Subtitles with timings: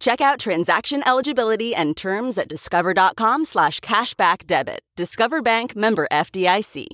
[0.00, 4.80] Check out transaction eligibility and terms at discover.com slash cashback debit.
[4.96, 6.86] Discover Bank member FDIC.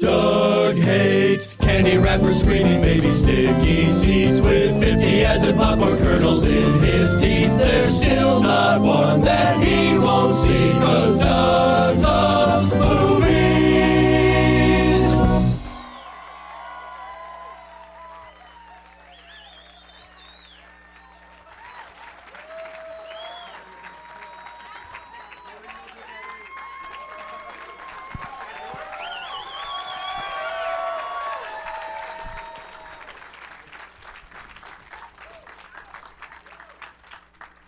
[0.00, 6.80] Doug hates candy wrappers, screaming baby sticky seeds with 50 as in popcorn kernels in
[6.80, 7.56] his teeth.
[7.58, 13.19] There's still not one that he won't see, cause Doug loves movies.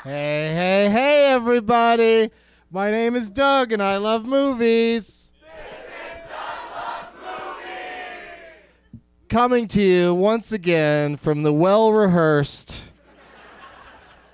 [0.04, 2.32] Hey, hey, hey, everybody.
[2.72, 5.30] My name is Doug, and I love movies.
[5.40, 9.00] This is Doug Movies.
[9.28, 12.82] Coming to you once again from the well rehearsed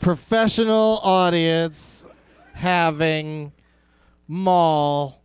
[0.01, 2.07] professional audience
[2.55, 3.53] having
[4.27, 5.21] mall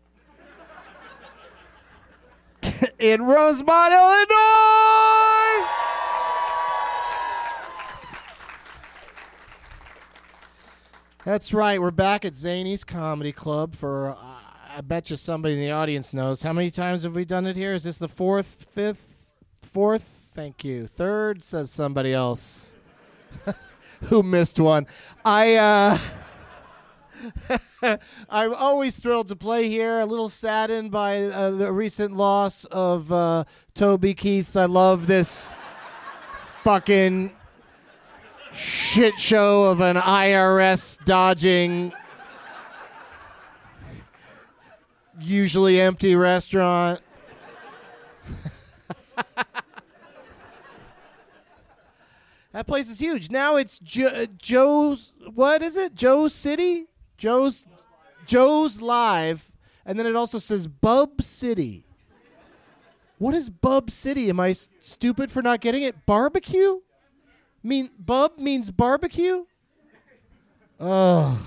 [2.99, 4.62] in Rosemont, Illinois.
[11.25, 11.79] That's right.
[11.79, 16.13] We're back at Zanies Comedy Club for, uh, I bet you somebody in the audience
[16.13, 16.43] knows.
[16.43, 17.71] How many times have we done it here?
[17.71, 19.19] Is this the fourth, fifth,
[19.61, 20.03] fourth?
[20.33, 20.85] Thank you.
[20.85, 22.73] Third, says somebody else
[24.01, 24.85] who missed one.
[25.23, 25.97] I, uh,
[28.29, 30.01] I'm always thrilled to play here.
[30.01, 33.45] A little saddened by uh, the recent loss of uh,
[33.75, 34.57] Toby Keith's.
[34.57, 35.53] I love this
[36.63, 37.31] fucking
[38.55, 41.93] shit show of an IRS dodging
[45.19, 47.01] usually empty restaurant.
[52.51, 53.29] that place is huge.
[53.29, 55.95] Now it's jo- Joe's what is it?
[55.95, 56.87] Joe's City?
[57.17, 57.65] Joe's
[58.25, 59.51] Joe's Live
[59.85, 61.85] and then it also says Bub City.
[63.17, 64.29] What is Bub City?
[64.29, 66.05] Am I stupid for not getting it?
[66.05, 66.79] Barbecue?
[67.63, 69.45] Mean bub means barbecue?
[70.79, 71.37] Ugh.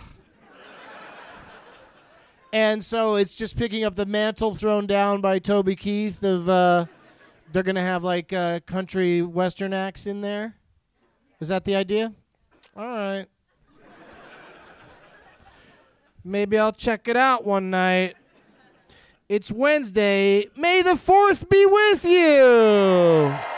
[2.53, 6.87] And so it's just picking up the mantle thrown down by Toby Keith of uh,
[7.53, 10.55] they're gonna have like uh, country western acts in there.
[11.41, 12.15] Is that the idea?
[12.77, 13.27] All right.
[16.25, 18.17] Maybe I'll check it out one night.
[19.29, 20.47] It's Wednesday.
[20.57, 23.56] May the 4th be with you.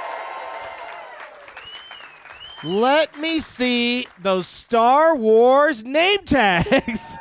[2.64, 7.16] Let me see those Star Wars name tags.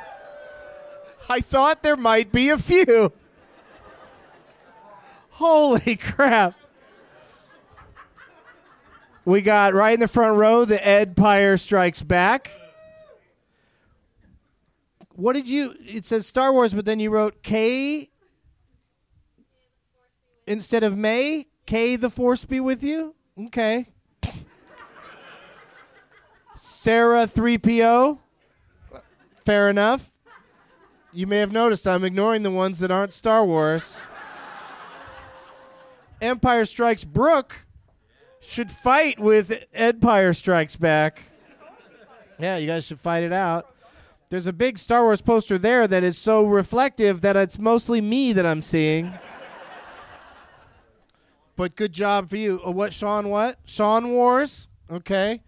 [1.29, 3.11] I thought there might be a few.
[5.29, 6.55] Holy crap.
[9.25, 12.51] We got right in the front row the Empire Strikes Back.
[15.09, 15.75] What did you?
[15.81, 18.09] It says Star Wars, but then you wrote K
[20.47, 21.47] instead of May.
[21.65, 23.13] K the Force be with you.
[23.47, 23.89] Okay.
[26.87, 28.17] Sarah 3PO.
[29.43, 30.09] Fair enough.
[31.11, 33.99] You may have noticed I'm ignoring the ones that aren't Star Wars.
[36.21, 37.65] Empire Strikes Brooke
[38.39, 41.23] should fight with Empire Strikes Back.
[42.39, 43.67] Yeah, you guys should fight it out.
[44.29, 48.31] There's a big Star Wars poster there that is so reflective that it's mostly me
[48.31, 49.13] that I'm seeing.
[51.57, 52.61] but good job for you.
[52.65, 53.27] Uh, what, Sean?
[53.27, 53.59] What?
[53.65, 54.69] Sean Wars?
[54.89, 55.41] Okay.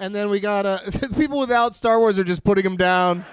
[0.00, 0.78] And then we got uh,
[1.16, 3.24] people without Star Wars are just putting them down.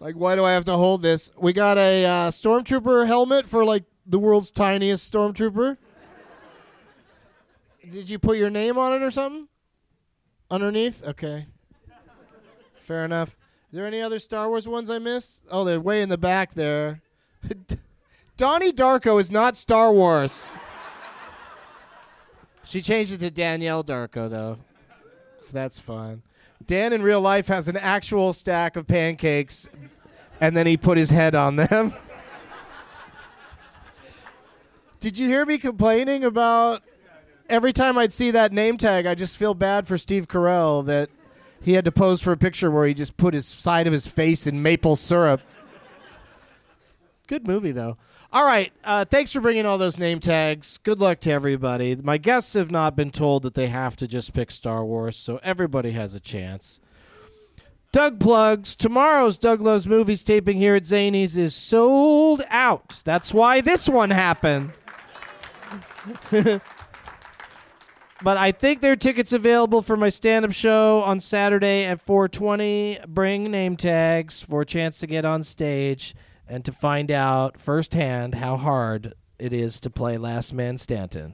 [0.00, 1.30] like, why do I have to hold this?
[1.36, 5.76] We got a uh, stormtrooper helmet for like the world's tiniest stormtrooper.
[7.90, 9.48] Did you put your name on it or something?
[10.50, 11.04] Underneath?
[11.04, 11.46] Okay.
[12.78, 13.36] Fair enough.
[13.70, 15.42] Is there any other Star Wars ones I missed?
[15.50, 17.02] Oh, they're way in the back there.
[18.36, 20.50] Donnie Darko is not Star Wars.
[22.64, 24.58] she changed it to Danielle Darko, though.
[25.40, 26.22] So that's fun.
[26.64, 29.68] Dan in real life has an actual stack of pancakes,
[30.40, 31.94] and then he put his head on them.
[35.00, 36.82] Did you hear me complaining about
[37.48, 41.10] every time I'd see that name tag, I just feel bad for Steve Carell that
[41.60, 44.06] he had to pose for a picture where he just put his side of his
[44.06, 45.40] face in maple syrup.
[47.26, 47.96] Good movie, though.
[48.32, 48.72] All right.
[48.84, 50.78] Uh, thanks for bringing all those name tags.
[50.78, 51.96] Good luck to everybody.
[51.96, 55.40] My guests have not been told that they have to just pick Star Wars, so
[55.42, 56.78] everybody has a chance.
[57.90, 58.76] Doug plugs.
[58.76, 63.02] Tomorrow's Doug Loves Movies taping here at Zanies is sold out.
[63.04, 64.74] That's why this one happened.
[66.30, 66.62] but
[68.24, 73.08] I think there are tickets available for my stand-up show on Saturday at 4:20.
[73.08, 76.14] Bring name tags for a chance to get on stage
[76.50, 81.32] and to find out firsthand how hard it is to play Last Man Standing.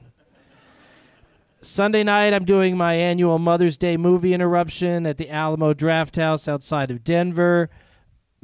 [1.59, 6.47] Sunday night, I'm doing my annual Mother's Day movie interruption at the Alamo Draft House
[6.47, 7.71] outside of Denver.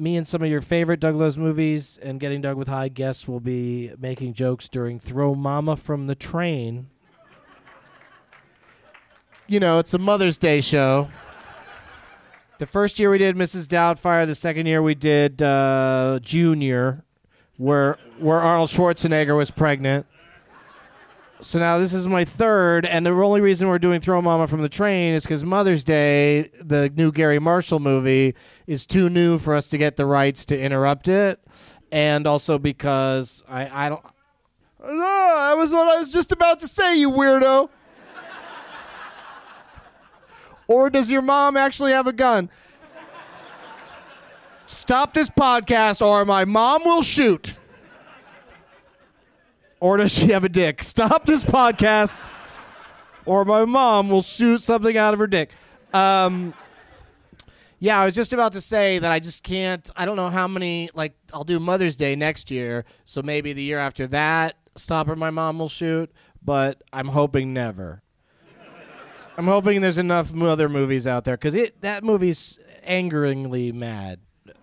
[0.00, 3.28] Me and some of your favorite Doug Loves movies and Getting Doug with High guests
[3.28, 6.88] will be making jokes during Throw Mama from the Train.
[9.46, 11.08] You know, it's a Mother's Day show.
[12.64, 13.66] The first year we did Mrs.
[13.66, 14.26] Doubtfire.
[14.26, 17.04] The second year we did uh, Junior,
[17.58, 20.06] where where Arnold Schwarzenegger was pregnant.
[21.42, 24.62] So now this is my third, and the only reason we're doing Throw Mama from
[24.62, 28.34] the Train is because Mother's Day, the new Gary Marshall movie,
[28.66, 31.38] is too new for us to get the rights to interrupt it,
[31.92, 34.04] and also because I I don't.
[34.82, 37.68] No, that was what I was just about to say, you weirdo.
[40.66, 42.50] Or does your mom actually have a gun?
[44.66, 47.56] Stop this podcast, or my mom will shoot.
[49.80, 50.82] Or does she have a dick?
[50.82, 52.30] Stop this podcast,
[53.26, 55.50] or my mom will shoot something out of her dick.
[55.92, 56.54] Um,
[57.78, 59.88] yeah, I was just about to say that I just can't.
[59.94, 60.88] I don't know how many.
[60.94, 65.16] Like, I'll do Mother's Day next year, so maybe the year after that, stop or
[65.16, 66.10] my mom will shoot.
[66.42, 68.02] But I'm hoping never.
[69.36, 74.20] I'm hoping there's enough other movies out there because it that movie's angeringly mad,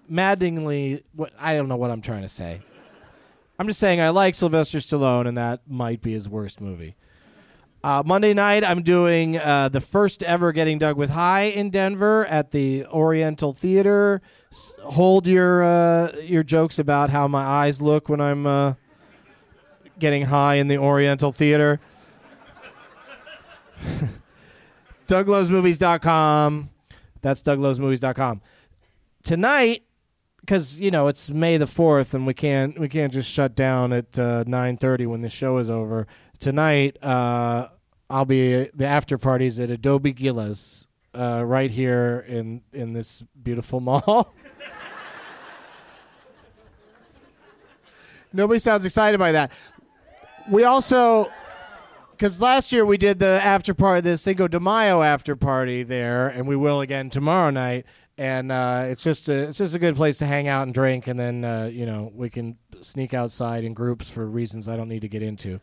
[0.08, 1.04] maddeningly.
[1.14, 2.62] What I don't know what I'm trying to say.
[3.60, 6.96] I'm just saying I like Sylvester Stallone, and that might be his worst movie.
[7.84, 12.26] Uh, Monday night, I'm doing uh, the first ever Getting Doug with High in Denver
[12.28, 14.22] at the Oriental Theater.
[14.52, 18.76] S- hold your uh, your jokes about how my eyes look when I'm uh,
[20.00, 21.80] getting high in the Oriental Theater.
[25.12, 26.70] DougLovesMovies.com.
[27.22, 28.42] That's DougLovesMovies.com.
[29.24, 29.84] Tonight,
[30.40, 33.92] because you know it's May the fourth, and we can't we can't just shut down
[33.92, 36.08] at uh, nine thirty when the show is over.
[36.40, 37.68] Tonight, uh,
[38.10, 43.80] I'll be the after parties at Adobe Gila's, uh, right here in in this beautiful
[43.82, 44.34] mall.
[48.32, 49.52] Nobody sounds excited by that.
[50.50, 51.30] We also,
[52.22, 56.28] because last year we did the after party, the Cinco de Mayo after party there,
[56.28, 57.88] and we will again tomorrow night.
[58.16, 61.08] And uh, it's just a it's just a good place to hang out and drink,
[61.08, 64.88] and then uh, you know we can sneak outside in groups for reasons I don't
[64.88, 65.60] need to get into.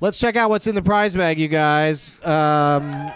[0.00, 2.22] Let's check out what's in the prize bag, you guys.
[2.22, 3.10] Um,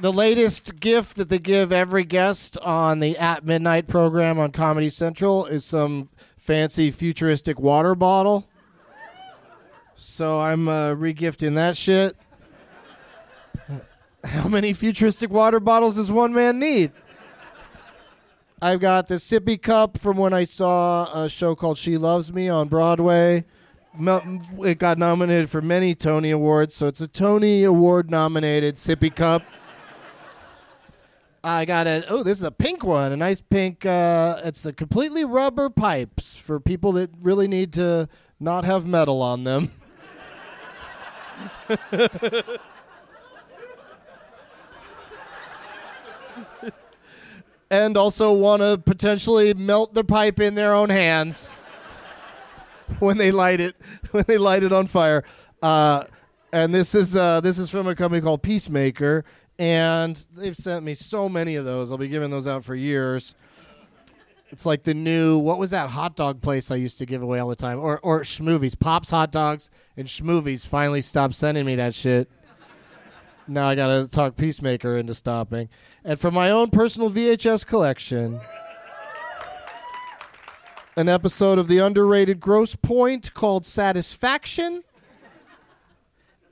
[0.00, 4.90] the latest gift that they give every guest on the At Midnight program on Comedy
[4.90, 6.08] Central is some
[6.42, 8.48] fancy futuristic water bottle.
[9.94, 12.16] So I'm uh, regifting that shit.
[14.24, 16.90] How many futuristic water bottles does one man need?
[18.60, 22.48] I've got the sippy cup from when I saw a show called She Loves Me
[22.48, 23.44] on Broadway.
[24.00, 29.42] It got nominated for many Tony Awards, so it's a Tony Award nominated sippy cup.
[31.44, 33.84] I got a oh, this is a pink one, a nice pink.
[33.84, 38.08] Uh, it's a completely rubber pipes for people that really need to
[38.38, 39.72] not have metal on them.
[47.70, 51.58] and also want to potentially melt the pipe in their own hands
[53.00, 53.74] when they light it
[54.12, 55.24] when they light it on fire.
[55.60, 56.04] Uh,
[56.52, 59.24] and this is uh, this is from a company called Piecemaker,
[59.62, 61.92] and they've sent me so many of those.
[61.92, 63.36] I'll be giving those out for years.
[64.50, 67.38] It's like the new what was that hot dog place I used to give away
[67.38, 71.76] all the time, or or Schmovies, Pops Hot Dogs and Schmovies finally stopped sending me
[71.76, 72.28] that shit.
[73.46, 75.68] Now I gotta talk Piecemaker into stopping.
[76.04, 78.40] And for my own personal VHS collection,
[80.96, 84.82] an episode of the underrated Grosse Pointe called Satisfaction,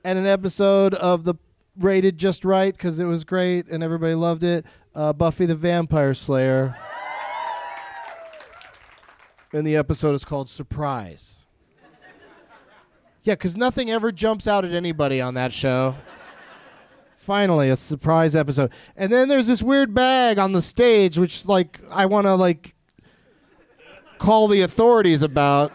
[0.05, 1.35] and an episode of the
[1.77, 4.65] rated just right because it was great and everybody loved it.
[4.93, 6.75] Uh, Buffy the Vampire Slayer.
[9.53, 11.45] And the episode is called Surprise.
[13.23, 15.95] Yeah, because nothing ever jumps out at anybody on that show.
[17.17, 18.71] Finally, a surprise episode.
[18.95, 22.73] And then there's this weird bag on the stage, which, like, I want to, like,
[24.17, 25.71] call the authorities about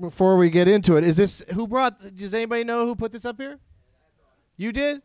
[0.00, 1.04] before we get into it.
[1.04, 3.58] Is this, who brought, does anybody know who put this up here?
[4.60, 5.00] You did?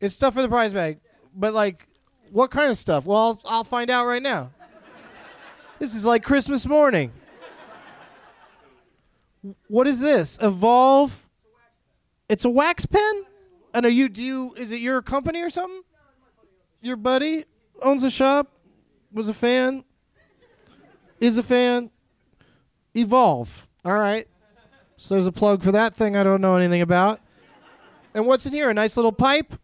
[0.00, 1.00] It's stuff for the prize bag.
[1.34, 1.88] But, like,
[2.30, 3.06] what kind of stuff?
[3.06, 4.52] Well, I'll, I'll find out right now.
[5.80, 7.10] This is like Christmas morning.
[9.66, 10.38] What is this?
[10.40, 11.28] Evolve.
[12.28, 13.24] It's a wax pen?
[13.74, 15.82] And are you do you is it your company or something?
[16.82, 17.46] Your buddy
[17.80, 18.46] owns a shop,
[19.12, 19.82] was a fan,
[21.20, 21.90] is a fan.
[22.94, 23.66] Evolve.
[23.84, 24.28] All right.
[24.98, 27.20] So there's a plug for that thing I don't know anything about.
[28.14, 28.68] And what's in here?
[28.68, 29.54] A nice little pipe?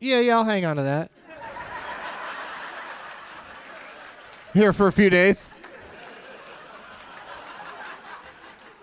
[0.00, 1.10] Yeah, yeah, I'll hang on to that.
[4.52, 5.54] Here for a few days.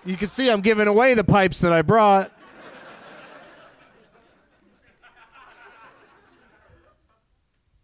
[0.03, 2.31] You can see I'm giving away the pipes that I brought.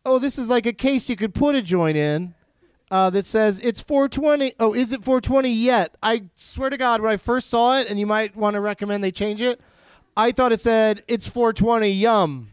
[0.03, 2.33] Oh, this is like a case you could put a joint in
[2.89, 4.53] uh, that says it's 420.
[4.59, 5.95] Oh, is it 420 yet?
[6.01, 9.03] I swear to God, when I first saw it, and you might want to recommend
[9.03, 9.59] they change it,
[10.17, 11.89] I thought it said it's 420.
[11.89, 12.49] Yum.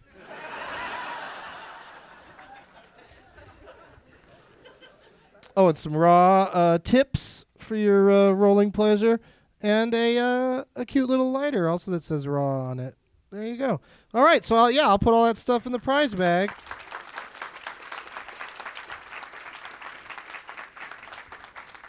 [5.56, 9.18] oh, and some raw uh, tips for your uh, rolling pleasure,
[9.62, 12.97] and a uh, a cute little lighter also that says raw on it.
[13.33, 13.80] There you go.
[14.12, 16.52] All right, so I'll, yeah, I'll put all that stuff in the prize bag.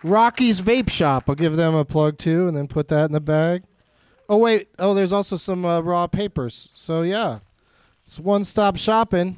[0.04, 1.26] Rocky's Vape Shop.
[1.28, 3.64] I'll give them a plug too, and then put that in the bag.
[4.28, 6.72] Oh wait, oh there's also some uh, raw papers.
[6.74, 7.40] So yeah,
[8.04, 9.38] it's one-stop shopping.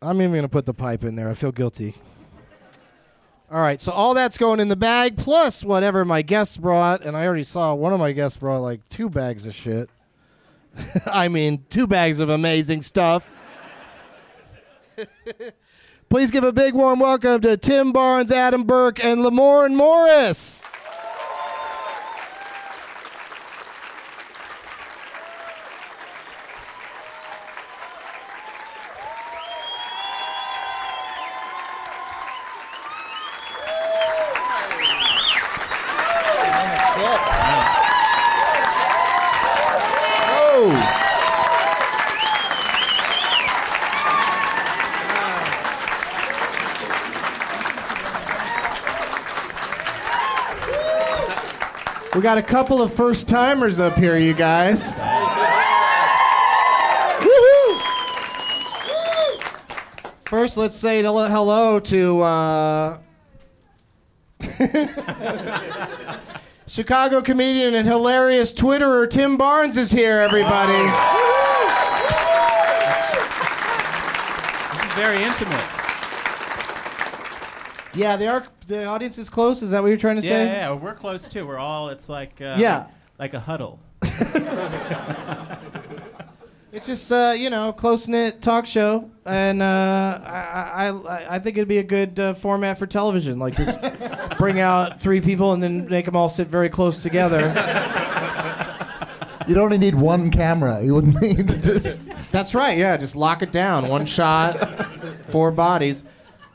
[0.00, 1.28] I'm even gonna put the pipe in there.
[1.28, 1.96] I feel guilty.
[3.50, 7.16] All right, so all that's going in the bag, plus whatever my guests brought, and
[7.16, 9.88] I already saw one of my guests brought like two bags of shit.
[11.06, 13.30] I mean, two bags of amazing stuff.
[16.08, 20.64] Please give a big warm welcome to Tim Barnes, Adam Burke, and Lamorne Morris.
[52.14, 55.00] We got a couple of first timers up here, you guys.
[60.24, 62.98] First, let's say hello to uh,
[66.68, 70.20] Chicago comedian and hilarious Twitterer Tim Barnes is here.
[70.20, 70.72] Everybody.
[74.72, 75.64] This is very intimate.
[77.92, 79.62] Yeah, the arc, the audience is close.
[79.62, 80.46] Is that what you're trying to Yeah, say?
[80.46, 81.46] yeah, yeah, we're close too.
[81.46, 81.88] We're all.
[81.90, 82.86] It's like uh, Yeah.
[83.18, 83.80] like a huddle.
[86.72, 91.56] It's just uh, you know close knit talk show, and uh, I, I I think
[91.56, 93.38] it'd be a good uh, format for television.
[93.38, 93.78] Like just
[94.38, 97.42] bring out three people and then make them all sit very close together.
[99.46, 100.82] You'd only need one camera.
[100.82, 102.10] You wouldn't need just.
[102.32, 102.76] That's right.
[102.76, 103.86] Yeah, just lock it down.
[103.86, 104.56] One shot,
[105.30, 106.02] four bodies,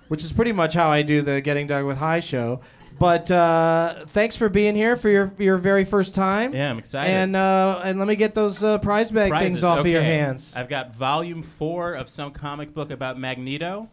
[0.09, 2.59] which is pretty much how I do the Getting Doug with High show.
[2.99, 6.53] But uh, thanks for being here for your your very first time.
[6.53, 7.09] Yeah, I'm excited.
[7.09, 10.01] And uh, and let me get those uh, prize bag Prizes, things off of your
[10.01, 10.53] hands.
[10.55, 13.89] I've got volume four of some comic book about Magneto.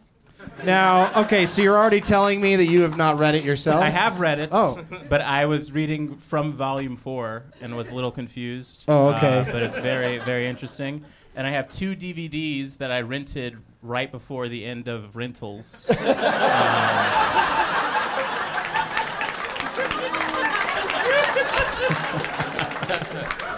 [0.63, 3.81] Now, okay, so you're already telling me that you have not read it yourself.
[3.83, 4.49] I have read it.
[4.51, 4.83] Oh.
[5.09, 8.85] but I was reading from volume four and was a little confused.
[8.87, 9.39] Oh, okay.
[9.39, 11.03] Uh, but it's very, very interesting.
[11.35, 13.57] And I have two DVDs that I rented
[13.87, 15.87] right before the end of rentals.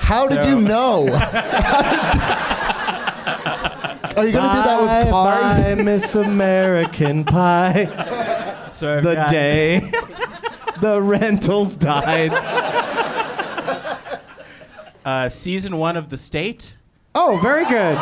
[0.01, 1.07] How did you know?
[4.17, 5.63] Are you gonna do that with Bye, cars?
[5.63, 8.65] bye, Miss American Pie.
[8.67, 9.91] So I've the got- day
[10.81, 12.31] the rentals died.
[15.05, 16.75] uh, season one of The State.
[17.15, 17.95] Oh, very good.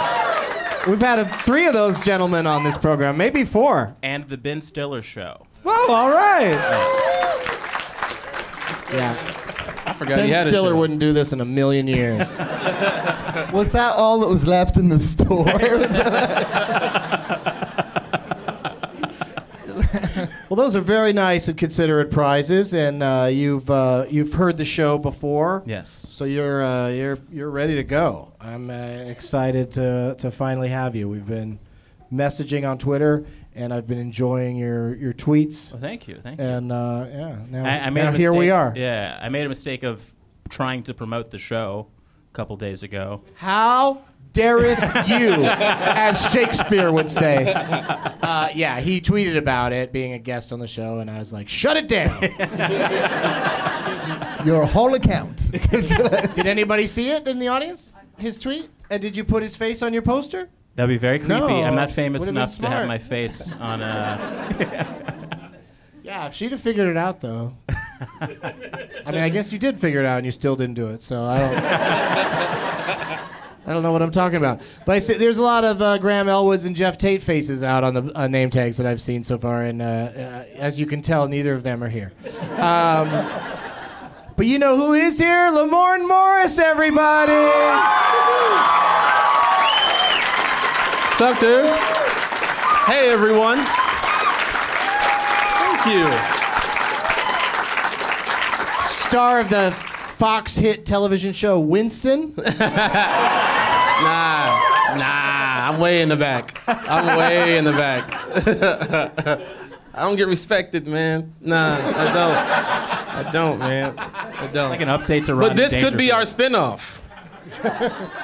[0.87, 3.95] We've had a, three of those gentlemen on this program, maybe four.
[4.01, 5.45] and The Ben Stiller Show.
[5.63, 6.53] Whoa, all right.
[8.93, 9.11] Yeah,
[9.85, 10.77] I forgot he Ben had a Stiller show.
[10.77, 12.37] wouldn't do this in a million years.
[13.51, 15.45] Was that all that was left in the store?
[20.49, 24.65] well, those are very nice and considerate prizes, and uh, you've uh, you've heard the
[24.65, 25.63] show before.
[25.65, 25.89] Yes.
[25.89, 28.33] So you're uh, you're you're ready to go.
[28.39, 31.09] I'm uh, excited to to finally have you.
[31.09, 31.59] We've been
[32.11, 35.71] messaging on Twitter, and I've been enjoying your your tweets.
[35.71, 36.19] Well, thank you.
[36.23, 36.45] Thank you.
[36.45, 38.73] And uh, yeah, now, I, I now here we are.
[38.75, 40.13] Yeah, I made a mistake of
[40.49, 41.87] trying to promote the show
[42.31, 43.23] a couple days ago.
[43.35, 44.03] How
[44.37, 47.51] dareth you, as Shakespeare would say.
[47.51, 51.33] Uh, yeah, he tweeted about it being a guest on the show, and I was
[51.33, 52.21] like, shut it down.
[54.45, 55.51] Your whole account.
[56.33, 57.95] did anybody see it in the audience?
[58.17, 58.69] His tweet?
[58.89, 60.49] And did you put his face on your poster?
[60.75, 61.39] That'd be very creepy.
[61.39, 65.07] No, I'm not famous enough to have my face on a.
[66.03, 67.53] Yeah, if she'd have figured it out, though.
[68.21, 71.01] I mean, I guess you did figure it out, and you still didn't do it.
[71.01, 73.37] So I don't.
[73.67, 74.61] I don't know what I'm talking about.
[74.85, 77.83] But I see there's a lot of uh, Graham Elwoods and Jeff Tate faces out
[77.83, 80.85] on the uh, name tags that I've seen so far, and uh, uh, as you
[80.85, 82.13] can tell, neither of them are here.
[82.57, 83.09] Um,
[84.37, 85.51] but you know who is here?
[85.51, 87.33] Lamorne Morris, everybody.
[91.03, 91.65] What's up, dude?
[92.85, 93.57] Hey, everyone.
[95.57, 96.05] Thank you.
[98.87, 99.75] Star of the
[100.17, 102.33] Fox hit television show Winston.
[104.97, 106.61] Nah, nah, I'm way in the back.
[106.67, 108.11] I'm way in the back.
[109.93, 111.33] I don't get respected, man.
[111.41, 113.27] Nah, I don't.
[113.27, 113.97] I don't, man.
[113.97, 114.69] I don't.
[114.69, 117.01] Like an update to Rodney but this could be our spin-off.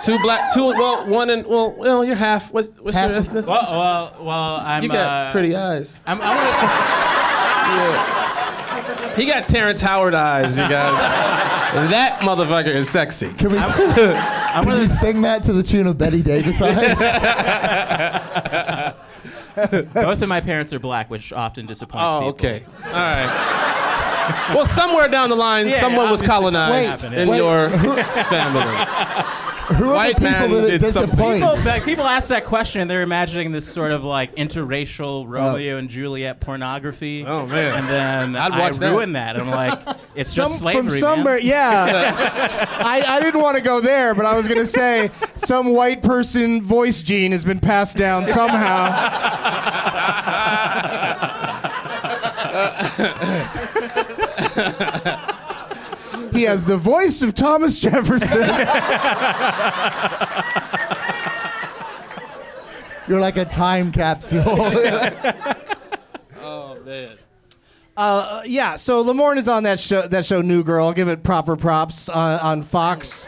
[0.03, 2.51] two black, two, well, one and, well, well, you're half.
[2.51, 3.47] What's, what's Half- your ethnicity?
[3.47, 4.55] Well, well, well.
[4.57, 4.83] I'm.
[4.83, 5.97] you got uh, pretty eyes.
[6.05, 6.49] I'm, I wanna,
[7.73, 9.15] Yeah.
[9.15, 10.93] He got Terrence Howard eyes, you guys.
[11.91, 13.31] that motherfucker is sexy.
[13.33, 13.57] Can we?
[14.53, 16.99] I'm Can one you of those, sing that to the tune of Bette Davis eyes?
[19.93, 22.49] both of my parents are black, which often disappoints Oh, people.
[22.49, 22.63] okay.
[22.87, 24.49] All right.
[24.55, 27.37] Well, somewhere down the line, Yeah, someone was colonized something in happened.
[27.37, 27.69] your
[28.25, 29.42] family.
[29.77, 31.11] Who are White the man people that it did something.
[31.11, 31.39] disappoints?
[31.39, 35.25] People, like, people ask that question, and they're imagining this sort of like interracial oh.
[35.25, 37.23] Romeo and Juliet pornography.
[37.25, 37.79] Oh, man.
[37.79, 38.91] And then I'd I watch that.
[38.91, 39.39] ruin that.
[39.39, 39.79] I'm like,
[40.15, 41.45] it's just Some- slavery, from somewhere, man.
[41.45, 42.77] yeah.
[42.79, 46.61] I, I didn't want to go there, but I was gonna say some white person
[46.61, 48.91] voice gene has been passed down somehow.
[56.43, 58.39] he has the voice of Thomas Jefferson.
[63.07, 64.43] You're like a time capsule.
[66.45, 67.17] Oh, man.
[67.95, 70.05] Uh, yeah, so Lamorne is on that show.
[70.05, 70.87] That show, New Girl.
[70.87, 73.25] I'll give it proper props on, on Fox.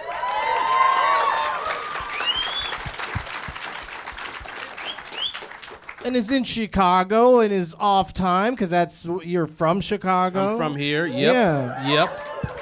[6.05, 10.51] and is in Chicago and is off time because that's you're from Chicago.
[10.51, 11.07] I'm from here.
[11.07, 11.17] Yep.
[11.17, 11.87] Yeah.
[11.87, 12.54] Yep.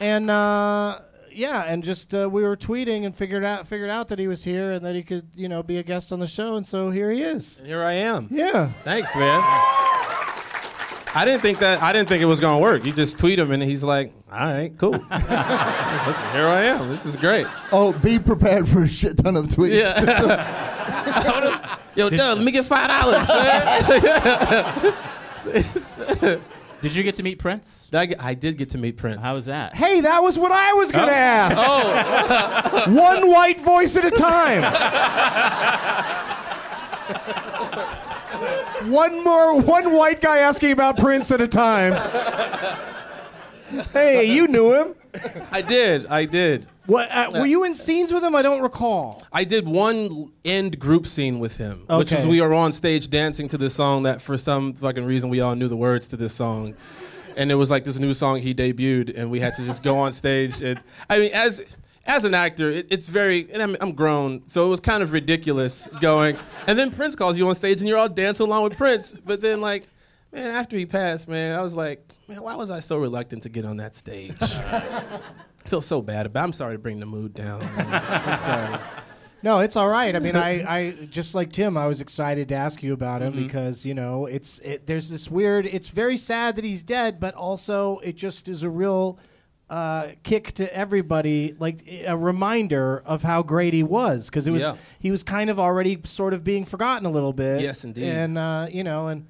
[0.00, 0.98] And uh,
[1.32, 4.44] yeah, and just uh, we were tweeting and figured out figured out that he was
[4.44, 6.90] here and that he could you know be a guest on the show, and so
[6.90, 7.58] here he is.
[7.58, 8.28] And here I am.
[8.30, 8.70] Yeah.
[8.84, 9.40] Thanks, man.
[11.14, 11.82] I didn't think that.
[11.82, 12.84] I didn't think it was gonna work.
[12.84, 14.92] You just tweet him, and he's like, "All right, cool.
[14.98, 16.88] here I am.
[16.88, 19.74] This is great." Oh, be prepared for a shit ton of tweets.
[19.74, 21.78] Yeah.
[21.96, 23.26] Yo, Doug, let me get five dollars,
[26.22, 26.42] man.
[26.82, 27.88] Did you get to meet Prince?
[27.92, 29.20] I, I did get to meet Prince.
[29.20, 29.74] How was that?
[29.74, 31.14] Hey, that was what I was gonna oh.
[31.14, 31.56] ask.
[31.58, 34.62] Oh, One white voice at a time.
[38.90, 41.94] one more, one white guy asking about Prince at a time.
[43.92, 44.94] Hey, you knew him.
[45.50, 46.06] I did.
[46.06, 46.66] I did.
[46.86, 47.10] What?
[47.10, 48.36] Uh, were you in scenes with him?
[48.36, 49.22] I don't recall.
[49.32, 52.20] I did one end group scene with him, which Okay.
[52.22, 55.40] is we are on stage dancing to this song that for some fucking reason we
[55.40, 56.74] all knew the words to this song.
[57.36, 59.98] And it was like this new song he debuted, and we had to just go
[59.98, 60.62] on stage.
[60.62, 61.62] And I mean, as
[62.06, 65.12] as an actor, it, it's very, and I'm, I'm grown, so it was kind of
[65.12, 66.38] ridiculous going.
[66.68, 69.12] And then Prince calls you on stage, and you're all dancing along with Prince.
[69.24, 69.88] But then, like,
[70.36, 73.48] man, after he passed, man, I was like, man, why was I so reluctant to
[73.48, 74.36] get on that stage?
[74.40, 75.20] I
[75.64, 76.44] feel so bad about.
[76.44, 77.62] I'm sorry to bring the mood down.
[77.76, 78.80] I'm sorry.
[79.42, 80.14] No, it's all right.
[80.14, 83.32] I mean, I, I just like Tim, I was excited to ask you about him
[83.34, 83.42] Mm-hmm.
[83.46, 85.66] because you know it's it, there's this weird.
[85.66, 89.18] It's very sad that he's dead, but also it just is a real
[89.68, 94.62] uh, kick to everybody, like a reminder of how great he was because it was
[94.62, 94.76] Yeah.
[95.00, 97.60] he was kind of already sort of being forgotten a little bit.
[97.60, 98.04] Yes, indeed.
[98.04, 99.26] And uh, you know, and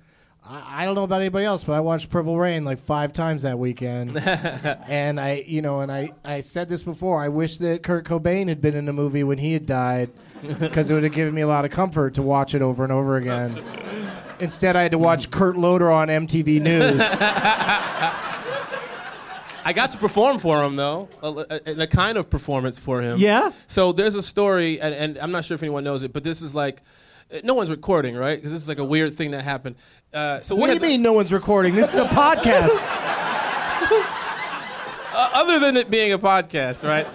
[0.49, 3.43] I, I don't know about anybody else, but I watched Purple Rain like five times
[3.43, 4.17] that weekend.
[4.19, 7.23] and I, you know, and I, I said this before.
[7.23, 10.11] I wish that Kurt Cobain had been in the movie when he had died,
[10.59, 12.93] because it would have given me a lot of comfort to watch it over and
[12.93, 13.63] over again.
[14.39, 17.01] Instead, I had to watch Kurt Loder on MTV News.
[19.65, 23.19] I got to perform for him though, a, a, a kind of performance for him.
[23.19, 23.51] Yeah?
[23.67, 26.41] So there's a story, and, and I'm not sure if anyone knows it, but this
[26.41, 26.83] is like,
[27.43, 28.37] no one's recording, right?
[28.37, 29.77] Because this is like a weird thing that happened.
[30.13, 31.75] Uh, so what do you the- mean no one's recording?
[31.75, 32.69] This is a podcast.
[35.13, 37.07] uh, other than it being a podcast, right?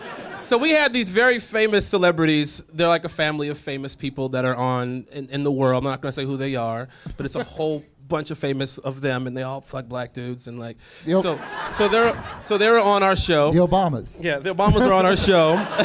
[0.44, 2.64] so we had these very famous celebrities.
[2.74, 5.84] They're like a family of famous people that are on in, in the world.
[5.84, 8.78] I'm not going to say who they are, but it's a whole bunch of famous
[8.78, 10.78] of them, and they all fuck black dudes and like.
[11.06, 11.24] Yep.
[11.24, 11.40] So
[11.72, 13.52] so they're so they were on our show.
[13.52, 14.16] The Obamas.
[14.20, 15.56] Yeah, the Obamas are on our show,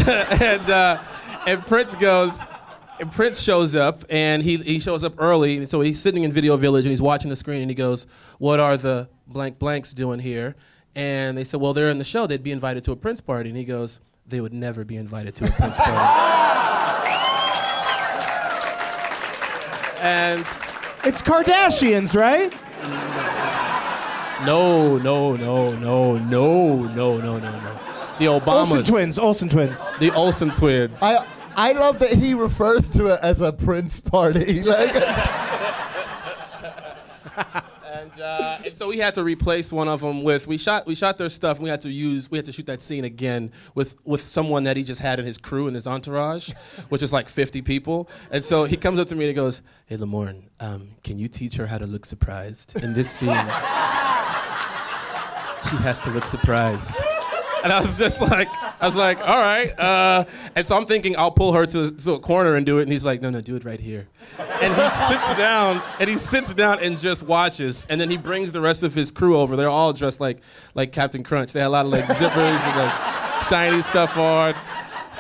[0.43, 1.03] and uh,
[1.47, 2.43] and Prince goes,
[2.99, 6.57] and Prince shows up, and he he shows up early, so he's sitting in Video
[6.57, 8.07] Village and he's watching the screen, and he goes,
[8.39, 10.55] "What are the blank blanks doing here?"
[10.95, 12.27] And they said, "Well, they're in the show.
[12.27, 15.35] They'd be invited to a Prince party," and he goes, "They would never be invited
[15.37, 15.93] to a Prince party."
[20.01, 20.41] and
[21.05, 22.55] it's Kardashians, right?
[24.47, 27.79] no, no, no, no, no, no, no, no, no.
[28.19, 29.19] The Obamas, Olsen twins.
[29.19, 29.85] Olsen twins.
[30.01, 31.03] the Olsen twins.
[31.03, 34.63] I I love that he refers to it as a Prince party.
[34.77, 34.95] Like,
[37.87, 40.95] and, uh, and so we had to replace one of them with we shot we
[40.95, 43.53] shot their stuff and we had to use we had to shoot that scene again
[43.75, 46.51] with with someone that he just had in his crew and his entourage
[46.89, 48.09] which is like 50 people.
[48.31, 51.29] And so he comes up to me and he goes hey Lamorne um, can you
[51.29, 53.29] teach her how to look surprised in this scene?
[55.69, 56.95] She has to look surprised
[57.67, 58.47] and I was just like,
[58.81, 59.77] I was like, all right.
[59.77, 60.25] Uh,
[60.55, 62.83] and so I'm thinking I'll pull her to, to a corner and do it.
[62.83, 64.07] And he's like, no, no, do it right here.
[64.39, 67.85] And he sits down and he sits down and just watches.
[67.91, 69.57] And then he brings the rest of his crew over.
[69.57, 70.43] They're all dressed like
[70.77, 71.53] like Captain Crunch.
[71.53, 74.55] They had a lot of like zippers and like shiny stuff on.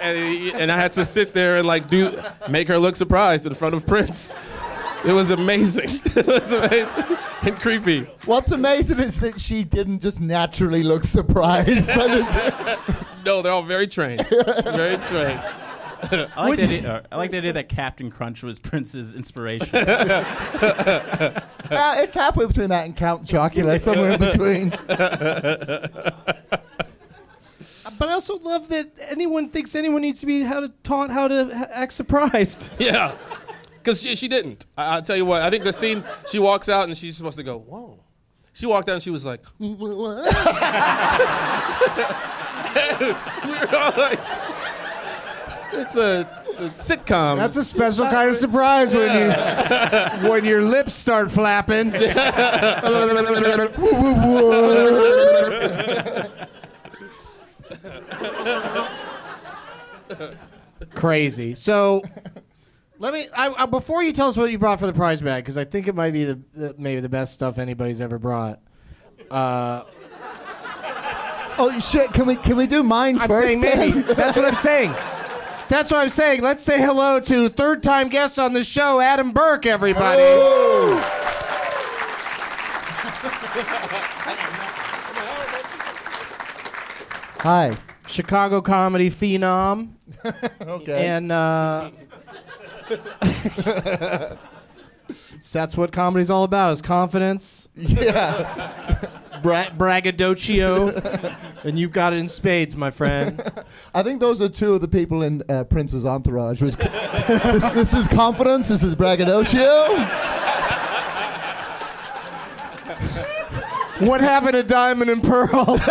[0.00, 2.16] And, he, and I had to sit there and like do
[2.48, 4.32] make her look surprised in front of Prince.
[5.04, 6.00] It was amazing.
[6.04, 8.00] it was amazing and creepy.
[8.24, 11.86] what's amazing is that she didn't just naturally look surprised.
[11.88, 12.78] by this.
[13.24, 14.24] No, they're all very trained.
[14.28, 15.40] Very trained.
[16.00, 19.68] I like, the idea, uh, I like the idea that Captain Crunch was Prince's inspiration.
[21.68, 24.70] Uh, it's halfway between that and Count Chocula, somewhere in between.
[27.98, 31.26] But I also love that anyone thinks anyone needs to be how to, taught how
[31.26, 32.70] to ha- act surprised.
[32.78, 33.16] Yeah.
[33.86, 34.66] Because she, she didn't.
[34.76, 37.36] I, I'll tell you what, I think the scene, she walks out and she's supposed
[37.36, 38.00] to go, whoa.
[38.52, 40.22] She walked out and she was like, we were all
[43.96, 44.18] like,
[45.72, 47.36] it's a, it's a sitcom.
[47.36, 49.30] That's a special kind of surprise when you
[50.28, 51.92] when your lips start flapping.
[60.94, 61.54] Crazy.
[61.54, 62.02] So
[62.98, 63.26] Let me.
[63.36, 65.64] I, I, before you tell us what you brought for the prize bag, because I
[65.64, 68.60] think it might be the, the maybe the best stuff anybody's ever brought.
[69.30, 69.84] Uh,
[71.58, 72.12] Oh shit!
[72.12, 73.46] Can we can we do mine I'm first?
[73.46, 74.00] saying maybe.
[74.14, 74.94] That's what I'm saying.
[75.68, 76.42] That's what I'm saying.
[76.42, 80.22] Let's say hello to third time guest on the show, Adam Burke, everybody.
[87.40, 87.76] Hi.
[88.06, 89.92] Chicago comedy phenom.
[90.60, 91.06] Okay.
[91.06, 91.90] And uh,
[95.52, 99.04] that's what comedy's all about: is confidence, yeah.
[99.42, 100.88] bra- braggadocio,
[101.64, 103.42] and you've got it in spades, my friend.
[103.94, 106.62] I think those are two of the people in uh, Prince's entourage.
[106.62, 106.76] Was
[107.26, 108.68] this, this is confidence.
[108.68, 109.86] This is braggadocio.
[114.06, 115.78] what happened to Diamond and Pearl?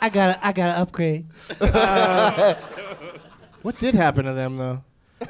[0.00, 1.26] I got to I got to upgrade.
[1.60, 2.54] Uh,
[3.62, 4.82] what did happen to them though?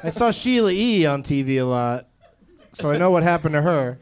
[0.03, 1.05] I saw Sheila E.
[1.05, 2.07] on TV a lot,
[2.73, 3.99] so I know what happened to her.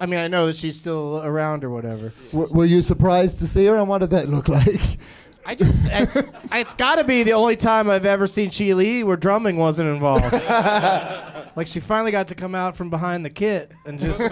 [0.00, 2.12] I mean, I know that she's still around or whatever.
[2.32, 4.98] W- were you surprised to see her, and what did that look like?
[5.46, 6.16] I just it's,
[6.52, 9.04] it's got to be the only time I've ever seen Sheila E.
[9.04, 10.32] where drumming wasn't involved.
[11.56, 14.22] like she finally got to come out from behind the kit and just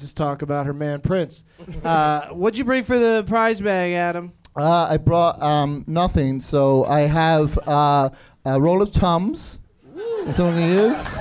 [0.00, 1.44] just talk about her man Prince.
[1.84, 4.32] Uh, what'd you bring for the prize bag, Adam?
[4.56, 8.10] Uh, I brought um, nothing, so I have uh,
[8.44, 9.58] a roll of Tums.
[10.30, 11.18] Someone can use.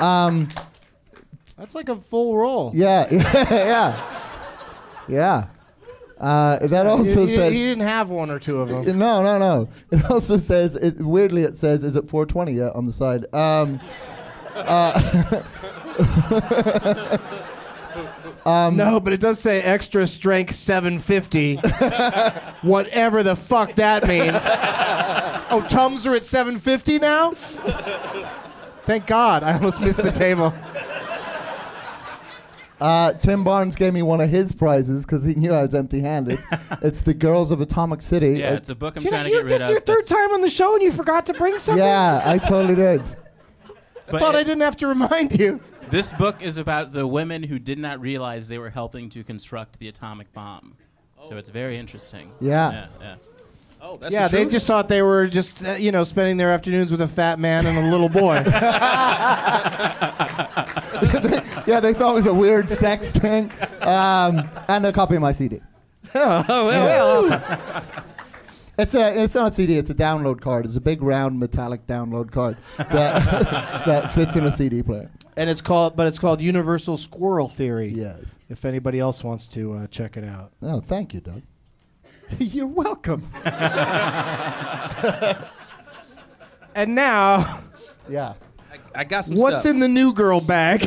[0.00, 0.48] Um,
[1.56, 2.72] That's like a full roll.
[2.74, 3.96] yeah, yeah,
[5.08, 5.46] yeah.
[6.18, 7.52] Uh, that also said.
[7.52, 8.96] you didn't have one or two of them.
[8.96, 9.68] No, no, no.
[9.90, 13.26] It also says, it, weirdly, it says, is it 420 yet on the side?
[13.34, 13.80] Um,
[18.46, 21.56] no, but it does say extra strength 750.
[22.62, 24.42] Whatever the fuck that means.
[25.50, 27.32] oh, Tums are at 750 now?
[28.84, 29.42] Thank God.
[29.42, 30.52] I almost missed the table.
[32.80, 36.00] uh, Tim Barnes gave me one of his prizes because he knew I was empty
[36.00, 36.42] handed.
[36.82, 38.38] it's The Girls of Atomic City.
[38.40, 39.58] Yeah, Uh, it's a book I'm You know, trying to you- get rid of.
[39.58, 39.84] this is your of.
[39.84, 41.84] third that's- time on the show and you forgot to bring something?
[41.84, 43.02] yeah, I totally did.
[43.02, 45.60] I but thought it- I didn't have to remind you.
[45.92, 49.78] This book is about the women who did not realize they were helping to construct
[49.78, 50.74] the atomic bomb.
[51.28, 52.32] So it's very interesting.
[52.40, 52.72] Yeah.
[52.72, 53.14] Yeah, yeah.
[53.80, 54.52] Oh, that's yeah, the they truth?
[54.52, 57.66] just thought they were just, uh, you know, spending their afternoons with a fat man
[57.66, 58.36] and a little boy.
[61.66, 63.52] Yeah, they thought it was a weird sex thing.
[63.82, 65.60] Um, and a copy of my CD.
[66.14, 67.94] oh, well, well,
[68.78, 69.76] It's a it's not a CD.
[69.76, 70.64] It's a download card.
[70.64, 72.84] It's a big round metallic download card that
[73.86, 75.10] that fits in a CD player.
[75.36, 77.88] and it's called, but it's called Universal Squirrel Theory.
[77.88, 78.34] Yes.
[78.48, 80.52] If anybody else wants to uh, check it out.
[80.62, 81.42] Oh, thank you, Doug.
[82.38, 83.28] You're welcome.
[86.74, 87.60] and now,
[88.08, 88.34] Yeah.
[88.94, 89.70] I got some what's stuff.
[89.74, 90.82] in the new girl bag?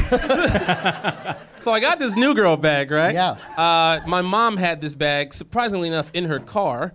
[1.58, 3.14] So I got this new girl bag, right?
[3.16, 3.32] Yeah.
[3.58, 6.94] Uh, my mom had this bag, surprisingly enough, in her car.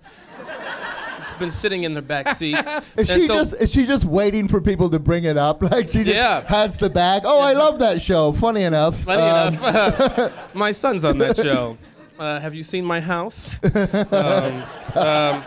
[1.30, 2.58] It's been sitting in the back seat.
[2.96, 5.62] Is she so- just is she just waiting for people to bring it up?
[5.70, 6.42] Like she just Yeah.
[6.48, 7.22] has the bag.
[7.24, 8.32] Oh, I love that show.
[8.32, 8.96] Funny enough.
[8.98, 11.78] Funny Um, enough, my son's on that show.
[12.18, 13.52] Uh, have you seen my house?
[13.62, 14.62] um,
[14.96, 15.44] um,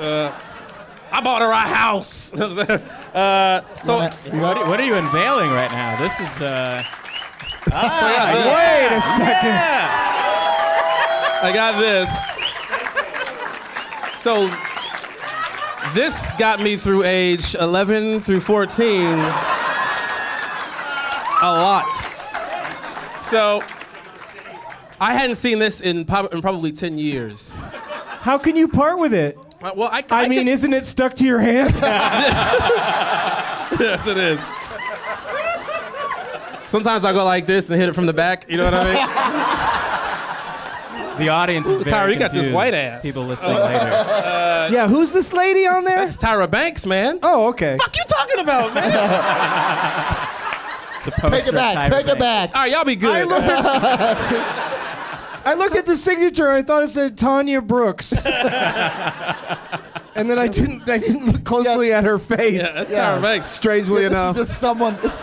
[0.00, 0.32] uh,
[1.12, 2.32] I bought her a house.
[2.32, 6.00] uh, so What, are- what are you unveiling right now?
[6.00, 6.40] This is.
[6.40, 6.82] Uh,
[7.66, 9.58] Wait a second.
[11.44, 12.10] I got this.
[14.24, 14.48] So
[15.92, 19.20] this got me through age 11 through 14 a
[21.42, 21.84] lot.
[23.18, 23.62] So
[24.98, 27.54] I hadn't seen this in, prob- in probably 10 years.
[27.56, 29.36] How can you part with it?
[29.62, 31.74] Uh, Well, I, I, mean, could- isn't it stuck to your hand?
[33.78, 34.40] yes, it is.
[36.66, 38.46] Sometimes I go like this and hit it from the back.
[38.48, 39.23] You know what I mean?
[41.18, 42.54] The audience is very Tyra, you got this confused.
[42.54, 43.02] white ass.
[43.02, 44.04] People listening later.
[44.24, 46.04] Uh, yeah, who's this lady on there?
[46.06, 47.18] That's Tyra Banks, man.
[47.22, 47.76] Oh, okay.
[47.76, 48.86] What you talking about, man?
[50.96, 51.76] It's a poster take it of back.
[51.76, 52.52] Tyra Take it Banks.
[52.52, 52.56] back.
[52.56, 53.14] All right, y'all be good.
[53.14, 53.66] I looked at
[55.46, 56.50] I looked at the signature.
[56.50, 58.34] I thought it said Tanya Brooks, and
[60.30, 60.88] then I didn't.
[60.88, 62.62] I didn't look closely at her face.
[62.62, 63.18] yeah, that's Yeah.
[63.18, 63.50] Tyra Banks.
[63.50, 64.96] Strangely This is enough, just someone.
[65.02, 65.20] It's,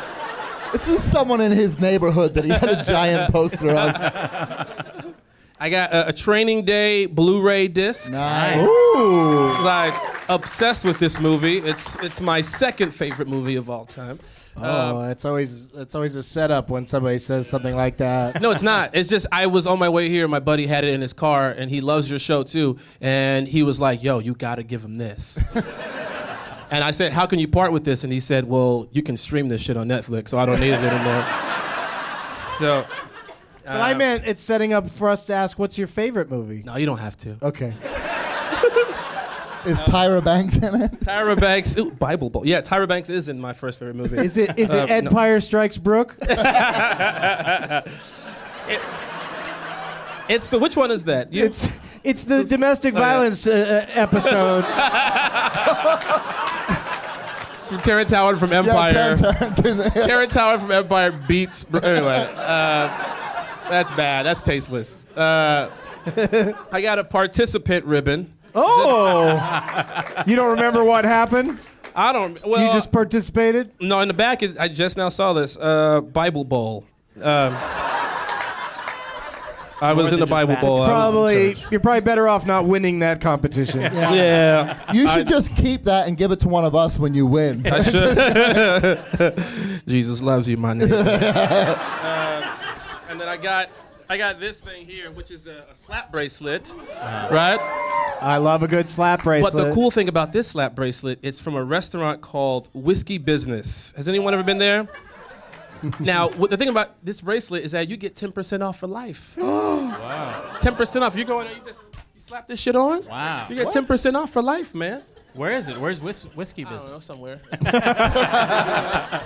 [0.75, 4.97] it's just someone in his neighborhood that he had a giant poster of.
[5.61, 8.11] I got a, a training day Blu-ray disc.
[8.11, 8.57] Nice.
[8.65, 9.53] Ooh.
[9.61, 9.93] Like
[10.27, 11.59] obsessed with this movie.
[11.59, 14.19] It's it's my second favorite movie of all time.
[14.57, 18.41] oh, um, it's always it's always a setup when somebody says something like that.
[18.41, 18.95] No, it's not.
[18.95, 20.27] It's just I was on my way here.
[20.27, 22.79] My buddy had it in his car, and he loves your show too.
[22.99, 25.39] And he was like, "Yo, you got to give him this."
[26.71, 29.17] And I said, "How can you part with this?" And he said, "Well, you can
[29.17, 31.25] stream this shit on Netflix, so I don't need it anymore."
[32.59, 32.85] so,
[33.71, 36.63] But I meant it's setting up for us to ask, what's your favorite movie?
[36.65, 37.37] no, you don't have to.
[37.41, 37.73] Okay.
[39.63, 40.91] Is Tyra Banks in it?
[41.01, 42.43] Tyra Banks, ooh, Bible Bowl.
[42.47, 44.17] Yeah, Tyra Banks is in my first favorite movie.
[44.17, 45.09] Is it is it Uh, Ed no.
[45.09, 46.17] Empire Strikes Brooke?
[50.29, 51.33] It's the which one is that?
[51.33, 51.67] You- It's
[52.03, 54.63] it's the domestic violence uh, uh, episode.
[57.67, 58.93] from Terrence Howard from Empire.
[58.93, 59.91] Yeah, Terrence Howard's in.
[59.91, 61.65] Terrence Howard from Empire beats.
[61.73, 62.87] Anyway, uh,
[63.71, 64.25] that's bad.
[64.25, 65.05] That's tasteless.
[65.15, 65.69] Uh,
[66.71, 68.33] I got a participant ribbon.
[68.53, 71.59] Oh, you don't remember what happened?
[71.95, 72.43] I don't.
[72.45, 73.71] Well, you just participated.
[73.79, 73.99] no.
[74.01, 76.85] In the back, it, I just now saw this uh, Bible Bowl.
[77.21, 77.57] Um,
[79.81, 80.61] I was in the Bible that.
[80.61, 80.75] Bowl.
[80.75, 83.81] I was in Probably you're probably better off not winning that competition.
[83.81, 84.93] Yeah.
[84.93, 87.65] You should just keep that and give it to one of us when you win.
[87.65, 89.03] I should.
[89.87, 90.91] Jesus loves you, my nigga.
[90.91, 92.57] Uh,
[93.11, 93.69] and then I got
[94.09, 96.73] I got this thing here, which is a, a slap bracelet,
[97.29, 97.59] right?
[98.21, 99.53] I love a good slap bracelet.
[99.53, 103.93] But the cool thing about this slap bracelet, it's from a restaurant called Whiskey Business.
[103.95, 104.87] Has anyone ever been there?
[105.99, 109.35] now, what the thing about this bracelet is that you get 10% off for life.
[109.37, 110.57] wow.
[110.61, 111.15] 10% off.
[111.15, 113.05] You go in there, you just you slap this shit on.
[113.05, 113.47] Wow.
[113.49, 115.03] You get 10% off for life, man.
[115.33, 115.79] Where is it?
[115.79, 117.03] Where's whis- whiskey I don't know, business?
[117.05, 117.39] somewhere.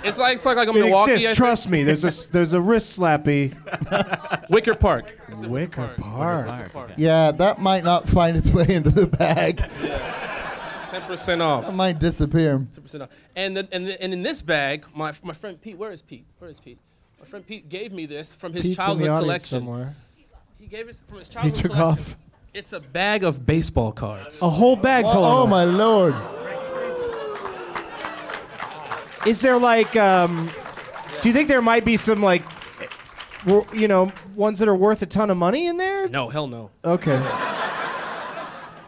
[0.04, 1.12] it's like it's like, like a it Milwaukee.
[1.14, 1.36] Exists.
[1.36, 1.82] Trust me.
[1.82, 3.54] There's a s- there's a wrist slappy.
[4.50, 5.18] Wicker Park.
[5.42, 6.72] Wicker Park.
[6.72, 6.92] Park.
[6.96, 9.58] Yeah, that might not find its way into the bag.
[10.88, 11.68] 10% off.
[11.68, 12.58] It might disappear.
[12.58, 13.08] 10% off.
[13.34, 16.24] And, the, and, the, and in this bag, my, my friend Pete, where is Pete?
[16.38, 16.78] Where is Pete?
[17.18, 19.58] My friend Pete gave me this from his Pete's in childhood the collection.
[19.58, 19.94] somewhere.
[20.58, 21.72] He gave it from his He took collection.
[21.72, 22.16] off
[22.56, 24.40] It's a bag of baseball cards.
[24.40, 25.50] a whole bag full Oh, of them.
[25.50, 26.14] my lord.
[29.26, 30.48] Is there like, um,
[31.20, 32.44] do you think there might be some like,
[33.44, 36.08] w- you know, ones that are worth a ton of money in there?
[36.08, 36.70] No, hell no.
[36.82, 37.20] Okay.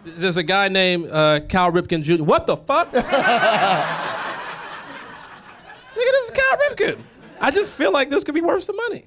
[0.07, 2.22] There's a guy named uh, Cal Ripken Jr.
[2.24, 2.90] What the fuck?
[2.92, 3.04] Nigga,
[5.94, 6.98] this is Cal Ripken.
[7.38, 9.07] I just feel like this could be worth some money.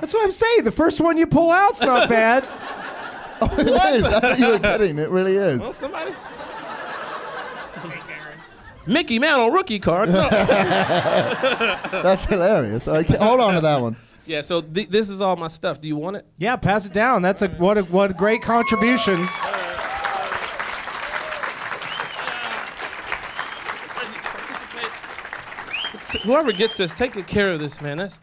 [0.00, 0.64] That's what I'm saying.
[0.64, 2.44] The first one you pull out's not bad.
[3.40, 4.04] Oh, it is.
[4.04, 4.98] I thought you were kidding.
[4.98, 5.60] It really is.
[5.60, 6.12] Well, somebody.
[8.86, 10.08] Mickey Mantle rookie card.
[10.08, 10.28] No.
[10.30, 12.88] That's hilarious.
[12.88, 13.96] I can't- hold on to that one.
[14.26, 15.80] yeah, so th- this is all my stuff.
[15.80, 16.26] Do you want it?
[16.38, 17.22] Yeah, pass it down.
[17.22, 19.30] That's a what a, what great contributions.
[26.24, 27.98] Whoever gets this, take good care of this, man.
[27.98, 28.18] That's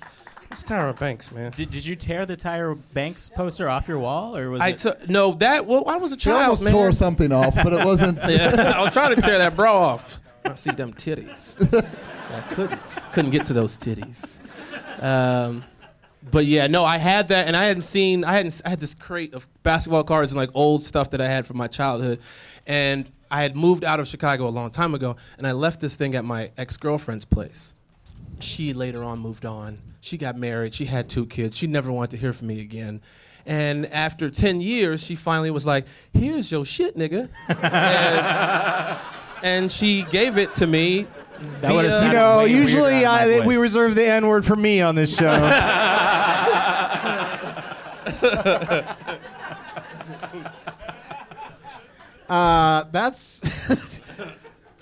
[0.55, 1.51] that's Tyra Banks, man.
[1.55, 4.77] Did, did you tear the Tyra Banks poster off your wall, or was I it?
[4.79, 5.65] took no that.
[5.65, 6.73] Well, I was a She child, almost man.
[6.73, 8.19] tore something off, but it wasn't.
[8.27, 10.21] Yeah, I was trying to tear that bra off.
[10.45, 11.59] I see them titties.
[12.33, 12.81] I couldn't.
[13.11, 14.39] Couldn't get to those titties.
[15.03, 15.63] Um,
[16.31, 18.23] but yeah, no, I had that, and I hadn't seen.
[18.23, 18.61] I hadn't.
[18.63, 21.57] I had this crate of basketball cards and like old stuff that I had from
[21.57, 22.19] my childhood,
[22.65, 25.95] and I had moved out of Chicago a long time ago, and I left this
[25.97, 27.73] thing at my ex girlfriend's place.
[28.39, 29.79] She later on moved on.
[30.05, 30.75] She got married.
[30.75, 31.57] She had two kids.
[31.57, 33.01] She never wanted to hear from me again.
[33.43, 37.27] And after 10 years, she finally was like, Here's your shit, nigga.
[37.49, 38.99] and,
[39.41, 41.07] and she gave it to me.
[41.61, 44.45] That would've You know, way usually weirder on my I, we reserve the N word
[44.45, 45.25] for me on this show.
[52.29, 53.41] uh, that's.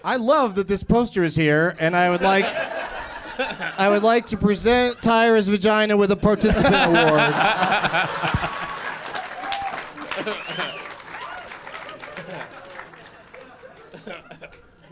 [0.03, 2.43] I love that this poster is here, and I would like.
[3.77, 7.33] I would like to present Tyra's vagina with a participant award.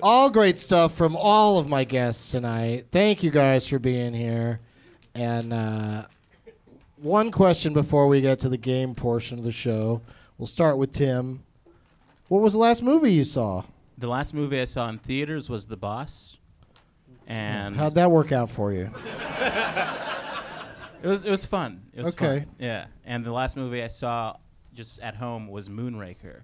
[0.02, 2.88] all great stuff from all of my guests tonight.
[2.92, 4.60] Thank you guys for being here.
[5.14, 6.06] And uh,
[6.98, 10.02] one question before we get to the game portion of the show.
[10.38, 11.44] We'll start with Tim.
[12.28, 13.64] What was the last movie you saw?
[13.98, 16.38] The last movie I saw in theaters was The Boss,
[17.40, 18.90] and How'd that work out for you?
[21.04, 21.84] it was it was fun.
[21.94, 22.40] It was Okay.
[22.40, 22.48] fun.
[22.60, 24.36] Yeah, and the last movie I saw
[24.74, 26.42] just at home was Moonraker,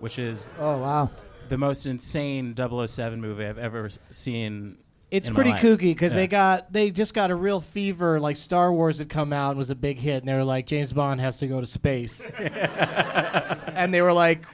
[0.00, 1.10] which is Oh wow.
[1.48, 4.78] the most insane 007 movie I've ever s- seen.
[5.10, 6.16] It's pretty kooky because Yeah.
[6.20, 8.18] they got they just got a real fever.
[8.18, 10.66] Like Star Wars had come out and was a big hit, and they were like,
[10.66, 14.44] James Bond has to go to space, and they were like,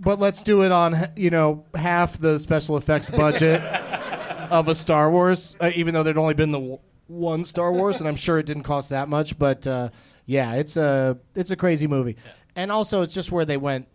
[0.00, 3.60] but let's do it on you know half the special effects budget
[4.50, 8.00] of a Star Wars, uh, even though there'd only been the w- one Star Wars,
[8.00, 9.38] and I'm sure it didn't cost that much.
[9.38, 9.90] But uh,
[10.26, 12.16] yeah, it's a it's a crazy movie,
[12.56, 13.86] and also it's just where they went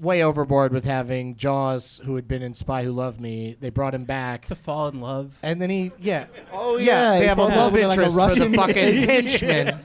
[0.00, 3.56] way overboard with having Jaws, who had been in Spy Who Loved Me.
[3.60, 4.46] They brought him back.
[4.46, 5.38] To fall in love.
[5.42, 6.26] And then he, yeah.
[6.52, 8.74] Oh yeah, yeah, they have a love over like a interest for the fucking
[9.08, 9.80] henchman.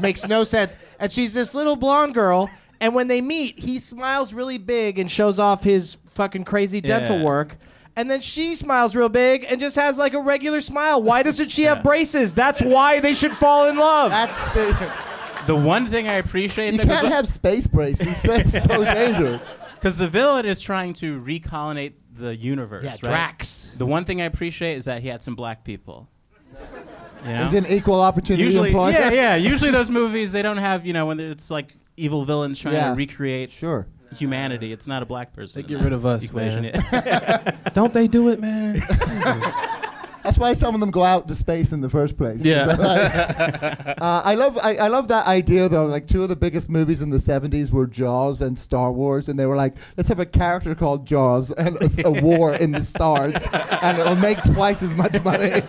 [0.00, 0.76] Makes no sense.
[0.98, 5.10] And she's this little blonde girl, and when they meet, he smiles really big and
[5.10, 7.24] shows off his fucking crazy dental Yeah.
[7.24, 7.56] work.
[7.96, 11.00] And then she smiles real big and just has like a regular smile.
[11.02, 12.34] Why doesn't she have braces?
[12.34, 14.10] That's why they should fall in love.
[14.10, 14.92] That's the.
[15.46, 18.22] The one thing I appreciate You that can't have space braces.
[18.22, 19.42] That's so dangerous.
[19.74, 22.82] because the villain is trying to recolonate the universe.
[22.82, 23.00] Yeah, right?
[23.02, 23.70] Drax.
[23.76, 26.08] The one thing I appreciate is that he had some black people.
[27.26, 27.42] You know?
[27.44, 28.92] He's an equal opportunity usually, employer.
[28.92, 29.34] yeah, yeah.
[29.36, 32.88] Usually those movies they don't have you know when it's like evil villains trying Yeah.
[32.90, 33.86] to recreate Sure.
[34.14, 34.72] Humanity.
[34.72, 35.62] It's not a black person.
[35.62, 36.62] They get rid of us, equation.
[36.62, 37.58] man.
[37.72, 38.82] Don't they do it, man?
[40.24, 42.42] That's why some of them go out to space in the first place.
[42.42, 42.64] Yeah.
[44.00, 45.84] uh, I love I, I love that idea though.
[45.84, 49.38] Like two of the biggest movies in the '70s were Jaws and Star Wars, and
[49.38, 52.80] they were like, let's have a character called Jaws and a, a war in the
[52.82, 53.34] stars,
[53.82, 55.60] and it'll make twice as much money.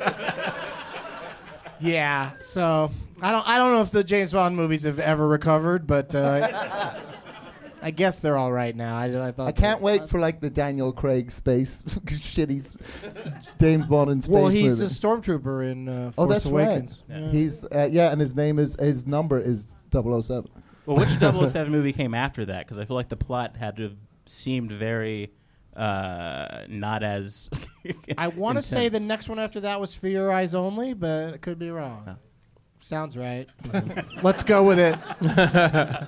[1.81, 2.91] Yeah, so
[3.21, 6.95] I don't I don't know if the James Bond movies have ever recovered, but uh,
[7.86, 8.97] I guess they're all right now.
[8.97, 12.75] I, I thought I can't wait for like the Daniel Craig space shitty
[13.61, 14.33] James Bond in space.
[14.33, 14.86] Well, he's movie.
[14.86, 17.03] a stormtrooper in uh, oh, that's Awakens.
[17.07, 17.21] right.
[17.21, 17.31] Yeah.
[17.31, 20.49] He's uh, yeah, and his name is his number is 007.
[20.88, 22.65] Well, which 007 movie came after that?
[22.65, 25.31] Because I feel like the plot had to have seemed very
[25.75, 27.51] uh, not as.
[28.17, 31.36] I want to say the next one after that was For Your Eyes Only, but
[31.36, 32.17] I could be wrong.
[32.79, 33.47] Sounds right.
[34.23, 36.07] Let's go with it.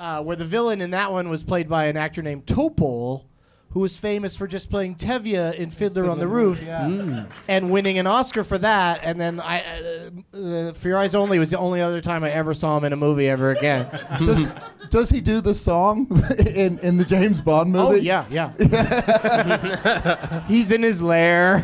[0.00, 3.26] Uh, where the villain in that one was played by an actor named Topol,
[3.72, 8.06] who was famous for just playing Tevye in Fiddler on the Roof and winning an
[8.06, 9.00] Oscar for that.
[9.04, 12.30] And then I, uh, uh, For Your Eyes Only was the only other time I
[12.30, 13.86] ever saw him in a movie ever again.
[14.18, 14.46] does,
[14.88, 16.08] does he do the song
[16.46, 17.84] in, in the James Bond movie?
[17.84, 18.52] oh yeah, yeah.
[20.48, 21.62] He's in his lair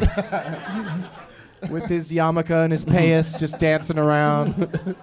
[1.71, 4.95] with his yarmulke and his payas, just dancing around.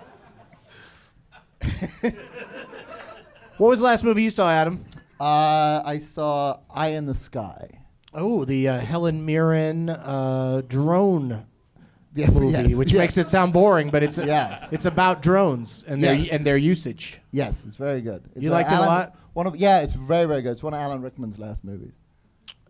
[3.57, 4.83] What was the last movie you saw, Adam?
[5.19, 7.69] Uh, I saw Eye in the Sky.
[8.13, 11.45] Oh, the uh, Helen Mirren uh, drone
[12.15, 12.99] Yeah, movie, yes, which yeah.
[12.99, 14.67] makes it sound boring, but it's Yeah.
[14.71, 16.27] it's about drones and Yes.
[16.29, 17.19] their and their usage.
[17.31, 18.21] Yes, it's very good.
[18.35, 19.15] It's You uh, liked it a lot?
[19.33, 20.51] One of yeah, it's very very good.
[20.51, 21.93] It's one of Alan Rickman's last movies.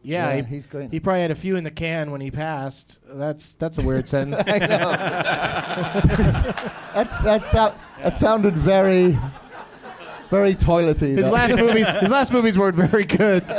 [0.01, 0.91] Yeah, Yeah, he, he's great.
[0.91, 2.99] He probably had a few in the can when he passed.
[3.05, 4.41] That's that's a weird sentence.
[6.93, 9.17] That's that's that, that sounded very
[10.30, 11.17] very toilety.
[11.17, 13.43] His last movies, his last movies weren't very good.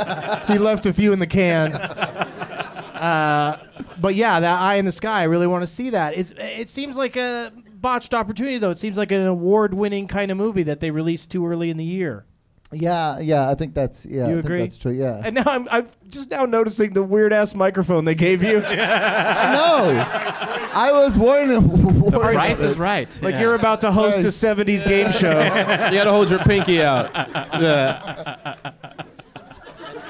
[0.47, 1.73] He left a few in the can.
[1.73, 3.59] Uh,
[3.99, 6.17] but yeah, that Eye in the Sky, I really want to see that.
[6.17, 8.71] It's, it seems like a botched opportunity, though.
[8.71, 11.83] It seems like an award-winning kind of movie that they released too early in the
[11.83, 12.25] year.
[12.71, 14.15] Yeah, yeah, I think that's yeah.
[14.15, 14.59] You I think agree?
[14.61, 14.91] that's true.
[14.91, 15.21] Yeah.
[15.23, 18.59] And now I'm, I'm just now noticing the weird ass microphone they gave you.
[18.61, 18.67] no,
[20.73, 21.57] I was worried.
[21.63, 22.71] worried about Price this.
[22.71, 23.07] is right.
[23.21, 23.41] like Yeah.
[23.41, 24.67] you're about to host a Right.
[24.67, 25.39] '70s game show.
[25.39, 27.11] You gotta hold your pinky out.
[27.15, 28.55] Yeah.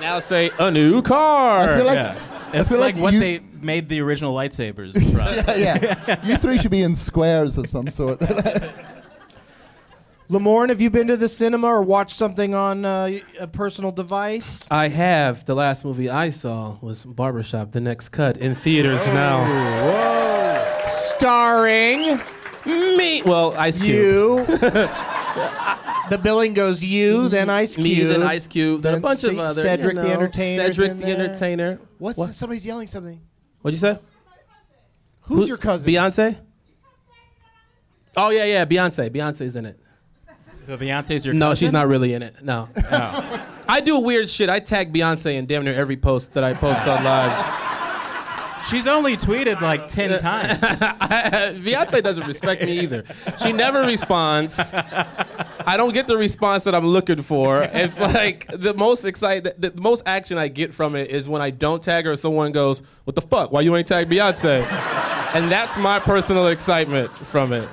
[0.01, 1.69] Now say a new car.
[1.69, 2.15] I feel like Yeah.
[2.53, 5.59] It's feel like, like what you- they made the original lightsabers from.
[5.59, 8.21] yeah, yeah, you three should be in squares of some sort.
[10.29, 14.65] Lamorne, have you been to the cinema or watched something on uh, a personal device?
[14.71, 15.45] I have.
[15.45, 19.45] The last movie I saw was Barbershop, The Next Cut, in theaters now.
[19.45, 20.89] Whoa.
[20.89, 22.19] Starring
[22.65, 23.21] Me.
[23.21, 23.87] Well, Ice Cube.
[23.87, 24.45] you.
[26.09, 27.83] the billing goes you, then Ice Cube.
[27.83, 29.61] Me, then Ice Cube, then, a then bunch of other.
[29.61, 31.19] Cedric you the know, Entertainer's Cedric the there.
[31.19, 31.79] Entertainer.
[31.99, 32.33] What's What?
[32.33, 33.21] somebody's yelling something?
[33.61, 33.99] What'd you say?
[35.21, 35.91] Who's Who- your cousin?
[35.91, 36.37] Beyonce.
[38.17, 38.65] Oh yeah, yeah.
[38.65, 39.11] Beyonce.
[39.11, 39.79] Beyonce's in it.
[40.65, 42.35] So Beyonce's your No, she's not really in it.
[42.41, 42.69] No.
[42.91, 43.45] Oh.
[43.67, 44.47] I do weird shit.
[44.47, 48.65] I tag Beyonce in damn near every post that I post on live.
[48.69, 50.59] She's only tweeted like ten times.
[50.59, 53.03] Beyonce doesn't respect me either.
[53.41, 54.59] She never responds.
[54.59, 57.63] I don't get the response that I'm looking for.
[57.63, 61.41] If like the most excited, the, the most action I get from it is when
[61.41, 62.15] I don't tag her.
[62.15, 63.51] Someone goes, "What the fuck?
[63.51, 64.63] Why you ain't tag Beyonce?"
[65.33, 67.67] And that's my personal excitement from it.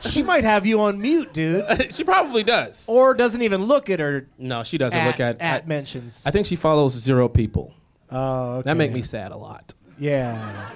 [0.00, 1.92] She might have you on mute, dude.
[1.94, 2.86] she probably does.
[2.88, 5.40] or doesn't even look at her No, she doesn't at, look at.
[5.40, 6.22] at I, mentions.
[6.24, 7.74] I think she follows zero people.
[8.10, 8.62] Oh, okay.
[8.66, 9.74] That make me sad a lot.
[9.98, 10.70] Yeah.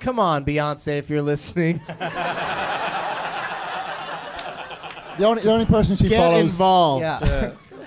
[0.00, 1.80] Come on, Beyonce, if you're listening.
[5.18, 7.02] the only the only person she Get follows involved.
[7.02, 7.18] Yeah.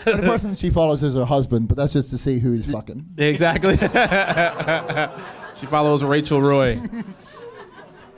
[0.04, 2.66] the only person she follows is her husband, but that's just to see who he's
[2.72, 3.16] fucking.
[3.18, 3.78] Exactly.
[5.56, 6.80] she follows Rachel Roy.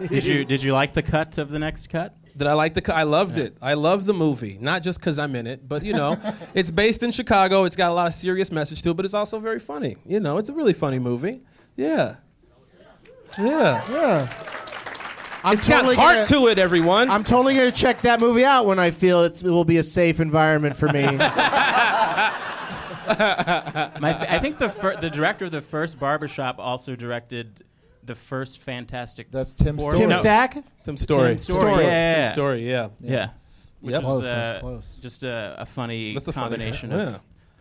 [0.09, 2.16] did you did you like the cut of the next cut?
[2.37, 2.95] Did I like the?
[2.95, 3.57] I loved it.
[3.61, 6.15] I love the movie, not just because I'm in it, but you know,
[6.53, 7.63] it's based in Chicago.
[7.63, 9.97] It's got a lot of serious message to it, but it's also very funny.
[10.05, 11.41] You know, it's a really funny movie.
[11.75, 12.17] Yeah,
[13.39, 13.83] yeah.
[13.91, 14.43] Yeah.
[15.43, 17.09] I'm It's got heart to it, everyone.
[17.09, 19.83] I'm totally gonna check that movie out when I feel it's, it will be a
[19.83, 21.05] safe environment for me.
[23.07, 27.63] My, I think the fir- the director of the first Barbershop also directed
[28.07, 29.29] the first Fantastic.
[29.31, 29.93] That's Tim Four.
[29.93, 30.07] Story.
[30.07, 30.63] Tim No, Sack.
[30.83, 31.29] Tim Story.
[31.29, 31.71] Tim Story.
[31.83, 32.31] Yeah, Tim yeah.
[32.33, 32.69] Story.
[32.69, 32.87] Yeah.
[32.99, 33.29] Yeah.
[33.81, 34.01] Which Yep.
[34.01, 34.97] is Close, uh, close.
[35.01, 37.01] just a, a funny That's a funny combination fact.
[37.01, 37.19] of Yeah.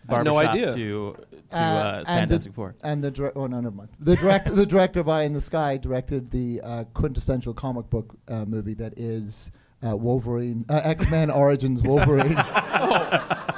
[0.09, 0.75] I had no Barbershop idea.
[0.75, 1.17] to
[1.51, 2.75] to Uh, uh, and Fantastic the, Four.
[2.85, 3.89] And the dir- oh no, never mind.
[4.01, 8.15] The director, the director of Eye in the Sky directed the uh, quintessential comic book
[8.29, 9.51] uh, movie that is
[9.85, 12.37] uh, Wolverine, uh, X Men Origins Wolverine.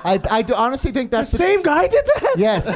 [0.05, 2.35] I, I do honestly think that's the Same guy did that.
[2.39, 2.67] Yes,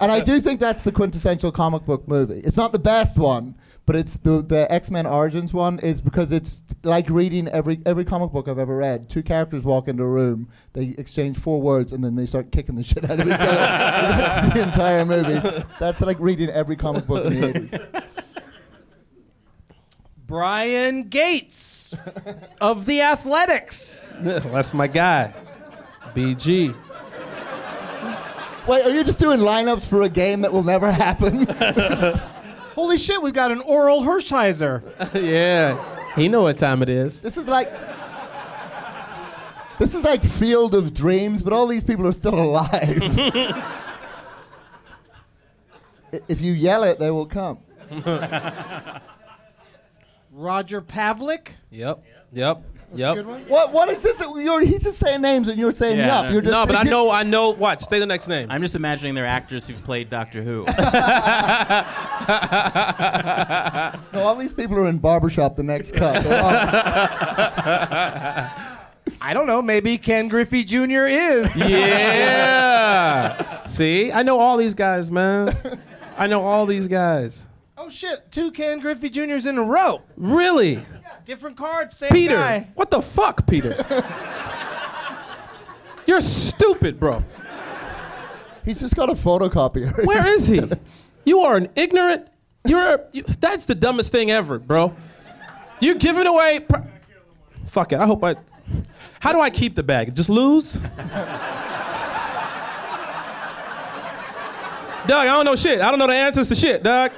[0.00, 2.40] and I do think that's the quintessential comic book movie.
[2.40, 6.32] It's not the best one, but it's the the X Men Origins one is because
[6.32, 9.08] it's like reading every every comic book I've ever read.
[9.08, 12.74] Two characters walk into a room, they exchange four words, and then they start kicking
[12.74, 13.44] the shit out of each other.
[13.56, 15.64] that's the entire movie.
[15.78, 17.72] That's like reading every comic book in the eighties.
[20.26, 21.94] Brent Gates
[22.60, 24.08] of the Athletics.
[24.20, 25.32] That's my guy.
[26.14, 26.74] BG.
[28.66, 31.46] Wait, are you just doing lineups for a game that will never happen?
[32.74, 34.82] Holy shit, we've got an Orel Hershiser.
[35.14, 35.80] yeah.
[36.16, 37.22] He know what time it is.
[37.22, 37.70] this is like.
[39.78, 42.72] This is like Field of Dreams, but all these people are still alive.
[46.28, 47.58] If you yell it, they will come.
[50.36, 51.48] Roger Pavlik.
[51.70, 52.04] Yep.
[52.32, 52.62] Yep.
[52.88, 53.12] That's yep.
[53.12, 53.40] a good one.
[53.48, 53.72] What?
[53.72, 54.16] What is this?
[54.18, 56.26] That you're, he's just saying names and you're saying Yeah, yup.
[56.26, 56.32] no.
[56.32, 57.10] You're just No, but I know.
[57.10, 57.50] I know.
[57.50, 57.84] Watch.
[57.88, 58.46] Say the next name.
[58.50, 60.64] I'm just imagining they're actors who've played Doctor Who.
[64.12, 65.56] No, all these people are in barbershop.
[65.56, 66.22] The next cut.
[66.22, 66.50] They're all-
[69.20, 69.62] I don't know.
[69.62, 71.06] Maybe Ken Griffey Jr.
[71.06, 71.54] is.
[71.56, 73.60] yeah.
[73.62, 75.56] See, I know all these guys, man.
[76.16, 77.46] I know all these guys.
[77.78, 80.02] Oh shit, two Ken Griffey Jr.'s in a row.
[80.16, 80.80] Really,
[81.24, 82.36] Different cards, same Peter?
[82.36, 82.68] guy.
[82.74, 83.84] What the fuck, Peter?
[86.06, 87.24] You're stupid, bro.
[88.64, 90.04] he's just got a photocopier.
[90.06, 90.60] Where is he?
[91.24, 92.28] You are an ignorant.
[92.64, 92.94] You're.
[92.94, 94.94] A, you, that's the dumbest thing ever, bro.
[95.80, 96.60] You're giving away.
[96.60, 96.82] Pr-
[97.66, 97.98] fuck it.
[97.98, 98.36] I hope I.
[99.18, 100.14] How do I keep the bag?
[100.14, 100.74] Just lose?
[100.76, 100.86] Doug,
[105.08, 105.80] I don't know shit.
[105.80, 107.10] I don't know the answers to shit, Doug.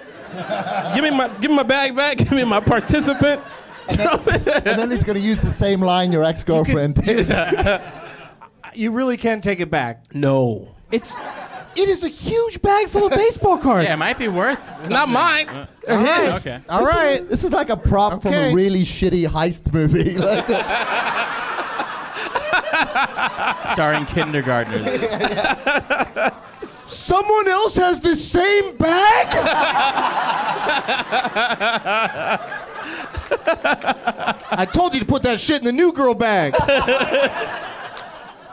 [0.95, 2.19] Give me my give me my bag back.
[2.19, 3.41] Give me my participant.
[3.89, 7.33] and then he's going to use the same line your ex-girlfriend did.
[8.75, 10.15] You really can't take it back.
[10.15, 11.17] no, It's
[11.75, 13.87] it is a huge bag full of baseball cards.
[13.89, 14.61] yeah, it might be worth.
[14.81, 15.47] it's not mine.
[15.87, 16.33] They're All right.
[16.33, 16.47] his.
[16.47, 16.61] Okay.
[16.69, 17.29] All right.
[17.29, 18.51] This is like a prop from Okay.
[18.51, 20.19] a really shitty heist movie.
[20.19, 20.47] Like,
[23.73, 25.01] Starring kindergartners.
[26.89, 29.29] Someone else has the same bag?
[34.51, 36.55] I told you to put that shit in the new girl bag.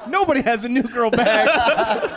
[0.07, 2.11] Nobody has a new girl bag.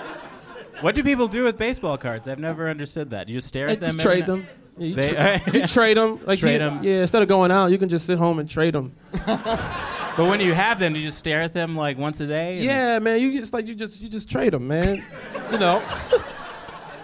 [0.80, 2.28] what do people do with baseball cards?
[2.28, 3.28] I've never understood that.
[3.28, 3.92] You just stare Hey, at them.
[3.94, 4.46] just trade them.
[4.76, 6.20] Yeah, you, They- tra- you trade them.
[6.24, 6.82] Like Trade you- 'em.
[6.82, 8.92] Yeah, instead of going out, you can just sit home and trade them.
[10.18, 12.58] But when you have them, do you just stare at them like once a day?
[12.58, 13.20] Yeah, man.
[13.20, 15.00] You just like you just you just trade them, man.
[15.52, 15.80] you know.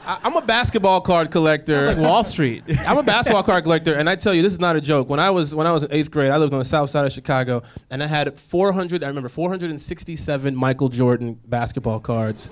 [0.05, 1.95] I, I'm a basketball card collector.
[1.95, 2.65] Like Wall Street.
[2.81, 5.09] I'm a basketball card collector, and I tell you, this is not a joke.
[5.09, 7.07] When I was when I was in eighth grade, I lived on the south side
[7.07, 9.05] of Chicago, and I had 400.
[9.05, 12.51] I remember 467 Michael Jordan basketball cards.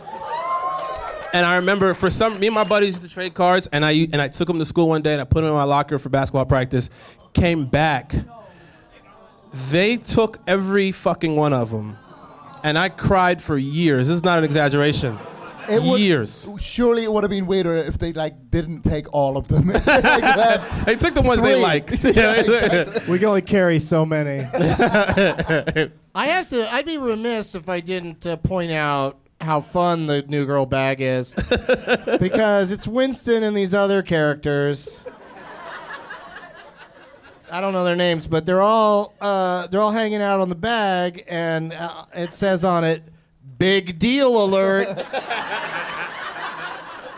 [1.35, 4.07] And I remember for some, me and my buddies used to trade cards, and I
[4.13, 5.99] and I took them to school one day, and I put them in my locker
[5.99, 6.89] for basketball practice.
[7.33, 8.15] Came back,
[9.71, 11.97] they took every fucking one of them,
[12.65, 14.09] and I cried for years.
[14.09, 15.19] This is not an exaggeration.
[15.69, 16.49] it would- years.
[16.59, 19.69] Surely it would have been weirder if they like didn't take all of them.
[19.87, 21.63] Like, They took the ones they three.
[21.63, 22.05] liked.
[22.05, 23.03] Yeah, exactly.
[23.13, 24.45] We can only carry so many.
[26.15, 26.73] I have to.
[26.73, 31.01] I'd be remiss if I didn't uh, point out how fun the new girl bag
[31.01, 31.35] is,
[32.21, 35.05] because it's Winston and these other characters.
[37.53, 40.55] I don't know their names, but they're all uh, they're all hanging out on the
[40.55, 43.03] bag, and uh, it says on it,
[43.59, 44.89] "Big deal alert."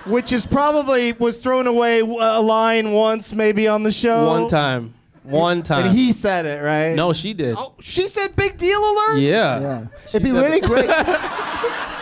[0.06, 4.26] Which is probably was thrown away a line once, maybe on the show.
[4.26, 4.92] One time.
[5.22, 5.86] One time.
[5.86, 6.94] And he said it, right?
[6.94, 7.54] no, she did.
[7.56, 9.20] Oh, she said big deal alert?
[9.20, 9.60] Yeah.
[9.60, 9.86] Yeah.
[10.08, 11.90] It'd be really that- great.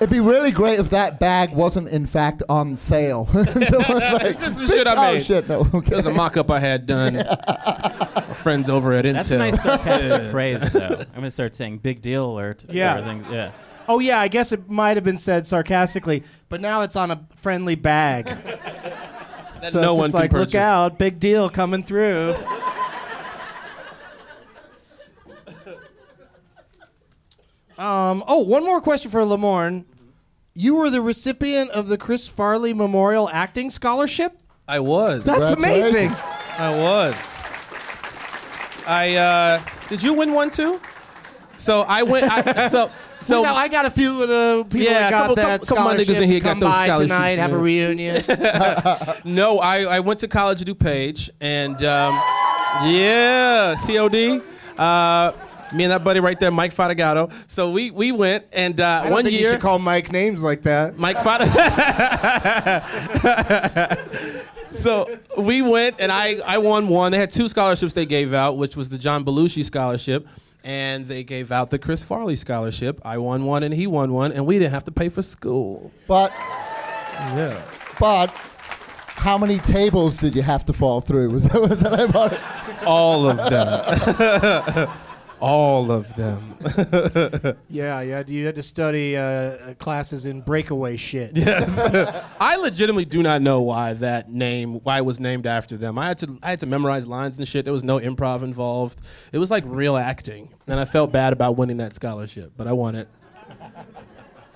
[0.00, 3.26] It'd be really great if that bag wasn't in fact on sale.
[3.26, 5.18] Someone's like, It's just some shit I made.
[5.18, 5.60] oh shit, no.
[5.74, 5.92] Okay.
[5.92, 7.16] It was a mock up I had done.
[7.16, 9.12] a friends over at Intel.
[9.14, 10.88] That's a nice sarcastic phrase, though.
[11.00, 12.64] I'm gonna start saying "big deal" alert.
[12.70, 12.96] Yeah.
[12.96, 13.30] everything.
[13.30, 13.52] Yeah.
[13.88, 17.26] Oh yeah, I guess it might have been said sarcastically, but now it's on a
[17.36, 18.24] friendly bag.
[19.60, 22.34] That so no it's one just can like, look out, big deal coming through.
[27.78, 28.22] um.
[28.26, 29.84] Oh, one more question for Lamorne.
[30.54, 34.36] You were the recipient of the Chris Farley Memorial Acting Scholarship.
[34.66, 35.24] I was.
[35.24, 36.10] That's amazing.
[36.58, 37.34] I was.
[38.86, 40.80] I uh, did you win one too?
[41.56, 42.26] So I went.
[42.30, 42.90] I, so
[43.20, 45.60] so well, I got a few of the people Yeah, that a got couple- that
[45.60, 47.52] couple- couple of niggas scholarship in here to got come those by scholarships, tonight, have
[47.52, 48.24] a reunion.
[49.34, 52.14] no, I, I went to college at DuPage, and um,
[52.84, 54.42] yeah, COD.
[54.78, 55.32] Uh,
[55.72, 57.32] me and that buddy right there, Mike Fatigato.
[57.46, 59.46] So we we went, and uh, I don't one think year.
[59.46, 60.96] you should call Mike names like that.
[60.98, 61.46] Mike Fada.
[64.70, 65.08] so
[65.38, 67.12] we went and I, I won one.
[67.12, 70.26] They had two scholarships they gave out, which was the John Belushi scholarship,
[70.64, 73.00] and they gave out the Chris Farley scholarship.
[73.04, 75.90] I won one and he won one, and we didn't have to pay for school.
[76.06, 76.32] But
[77.36, 77.60] Yeah.
[77.98, 78.30] but
[79.16, 81.30] how many tables did you have to fall through?
[81.30, 82.40] Was that, was that about it?
[82.86, 84.88] All of them.
[85.40, 86.56] All of them.
[87.68, 88.22] Yeah, yeah.
[88.26, 91.36] You had to study uh, classes in breakaway shit.
[91.36, 91.78] Yes.
[92.40, 95.98] I legitimately do not know why that name, why it was named after them.
[95.98, 97.64] I had to, I had to memorize lines and shit.
[97.64, 99.00] There was no improv involved.
[99.32, 102.72] It was like real acting, and I felt bad about winning that scholarship, but I
[102.72, 103.08] won it.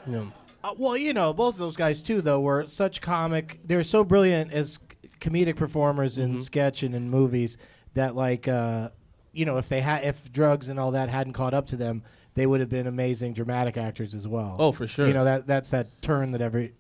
[0.07, 0.25] Yeah.
[0.63, 3.61] Uh, well, you know, both of those guys too, though, were such comic.
[3.65, 4.79] They were so brilliant as
[5.21, 6.35] comedic performers Mm-hmm.
[6.37, 7.57] in sketch and in movies
[7.95, 8.91] that, like, uh,
[9.35, 12.03] you know, if they had, if drugs and all that hadn't caught up to them,
[12.35, 14.57] they would have been amazing dramatic actors as well.
[14.59, 15.07] Oh, for sure.
[15.07, 16.73] You know that that's that turn that every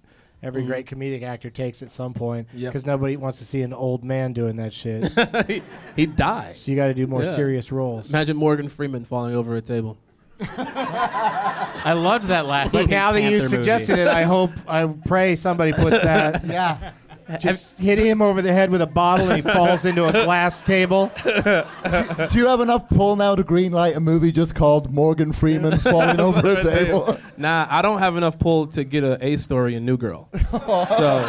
[0.43, 0.71] every mm-hmm.
[0.71, 2.73] great comedic actor takes at some point Yep.
[2.73, 5.11] because nobody wants to see an old man doing that shit.
[5.47, 5.63] he,
[5.97, 6.61] he dies.
[6.61, 7.35] so you got to do more Yeah.
[7.35, 8.11] serious roles.
[8.11, 9.97] Imagine Morgan Freeman falling over a table.
[10.41, 12.73] I loved that last.
[12.73, 14.03] But now that you suggested movie.
[14.03, 16.45] it, I hope, I pray somebody puts that.
[16.55, 16.93] Yeah.
[17.39, 20.61] Just hit him over the head with a bottle and he falls into a glass
[20.61, 21.11] table.
[21.25, 25.79] Do you have enough pull now to green light a movie just called Morgan Freeman
[25.79, 27.19] falling over a table?
[27.39, 30.29] Nah, I don't have enough pull to get a A story in New Girl.
[30.51, 31.21] so,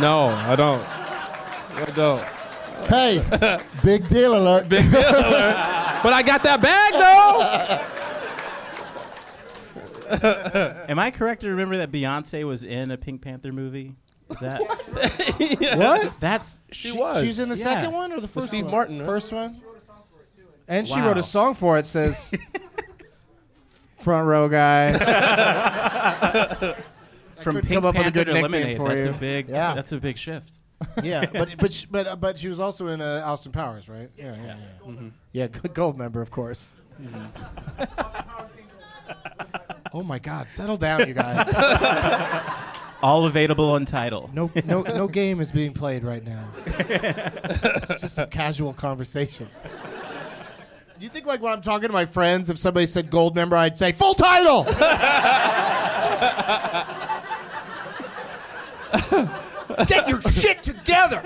[0.00, 0.82] no, I don't.
[0.82, 2.22] I don't.
[2.88, 4.68] hey, big deal alert.
[4.68, 5.56] Big deal alert.
[6.02, 6.92] But I got that bag
[10.10, 10.88] though.
[10.88, 13.94] Am I correct to remember that Beyonce was in a Pink Panther movie?
[14.30, 14.60] Is that
[15.78, 16.12] What?
[16.20, 17.22] that's She was.
[17.22, 17.62] She's in the Yeah.
[17.64, 18.72] second one or the first Steve one?
[18.72, 19.06] Martin, right?
[19.06, 19.60] First one?
[20.68, 21.06] And she Wow.
[21.08, 22.30] wrote a song for it, says
[23.98, 24.92] Front Row Guy.
[27.38, 28.76] from couldn't Pink come up with a Panther good to nickname Lemonade.
[28.76, 29.10] for That's you.
[29.12, 29.48] a big.
[29.48, 29.74] Yeah.
[29.74, 30.50] That's a big shift.
[31.02, 34.08] yeah, but but sh- but uh, but she was also in uh, Austin Powers, right?
[34.16, 34.56] Yeah, yeah,
[34.86, 34.94] yeah.
[35.32, 36.68] Yeah, good Goldmember, of course.
[39.92, 41.48] oh my God, settle down, you guys.
[43.02, 44.28] All available on title.
[44.34, 46.48] No, no, no game is being played right now.
[46.66, 49.48] it's just a casual conversation.
[50.98, 53.78] Do you think, like, when I'm talking to my friends, if somebody said Goldmember, I'd
[53.78, 54.64] say full title?
[59.86, 61.22] Get your shit together.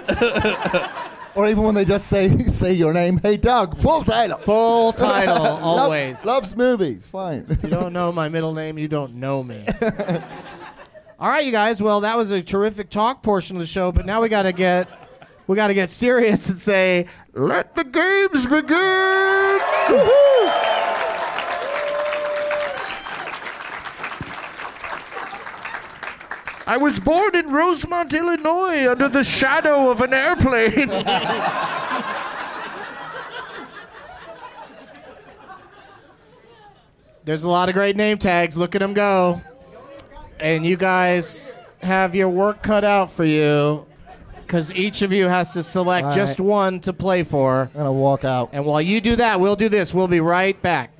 [1.34, 4.36] Or even when they just say say your name, hey Doug, full title.
[4.38, 6.22] Full title, Love- always.
[6.26, 7.06] loves movies.
[7.06, 7.46] Fine.
[7.48, 9.64] If you don't know my middle name, you don't know me.
[11.22, 11.80] All right, you guys.
[11.80, 14.52] Well, that was a terrific talk portion of the show, but now we got to
[14.52, 14.88] get
[15.46, 20.48] we got to get serious and say, "Let the games begin." Woohoo!
[26.66, 30.88] I was born in Rosemont, Illinois, under the shadow of an airplane.
[37.24, 38.56] There's a lot of great name tags.
[38.56, 39.40] Look at them go.
[40.42, 43.86] And you guys have your work cut out for you
[44.40, 46.46] because each of you has to select All just right.
[46.46, 47.70] one to play for.
[47.72, 48.50] I'm gonna walk out.
[48.52, 49.94] And while you do that, we'll do this.
[49.94, 50.90] We'll be right back.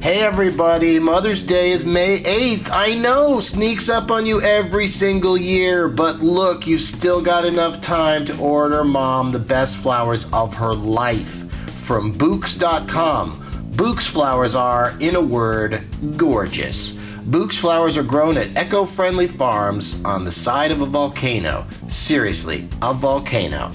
[0.00, 2.70] Hey everybody, Mother's Day is May 8th.
[2.70, 7.82] I know, sneaks up on you every single year, but look, you've still got enough
[7.82, 13.32] time to order mom the best flowers of her life from Bouqs.com.
[13.72, 15.82] Bouqs flowers are, in a word,
[16.16, 16.97] gorgeous.
[17.28, 21.66] Bouqs flowers are grown at eco friendly farms on the side of a volcano.
[21.90, 23.68] Seriously, a volcano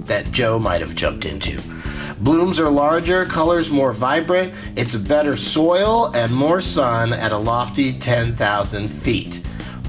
[0.00, 1.62] that Joe might have jumped into.
[2.22, 7.92] Blooms are larger, colors more vibrant, it's better soil and more sun at a lofty
[7.92, 9.40] 10,000 feet.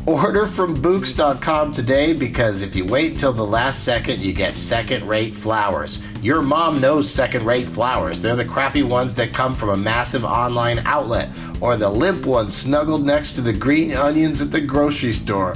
[0.06, 5.08] Order from Bouqs.com today because if you wait till the last second, you get second
[5.08, 6.01] rate flowers.
[6.22, 8.20] Your mom knows second rate flowers.
[8.20, 11.30] They're the crappy ones that come from a massive online outlet,
[11.62, 15.56] or the limp ones snuggled next to the green onions at the grocery store.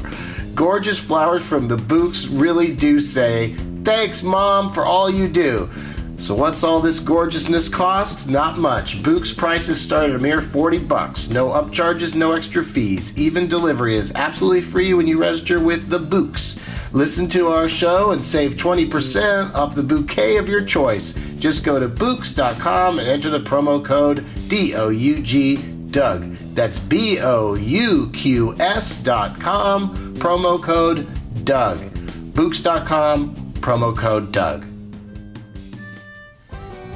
[0.56, 3.52] Gorgeous flowers from the Bouqs really do say,
[3.84, 5.70] Thanks, Mom, for all you do.
[6.18, 8.28] So what's all this gorgeousness cost?
[8.28, 9.02] Not much.
[9.02, 11.30] Bouqs' prices start at a mere 40 bucks.
[11.30, 13.18] No upcharges, no extra fees.
[13.18, 16.62] Even delivery is absolutely free when you register with the Bouqs.
[16.92, 21.14] Listen to our show and save 20% off the bouquet of your choice.
[21.36, 26.34] Just go to bouqs.com and enter the promo code DOUG Doug.
[26.56, 31.08] That's B O U Q S dot com, promo code
[31.46, 31.78] Doug.
[31.78, 34.77] Bouqs.com, promo code Doug.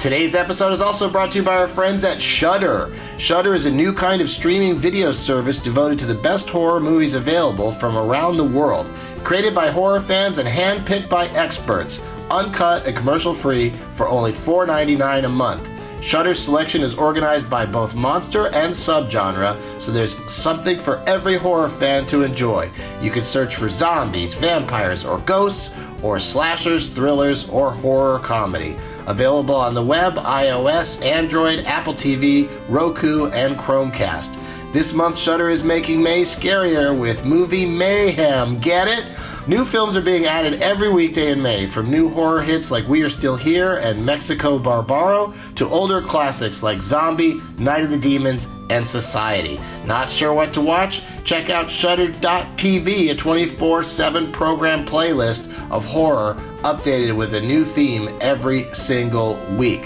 [0.02, 2.92] Today's episode is also brought to you by our friends at Shudder.
[3.18, 7.14] Shudder is a new kind of streaming video service devoted to the best horror movies
[7.14, 8.90] available from around the world.
[9.22, 12.00] Created by horror fans and handpicked by experts,
[12.32, 15.68] uncut and commercial free for only $4.99 a month.
[16.02, 21.68] Shudder's selection is organized by both monster and subgenre, so there's something for every horror
[21.68, 22.68] fan to enjoy.
[23.00, 25.70] You can search for zombies, vampires, or ghosts,
[26.02, 28.76] or slashers, thrillers, or horror comedy.
[29.06, 34.38] Available on the web, iOS, Android, Apple TV, Roku, and Chromecast.
[34.72, 38.56] This month, Shudder is making May scarier with movie mayhem.
[38.56, 39.04] Get it?
[39.48, 43.02] New films are being added every weekday in May, from new horror hits like We
[43.02, 48.46] Are Still Here and Mexico Barbaro to older classics like Zombie, Night of the Demons,
[48.70, 49.60] and Society.
[49.84, 51.02] Not sure what to watch?
[51.24, 58.08] Check out Shudder.tv, a 24 7 program playlist of horror updated with a new theme
[58.20, 59.84] every single week.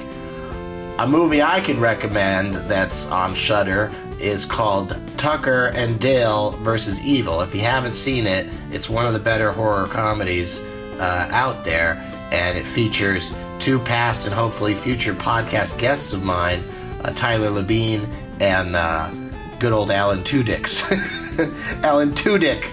[0.98, 7.42] A movie I can recommend that's on Shudder is called Tucker and Dale versus Evil.
[7.42, 10.58] If you haven't seen it, it's one of the better horror comedies
[10.98, 16.62] uh, out there, and it features two past and hopefully future podcast guests of mine,
[17.02, 18.08] uh, Tyler Labine
[18.40, 19.10] and uh,
[19.58, 21.22] good old Alan Tudyk.
[21.82, 22.64] Alan Tudyk,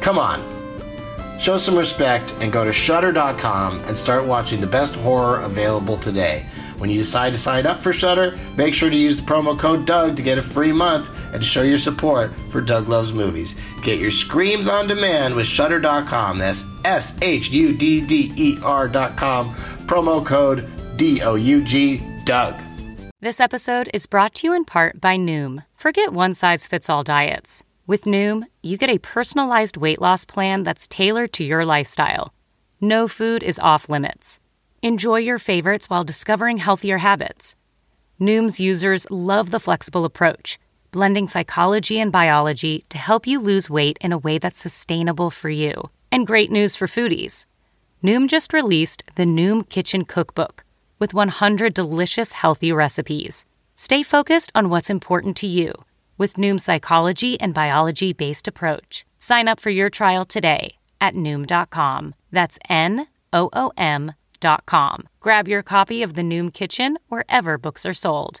[0.00, 0.42] come on.
[1.40, 6.46] Show some respect and go to shudder.com and start watching the best horror available today.
[6.78, 9.86] When you decide to sign up for Shudder, make sure to use the promo code
[9.86, 13.54] Doug to get a free month and show your support for Doug Loves Movies.
[13.82, 16.38] Get your screams on demand with shudder.com.
[16.38, 19.54] That's S H U D D E R.com.
[19.86, 22.54] Promo code D O U G Doug.
[23.20, 25.64] This episode is brought to you in part by Noom.
[25.76, 27.62] Forget one size fits all diets.
[27.84, 32.32] With Noom, you get a personalized weight loss plan that's tailored to your lifestyle.
[32.80, 34.38] No food is off limits.
[34.82, 37.56] Enjoy your favorites while discovering healthier habits.
[38.20, 40.60] Noom's users love the flexible approach,
[40.92, 45.50] blending psychology and biology to help you lose weight in a way that's sustainable for
[45.50, 45.90] you.
[46.12, 47.46] And great news for foodies.
[48.00, 50.64] Noom just released the Noom Kitchen Cookbook
[51.00, 53.44] with 100 delicious healthy recipes.
[53.74, 55.72] Stay focused on what's important to you
[56.22, 59.04] with Noom's psychology and biology based approach.
[59.18, 62.14] Sign up for your trial today at Noom.com.
[62.30, 64.12] That's N O O M.
[64.38, 65.08] Dot com.
[65.20, 68.40] Grab your copy of The Noom Kitchen wherever books are sold.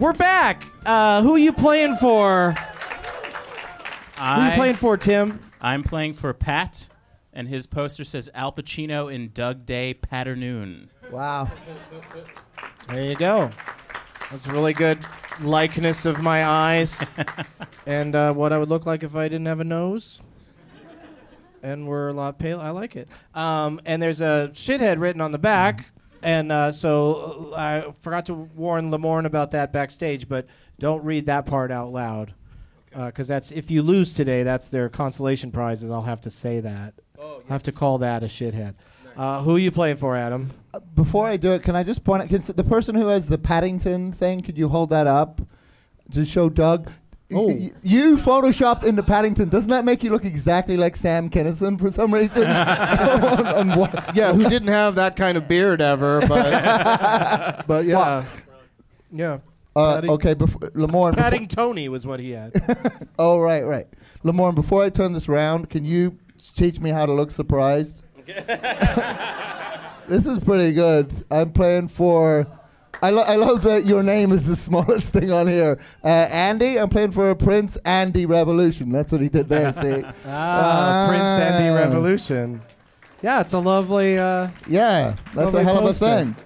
[0.00, 0.64] We're back.
[0.86, 2.52] Uh, who are you playing for?
[2.52, 5.40] Who are you playing for, Tim?
[5.60, 6.88] I'm playing for Pat,
[7.34, 10.88] and his poster says Al Pacino in Doug Day Patternoon.
[11.10, 11.50] Wow.
[12.88, 13.50] There you go.
[14.30, 15.00] That's a really good
[15.42, 17.06] likeness of my eyes
[17.86, 20.22] and uh, what I would look like if I didn't have a nose.
[21.62, 22.58] And we're a lot pale.
[22.58, 23.06] I like it.
[23.34, 25.90] Um, and there's a shithead written on the back.
[26.22, 27.56] And uh, so uh,
[27.88, 30.46] I forgot to warn Lamorne about that backstage, but
[30.78, 32.34] don't read that part out loud.
[32.92, 35.90] Because that's if you lose today, that's their consolation prizes.
[35.90, 36.94] I'll have to say that.
[37.20, 38.74] I'll have to call that a shithead.
[39.16, 40.50] Uh, who are you playing for, Adam?
[40.94, 43.38] Before I do it, can I just point out can the person who has the
[43.38, 44.40] Paddington thing?
[44.40, 45.40] Could you hold that up
[46.12, 46.90] to show Doug?
[47.32, 47.46] Oh.
[47.48, 49.48] Y- you photoshopped into Paddington.
[49.48, 52.42] Doesn't that make you look exactly like Sam Kinison for some reason?
[52.46, 58.24] On- on Yeah, who didn't have that kind of beard ever, but but yeah,
[59.12, 59.38] yeah.
[59.76, 61.12] Uh, Patting- okay, before Lamorne.
[61.12, 62.52] before- Patting Tony was what he had.
[63.18, 63.86] Oh, right, right.
[64.24, 66.16] Lamorne, before I turn this round, can you
[66.54, 68.02] teach me how to look surprised?
[70.08, 71.12] this is pretty good.
[71.30, 72.46] I'm playing for.
[73.02, 75.78] I, lo- I love that your name is the smallest thing on here.
[76.04, 78.92] Uh, Andy, I'm playing for Prince Andy Revolution.
[78.92, 80.04] That's what he did there, see?
[80.26, 81.74] Ah, Prince Andy Ah.
[81.76, 82.60] Revolution.
[83.22, 86.36] Yeah, it's a lovely, uh, Yeah, that's Lovely a hell of a thing.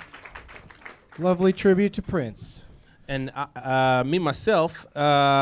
[1.19, 2.65] lovely tribute to Prince.
[3.07, 4.99] And uh, uh, me myself, uh,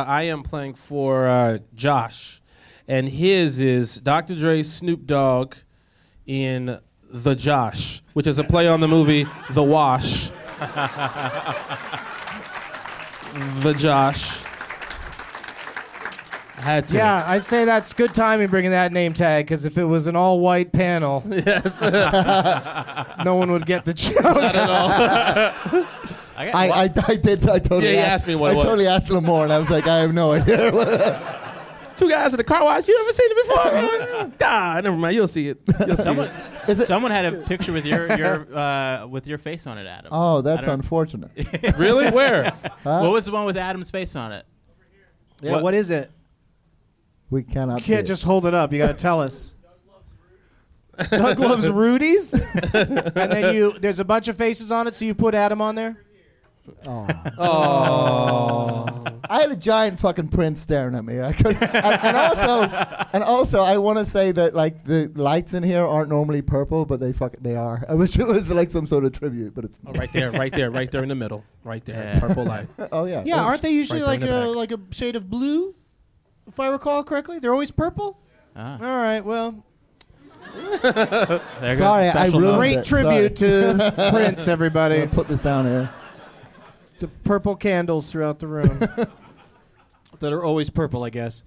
[0.07, 2.43] I am playing for uh, Josh,
[2.89, 4.35] and his is Dr.
[4.35, 5.55] Dre, Snoop Dogg,
[6.27, 6.79] in
[7.11, 10.31] The Josh, which is a play on the movie The Wash.
[13.63, 14.43] The Josh.
[16.57, 16.95] Had to.
[16.97, 20.15] Yeah, I'd say that's good timing bringing that name tag because if it was an
[20.15, 21.81] all white panel, Yes.
[23.25, 24.23] no one would get the joke.
[24.23, 24.89] Not at all.
[24.91, 25.85] I
[26.55, 27.49] I, I, I did.
[27.49, 28.65] I totally Yeah, he asked, asked me what I it was.
[28.67, 29.51] totally asked Lamorne.
[29.51, 31.41] I was like, I have no idea.
[32.03, 32.89] Two guys at the car wash.
[32.89, 33.73] You ever seen it before?
[33.73, 34.35] Man?
[34.43, 35.15] ah, never mind.
[35.15, 35.61] You'll see it.
[35.87, 36.45] You'll see someone, it.
[36.69, 39.87] Is it- someone had a picture with your your uh, with your face on it,
[39.87, 40.11] Adam.
[40.13, 41.31] oh, that's unfortunate.
[41.77, 42.11] Really?
[42.11, 42.53] Where?
[42.83, 44.45] What was the one with Adam's face on it?
[45.41, 46.11] Yeah, What- what is it?
[47.31, 47.79] We cannot.
[47.79, 48.09] You can't it.
[48.09, 48.73] just hold it up.
[48.73, 49.55] You got to tell us.
[51.11, 55.15] Doug loves Rudy's, and then you there's a bunch of faces on it, so you
[55.15, 56.02] put Adam on there.
[56.87, 59.05] Oh.
[59.29, 61.21] I had a giant fucking prince staring at me.
[61.21, 62.63] I could, and, and also,
[63.13, 66.85] and also, I want to say that like the lights in here aren't normally purple,
[66.85, 67.85] but they fuck they are.
[67.89, 69.79] I wish it was like some sort of tribute, but it's.
[69.87, 72.21] Oh, right there, right there, right there in the middle, right there, Yeah.
[72.21, 72.69] purple light.
[72.93, 73.23] Oh yeah.
[73.25, 74.57] Yeah, aren't they usually Right like there in a back.
[74.57, 75.75] like a shade of blue?
[76.47, 78.19] If I recall correctly, they're always purple.
[78.55, 79.65] Ah, All right, well,
[80.83, 82.85] there goes Sorry, I special ruined great it.
[82.87, 84.99] tribute to Prince, I'm everybody.
[84.99, 85.91] gonna put this down here.
[87.03, 88.79] The purple candles throughout the room
[90.21, 91.43] that are always purple, I guess.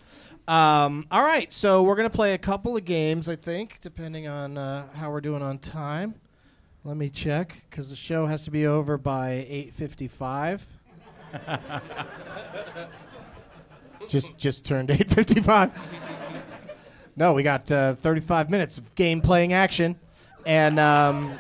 [0.50, 4.58] Um, all right, so we're gonna play a couple of games, I think, depending on
[4.58, 6.16] uh, how we're doing on time.
[6.84, 10.62] Let me check because the show has to be over by eight fifty-five.
[14.10, 15.72] just just turned eight fifty-five.
[17.16, 19.96] No, we got uh, thirty-five minutes of game playing action,
[20.46, 20.82] and.
[20.82, 21.40] Um,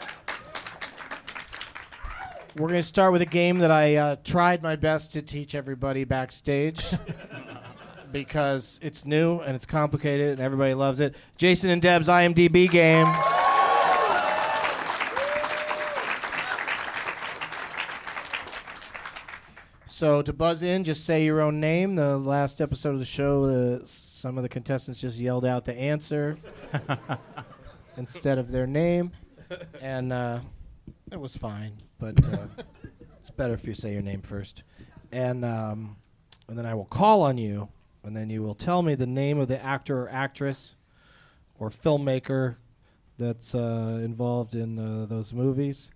[2.56, 5.56] we're going to start with a game that I uh, tried my best to teach
[5.56, 6.86] everybody backstage
[8.14, 11.16] because it's new and it's complicated and everybody loves it.
[11.36, 13.08] Jason and Deb's IMDb game.
[19.88, 21.96] So to buzz in, just say your own name.
[21.96, 25.78] The last episode of the show, uh, some of the contestants just yelled out the
[25.78, 26.38] answer
[27.98, 29.12] instead of their name,
[29.82, 30.40] and uh,
[31.12, 31.82] it was fine.
[32.06, 32.46] But uh,
[33.20, 34.62] it's better if you say your name first,
[35.12, 35.96] and um,
[36.48, 37.68] and then I will call on you,
[38.04, 40.76] and then you will tell me the name of the actor or actress
[41.58, 42.58] or filmmaker
[43.18, 45.90] that's uh, involved in uh, those movies,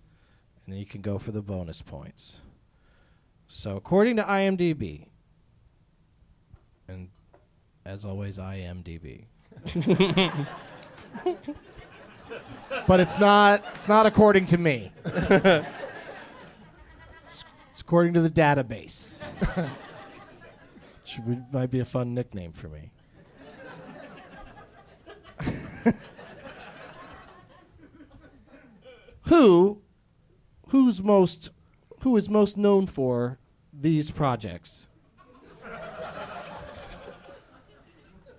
[0.64, 2.40] and then you can go for the bonus points.
[3.46, 5.06] So, according to IMDb,
[6.88, 7.08] and
[7.84, 9.26] as always, IMDb.
[12.88, 13.64] but it's not.
[13.76, 14.90] It's not according to me.
[17.80, 19.20] it's, according to the database.
[21.02, 22.90] Which would- might be a fun nickname for me.
[29.22, 29.80] who,
[30.68, 31.50] who's most,
[32.00, 33.38] who is most known for
[33.72, 34.86] these projects?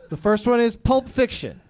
[0.09, 1.61] The first one is Pulp Fiction.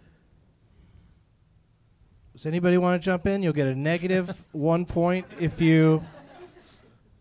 [2.34, 3.44] Does anybody want to jump in?
[3.44, 6.04] You'll get a negative one point if you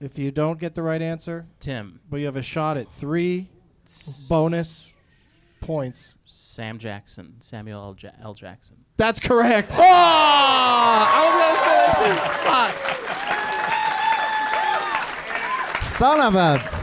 [0.01, 1.47] if you don't get the right answer.
[1.61, 3.49] Tim, But you have a shot at three
[4.29, 4.93] bonus
[5.61, 6.17] points.
[6.25, 7.97] Sam Jackson, Samuel L.
[8.01, 8.35] Ja- L.
[8.35, 8.77] Jackson.
[8.97, 9.73] That's correct.
[9.75, 12.17] Oh, I was gonna say that too.
[15.85, 15.97] Fuck.
[15.99, 16.81] Son of a.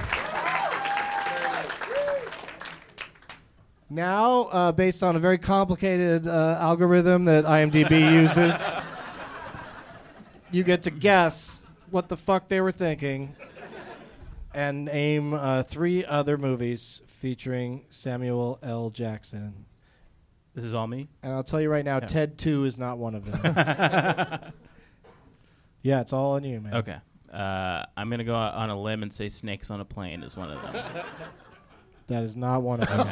[3.90, 8.76] Now, uh, based on a very complicated uh, algorithm that IMDb uses,
[10.52, 11.62] you get to guess
[11.92, 13.36] what the fuck they were thinking
[14.54, 18.90] and name uh, three other movies featuring Samuel L.
[18.90, 19.66] Jackson.
[20.56, 21.08] This is all me.
[21.22, 23.42] And I'll tell you right now, Ted 2 is not one of them.
[25.84, 26.74] yeah, it's all on you, man.
[26.74, 26.98] Okay.
[27.32, 30.50] Uh, I'm gonna go on a limb and say Snakes on a Plane is one
[30.50, 31.06] of them.
[32.08, 33.06] That is not one of them.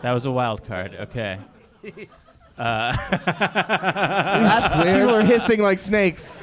[0.00, 0.94] that was a wild card.
[0.94, 1.38] Okay.
[2.56, 2.98] That's
[4.82, 5.00] weird.
[5.00, 6.40] People are hissing like snakes.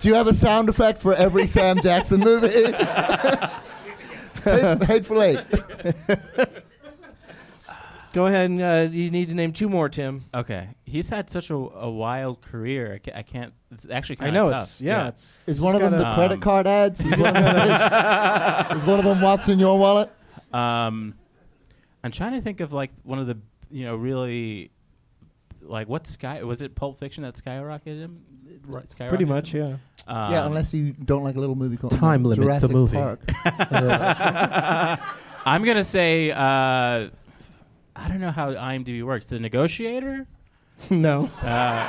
[0.00, 2.48] Do you have a sound effect for every Sam Jackson movie?
[2.48, 2.74] Hate-
[4.84, 5.38] Hateful Eight.
[8.12, 10.24] Go ahead and uh, you need to name two more, Tim.
[10.34, 12.94] Okay, he's had such a, a wild career.
[12.94, 13.52] I can't, I can't.
[13.70, 14.62] It's actually I kind know of tough.
[14.62, 16.98] it's yeah, it's Is one of them gotta- the credit Um, card ads?
[17.00, 20.10] Is one, of them, is one of them what's in your wallet?
[20.52, 21.14] Um,
[22.02, 23.38] I'm trying to think of like one of the
[23.70, 24.72] you know really
[25.70, 28.22] like what sky was it Pulp Fiction that skyrocketed him?
[28.66, 29.28] Right, skyrocketed pretty him?
[29.30, 29.76] much, yeah.
[30.06, 32.96] Um, yeah, unless you don't like a little movie called Time Limit, the Jurassic movie.
[32.96, 33.20] Park.
[35.46, 37.08] I'm gonna say uh,
[37.96, 39.26] I don't know how IMDb works.
[39.26, 40.26] The Negotiator.
[40.90, 41.30] no.
[41.42, 41.86] Uh,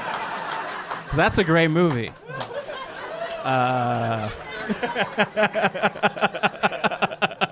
[1.08, 2.10] 'cause that's a great movie.
[3.44, 4.30] Uh,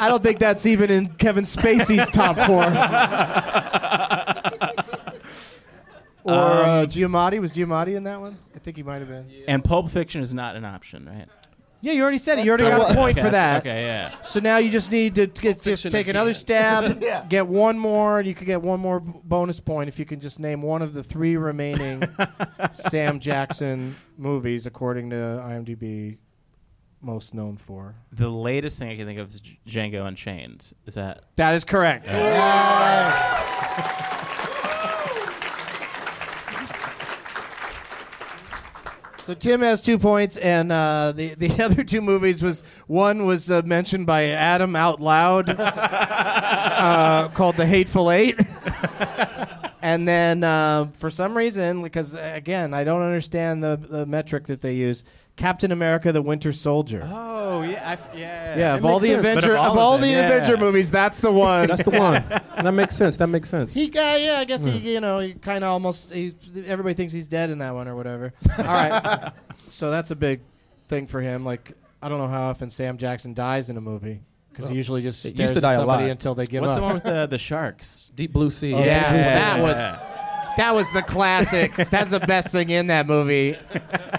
[0.02, 2.64] I don't think that's even in Kevin Spacey's top four.
[6.30, 8.38] Or uh, Giamatti was Giamatti in that one?
[8.56, 9.30] I think he might have been.
[9.48, 11.28] and Pulp Fiction is not an option, right?
[11.82, 12.46] Yeah, you already said it.
[12.46, 13.60] You already got a point Okay, for that.
[13.62, 14.22] Okay, yeah.
[14.24, 17.26] So now you just need to get, just Fiction take another stab, Yeah.
[17.30, 20.20] get one more, and you could get one more b- bonus point if you can
[20.20, 22.04] just name one of the three remaining
[22.74, 26.18] Sam Jackson movies, according to IMDb,
[27.02, 27.96] most known for.
[28.12, 30.74] The latest thing I can think of is J- Django Unchained.
[30.86, 31.24] Is that?
[31.38, 32.10] That is correct.
[39.30, 43.52] So Tim has two points, and uh, the the other two movies was one was
[43.52, 48.40] uh, mentioned by Adam out loud, uh, called The Hateful Eight,
[49.84, 54.62] and then uh, for some reason, because again I don't understand the the metric that
[54.62, 55.04] they use,
[55.40, 57.02] Captain America: The Winter Soldier.
[57.12, 58.58] Oh yeah, yeah.
[58.58, 59.38] yeah, of all the makes sense.
[59.38, 60.36] Avenger But of of all all of the them, yeah.
[60.36, 61.68] Avenger movies, that's the one.
[61.68, 62.24] That's the one.
[62.64, 63.16] that makes sense.
[63.18, 63.74] That makes sense.
[63.74, 66.12] He, uh, yeah, I guess he, you know, he kind of almost.
[66.14, 66.36] He,
[66.66, 68.34] everybody thinks he's dead in that one or whatever.
[68.60, 69.32] All right,
[69.70, 70.42] so that's a big
[70.90, 71.46] thing for him.
[71.46, 71.72] Like,
[72.02, 74.20] I don't know how often Sam Jackson dies in a movie
[74.52, 76.12] because he usually just It used stares to at die a somebody lot.
[76.12, 76.82] until they give What's up.
[76.84, 78.12] What's the one with the the sharks?
[78.14, 78.74] Deep Blue Sea.
[78.74, 79.34] Oh, yeah, Yeah.
[79.56, 80.19] that was Yeah.
[80.60, 81.74] That was the classic.
[81.90, 83.58] That's the best thing in that movie,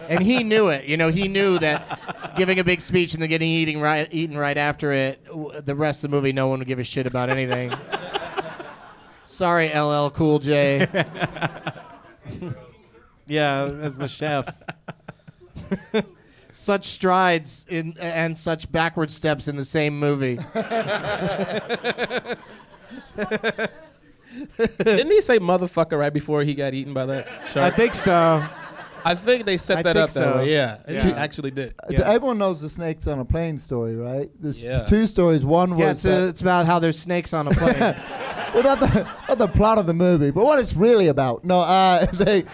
[0.08, 0.86] and he knew it.
[0.86, 4.38] You know, he knew that giving a big speech and then getting eating right eaten
[4.38, 7.06] right after it, w- the rest of the movie, no one would give a shit
[7.06, 7.74] about anything.
[9.24, 10.88] Sorry, LL Cool J.
[13.26, 14.48] yeah, as the chef.
[16.52, 20.38] such strides in and such backward steps in the same movie.
[24.58, 27.72] Didn't he say motherfucker right before he got eaten by that shark?
[27.72, 28.44] I think so.
[29.02, 30.36] I think they set I that think up that so.
[30.38, 30.52] way.
[30.52, 31.04] Yeah, Yeah.
[31.06, 31.74] he actually did.
[31.82, 32.10] Uh, Yeah.
[32.12, 34.30] Everyone knows the snakes on a plane story, right?
[34.38, 34.80] There's Yeah.
[34.82, 35.42] two stories.
[35.44, 37.78] One Yeah, was it's, that- it's about how there's snakes on a plane.
[38.54, 41.44] well, not the, not the plot of the movie, but what it's really about.
[41.46, 42.44] No, uh, they.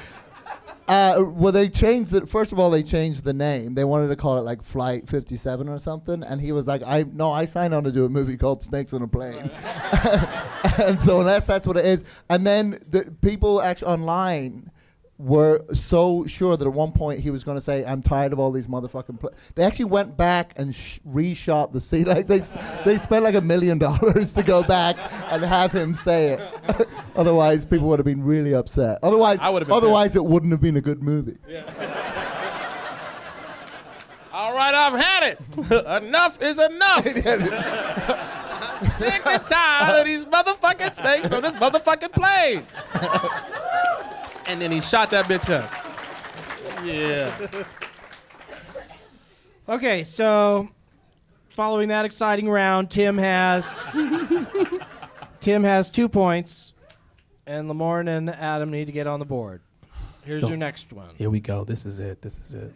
[0.88, 2.28] Uh, well, they changed it.
[2.28, 3.74] First of all, they changed the name.
[3.74, 7.04] They wanted to call it like Flight 57 or something, and he was like, "I
[7.12, 9.50] no, I signed on to do a movie called Snakes on a Plane."
[10.78, 14.70] and so, unless that's what it is, and then the people actually online
[15.18, 18.38] were so sure that at one point he was going to say, "I'm tired of
[18.38, 19.32] all these motherfucking." Pl-.
[19.54, 22.04] They actually went back and sh- reshot the scene.
[22.16, 22.52] Like they, s-
[22.84, 24.96] they spent like a million dollars to go back
[25.32, 26.88] and have him say it.
[27.16, 28.98] otherwise, people would have been really upset.
[29.02, 31.38] Otherwise, I would've been otherwise it wouldn't have been a good movie.
[34.32, 35.40] All right, I've had it.
[36.04, 37.04] enough is enough.
[37.04, 37.26] Sick
[39.26, 42.66] and tired of these motherfucking snakes on this motherfucking plane.
[44.46, 45.70] And then he shot that bitch up.
[46.84, 47.64] Yeah.
[49.68, 50.68] Okay, so
[51.50, 53.98] following that exciting round, Tim has
[55.40, 56.74] Tim has two points,
[57.46, 59.60] and Lamorne and Adam need to get on the board.
[60.24, 60.48] Here's Go.
[60.48, 61.14] your next one.
[61.16, 61.64] Here we go.
[61.64, 62.20] This is it.
[62.20, 62.72] This is it.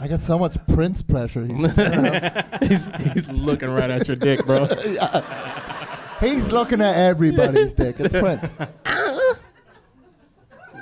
[0.00, 1.44] I got so much Prince pressure.
[1.44, 1.72] He's,
[2.60, 4.64] he's, he's looking right at your dick, bro.
[6.20, 7.96] he's looking at everybody's dick.
[8.00, 8.50] It's Prince.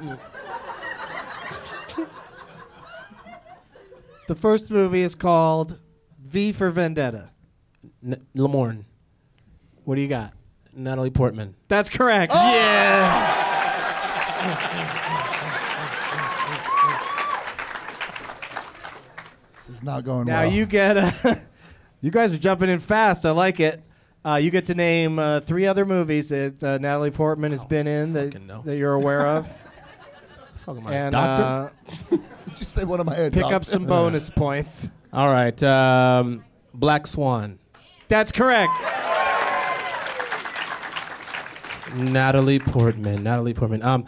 [4.29, 5.81] The first movie is called
[6.25, 7.31] V for Vendetta.
[8.05, 8.85] N- Lamorne,
[9.85, 10.33] What do you got?
[10.73, 11.57] Natalie Portman.
[11.67, 12.33] That's correct.
[12.33, 13.47] Yeah.
[19.55, 20.51] This is not going Now well.
[20.53, 21.13] you get uh,
[22.01, 23.25] you guys are jumping in fast.
[23.27, 23.83] I like it.
[24.25, 27.87] Uh, you get to name uh, three other movies that uh, Natalie Portman has been
[27.87, 29.49] in that, that you're aware of,
[30.65, 31.43] Fucking my and doctor.
[31.43, 34.91] uh, Did you say one of my head pick up some bonus points.
[35.13, 35.61] All right.
[35.63, 36.45] Um,
[36.75, 37.59] Black Swan.
[38.09, 38.73] That's correct.
[41.97, 43.23] Natalie Portman.
[43.23, 43.83] Natalie Portman.
[43.83, 44.07] Um,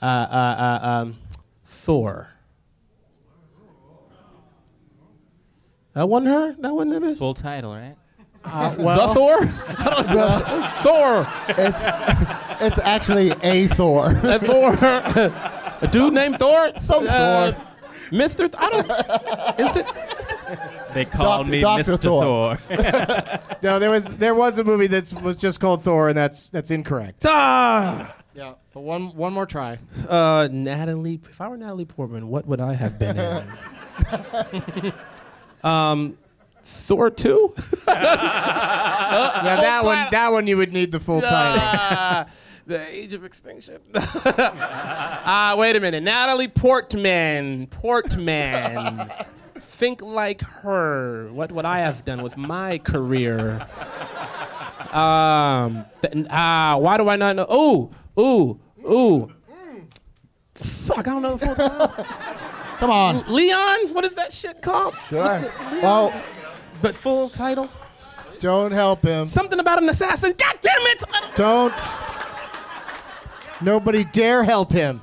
[0.00, 1.16] uh, uh, uh, um,
[1.66, 2.28] Thor.
[5.94, 6.54] That wasn't her.
[6.60, 7.18] That wasn't it.
[7.18, 7.96] Full title, right?
[8.44, 9.44] Uh, the well, Thor.
[10.82, 11.26] Thor.
[11.48, 11.82] It's
[12.62, 14.12] it's actually a Thor.
[14.14, 14.76] That Thor.
[15.80, 16.72] A dude named Thor.
[16.80, 17.64] Some Uh, Thor.
[18.10, 18.48] Mister.
[18.48, 19.60] Th- I don't.
[19.60, 19.86] Is it?
[20.94, 21.50] They called Dr.
[21.50, 21.82] me Dr.
[21.92, 22.00] Mr.
[22.00, 22.56] Thor.
[22.56, 23.56] Thor.
[23.62, 26.70] no, there was there was a movie that was just called Thor, and that's that's
[26.70, 27.24] incorrect.
[27.26, 28.14] Ah.
[28.34, 29.78] Yeah, but one one more try.
[30.08, 31.20] Uh, Natalie.
[31.28, 34.92] If I were Natalie Portman, what would I have been in?
[35.64, 36.16] um,
[36.62, 37.52] Thor two.
[37.86, 42.32] yeah, that one that one you would need the full title.
[42.68, 43.80] The age of extinction.
[45.30, 46.02] Ah, wait a minute.
[46.02, 47.66] Natalie Portman.
[47.68, 49.10] Portman.
[49.58, 51.30] Think like her.
[51.32, 53.66] What would I have done with my career?
[54.92, 55.86] Um.
[56.02, 56.76] th- ah.
[56.78, 57.46] why do I not know?
[57.50, 57.90] Ooh.
[58.20, 58.60] Ooh.
[58.86, 59.32] Ooh.
[60.54, 60.98] Fuck.
[60.98, 61.36] I don't know.
[61.36, 61.88] the full.
[62.78, 63.24] Come on.
[63.32, 63.94] Leon.
[63.94, 64.94] What is that shit called?
[65.08, 65.22] Sure.
[65.22, 65.82] Leon.
[65.82, 66.22] Well,
[66.82, 67.70] But full title.
[68.40, 69.26] Don't help him.
[69.26, 70.34] Something about an assassin.
[70.36, 71.04] God damn it!
[71.34, 71.74] Don't.
[73.62, 75.00] Nobody dare help him.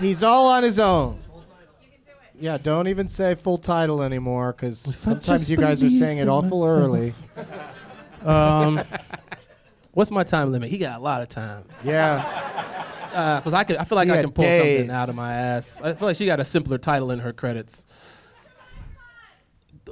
[0.00, 1.20] He's all on his own.
[2.40, 6.60] Yeah, don't even say full title anymore because sometimes you guys are saying it awful
[6.60, 6.78] myself.
[6.78, 7.14] early.
[8.28, 8.82] Um.
[9.92, 10.70] What's my time limit?
[10.70, 11.64] He got a lot of time.
[11.84, 13.38] Yeah.
[13.38, 14.80] Because I could, I feel like You I can pull days.
[14.80, 15.80] something out of my ass.
[15.80, 17.86] I feel like she got a simpler title in her credits.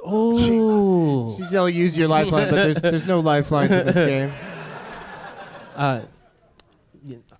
[0.05, 4.33] Oh, She's yelling, use your lifeline, but there's there's no lifelines in this game.
[5.75, 6.05] uh, yeah,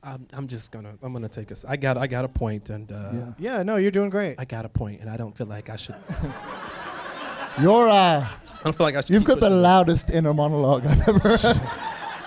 [0.03, 1.63] I'm, I'm just gonna I'm gonna take us.
[1.65, 3.33] I got I got a point, and uh, Yeah.
[3.39, 4.35] Yeah, no, you're doing great.
[4.37, 5.95] I got a point, and I don't feel like I should.
[7.61, 9.11] you're uh, I don't feel like I should.
[9.11, 11.61] you've got the loudest inner monologue I've ever heard.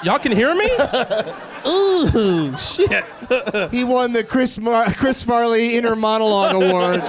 [0.03, 0.66] Y'all can hear me?
[1.68, 3.05] Ooh, shit.
[3.70, 7.01] He won the Chris Mar- Chris Farley Inner Monologue Award.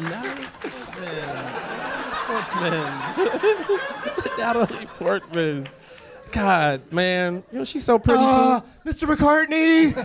[0.00, 1.52] Natalie Portman.
[2.26, 2.92] Portman.
[4.38, 5.68] Natalie Portman.
[6.34, 7.42] God, man.
[7.52, 8.66] You know, she's so pretty, Uh, too.
[8.90, 9.14] Mr.
[9.16, 9.96] McCartney.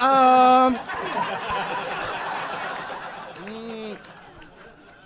[0.00, 0.78] um,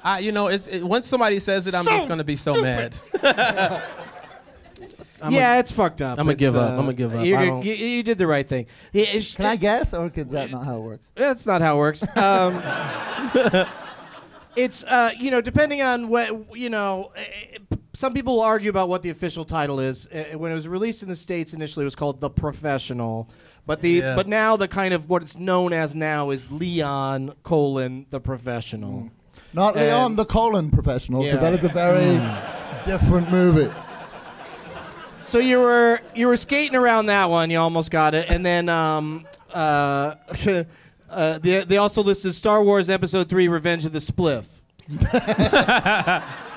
[0.04, 2.36] I, you know, it's, it, once somebody says it, I'm So just going to be
[2.36, 2.96] so mad.
[5.22, 6.18] I'm yeah, it's fucked up.
[6.18, 6.72] I'ma It's, give up.
[6.72, 7.24] uh, I'ma give up.
[7.24, 8.66] you're- I don't- You, you did the right thing.
[8.92, 11.06] Yeah, it's- Can I guess, or is that not how it works?
[11.14, 12.04] That's not how it works.
[12.16, 12.60] Um,
[14.56, 17.12] it's uh, you know depending on what you know.
[17.16, 17.20] eh,
[17.70, 20.08] eh, Some people will argue about what the official title is.
[20.10, 23.28] Eh, When it was released in the states initially, it was called The Professional,
[23.66, 24.16] but the Yeah.
[24.16, 29.10] but now the kind of what it's known as now is Leon colon The Professional.
[29.52, 31.50] Not And- Leon the colon professional, because Yeah.
[31.50, 32.18] that is a very
[32.86, 33.70] different movie.
[35.18, 37.50] So you were you were skating around that one.
[37.50, 40.14] You almost got it, and then um, uh,
[41.10, 44.46] uh, they they also listed Star Wars Episode Three: Revenge of the Spliff.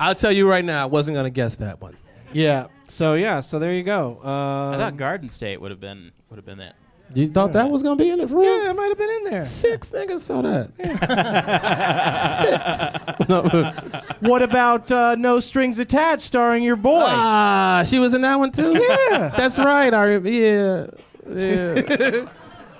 [0.00, 1.96] I'll tell you right now, I wasn't going to guess that one.
[2.32, 2.66] Yeah.
[2.88, 3.40] So yeah.
[3.40, 4.18] So there you go.
[4.24, 4.26] I
[4.74, 6.74] Uh, thought Garden State would have been would have been that.
[7.12, 8.62] You thought that was going to be in it for real?
[8.62, 9.44] yeah, it might have been in there.
[9.44, 10.70] Six niggas saw that.
[12.40, 13.28] Six.
[13.28, 13.72] No.
[14.28, 17.02] What about uh, No Strings Attached, starring your boy?
[17.04, 18.74] Ah, she was in that one too?
[18.78, 19.32] Yeah.
[19.36, 19.92] That's right.
[19.92, 20.86] I, yeah.
[21.28, 22.26] Yeah.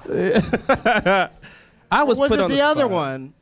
[1.90, 2.90] I was was put it on the, the other spot.
[2.90, 3.34] one?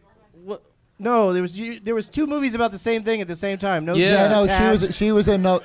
[0.99, 3.85] No, there was there was two movies about the same thing at the same time.
[3.85, 4.29] No Yeah.
[4.29, 5.61] Yeah, Strings no, she was she was in no.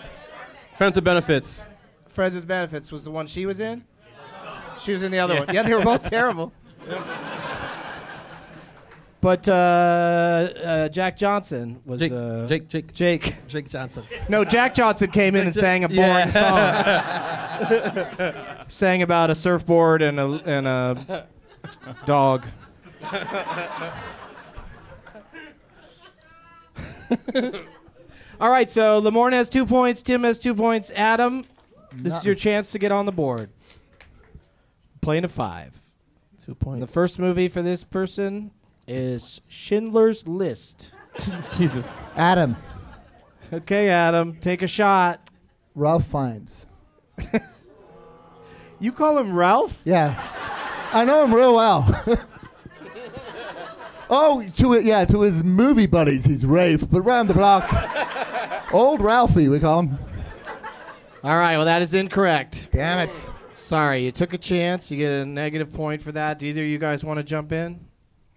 [0.76, 1.66] Friends of benefits.
[2.08, 3.84] Friends with Benefits was the one she was in.
[4.80, 5.54] She was in the other one.
[5.54, 6.54] Yeah, they were both terrible.
[9.22, 13.36] But uh, uh, Jack Johnson was Jake, uh, Jake, Jake, Jake.
[13.48, 14.04] Jake Johnson.
[14.28, 16.30] No, Jack Johnson came in and sang a boring Yeah.
[18.20, 18.66] song.
[18.68, 21.26] sang about a surfboard and a and a
[22.06, 22.46] dog.
[28.40, 30.02] All right, so Lamorne has two points.
[30.02, 30.92] Tim has two points.
[30.96, 31.46] Adam,
[31.94, 33.50] this is your chance to get on the board.
[35.02, 35.76] Playing a five.
[36.44, 36.86] Two points.
[36.86, 38.52] The first movie for this person
[38.88, 40.92] is Schindler's List.
[41.58, 42.00] Jesus.
[42.16, 42.58] Adam,
[43.52, 45.30] Okay, Adam, take a shot.
[45.76, 46.66] Ralph Fiennes.
[48.80, 49.80] You call him Ralph?
[49.86, 50.22] Yeah,
[50.92, 51.88] I know him real well.
[54.14, 57.70] Oh, to it, yeah, to his movie buddies, he's Rafe, but round the block,
[58.74, 59.98] old Ralphie, we call him.
[61.24, 62.70] All right, well, that is incorrect.
[62.72, 63.16] Damn it.
[63.54, 64.92] Sorry, you took a chance.
[64.92, 66.40] You get a negative point for that.
[66.40, 67.80] Do either of you guys want to jump in?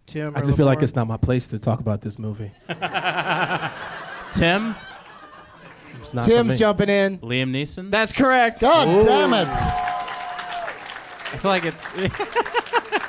[0.06, 2.52] Tim I or just feel like it's not my place to talk about this movie.
[2.68, 2.76] Tim,
[6.00, 7.18] It's not for Tim's jumping in.
[7.18, 7.90] Liam Neeson.
[7.90, 8.60] That's correct.
[8.60, 9.48] God damn it.
[9.48, 11.74] I feel like it.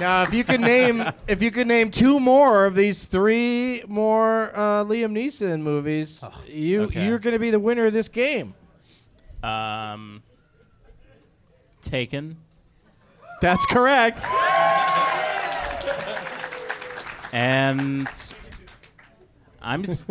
[0.00, 4.52] Now, if you could name, if you could name two more of these three more
[4.54, 7.06] uh, Liam Neeson movies, you okay.
[7.06, 8.54] you're going to be the winner of this game.
[9.42, 10.22] Um,
[11.80, 12.36] Taken
[13.40, 14.24] That's correct.
[17.32, 18.08] and
[19.62, 20.02] I'm s-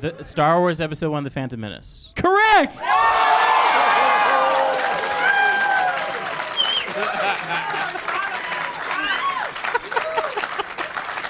[0.00, 2.12] the Star Wars Episode One: The Phantom Menace.
[2.16, 2.76] Correct.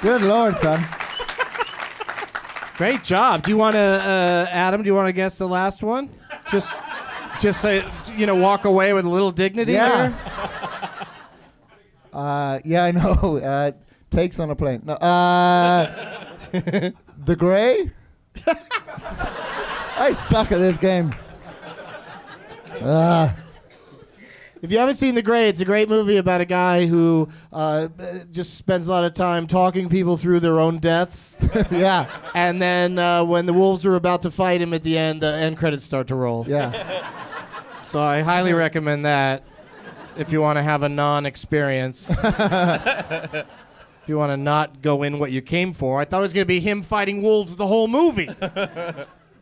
[0.03, 0.87] Good lord, son.
[2.77, 3.43] Great job.
[3.43, 4.83] Do you want to, uh, Adam?
[4.83, 6.11] Do you want to guess the last one?
[6.51, 6.81] Just,
[7.41, 7.85] just say,
[8.17, 9.73] you know, walk away with a little dignity.
[9.73, 10.09] Yeah.
[10.09, 11.07] there?
[12.13, 13.41] Uh, yeah, I know.
[13.47, 13.73] Uh,
[14.11, 14.83] takes on a plane.
[14.85, 17.91] No, uh, the Grey.
[19.99, 21.15] I suck at this game.
[22.81, 23.31] Uh,
[24.67, 27.87] If you haven't seen The Grey, it's a great movie about a guy who uh,
[28.01, 31.39] uh, just spends a lot of time talking people through their own deaths.
[31.71, 35.23] yeah, and then uh, when the wolves are about to fight him at the end,
[35.23, 36.45] the end credits start to roll.
[36.49, 37.13] yeah.
[37.81, 39.45] So I highly recommend that
[40.17, 42.11] if you want to have a non-experience.
[42.25, 43.47] if
[44.09, 46.01] you want to not go in what you came for.
[46.01, 48.29] I thought it was going to be him fighting wolves the whole movie.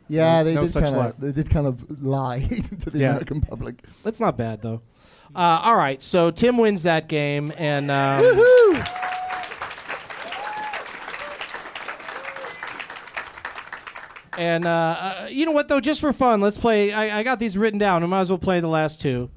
[0.09, 3.10] Yeah, they No did kinda, they did kind of lie to the Yeah.
[3.10, 3.82] American public.
[4.02, 4.82] That's not bad though.
[5.35, 8.23] Uh, all right, so Tim wins that game, and um,
[14.36, 16.93] and uh, uh, you know what though, just for fun, let's play.
[16.93, 18.02] I, I got these written down.
[18.02, 19.31] We might as well play the last two,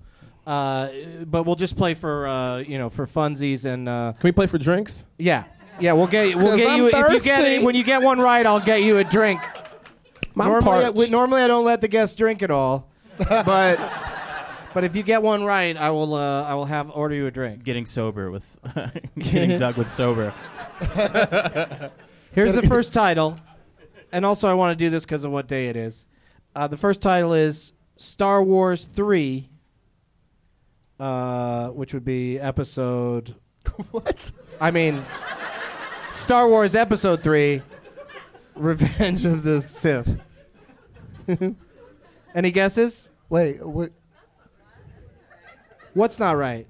[0.45, 0.90] uh,
[1.26, 4.48] but we'll just play for uh, you know for funsies and uh, Can we play
[4.48, 5.06] for drinks?
[5.18, 5.44] yeah,
[5.80, 5.94] yeah.
[5.94, 7.64] We'll get we'll 'Cause get I'm you if you get thirsty.
[7.64, 9.40] when you get one right, I'll get you a drink.
[10.40, 12.88] I'm normally, I, normally I don't let the guests drink at all,
[13.18, 13.80] but
[14.78, 17.32] but if you get one right, I will uh, I will have order you a
[17.32, 17.64] drink.
[17.64, 18.45] Getting sober with
[19.18, 20.32] getting Doug with sober.
[22.32, 23.40] Here's the first title,
[24.12, 26.06] and also I want to do this because of what day it is.
[26.56, 29.49] Uh, the first title is Star Wars Three,
[30.99, 33.34] uh, which would be Episode.
[33.90, 34.32] what?
[34.62, 35.04] I mean,
[36.14, 37.64] Star Wars Episode Three,
[38.54, 40.22] Revenge of the Sith.
[42.36, 43.10] Any guesses?
[43.28, 43.90] Wait, wait.
[45.98, 46.68] What's not right?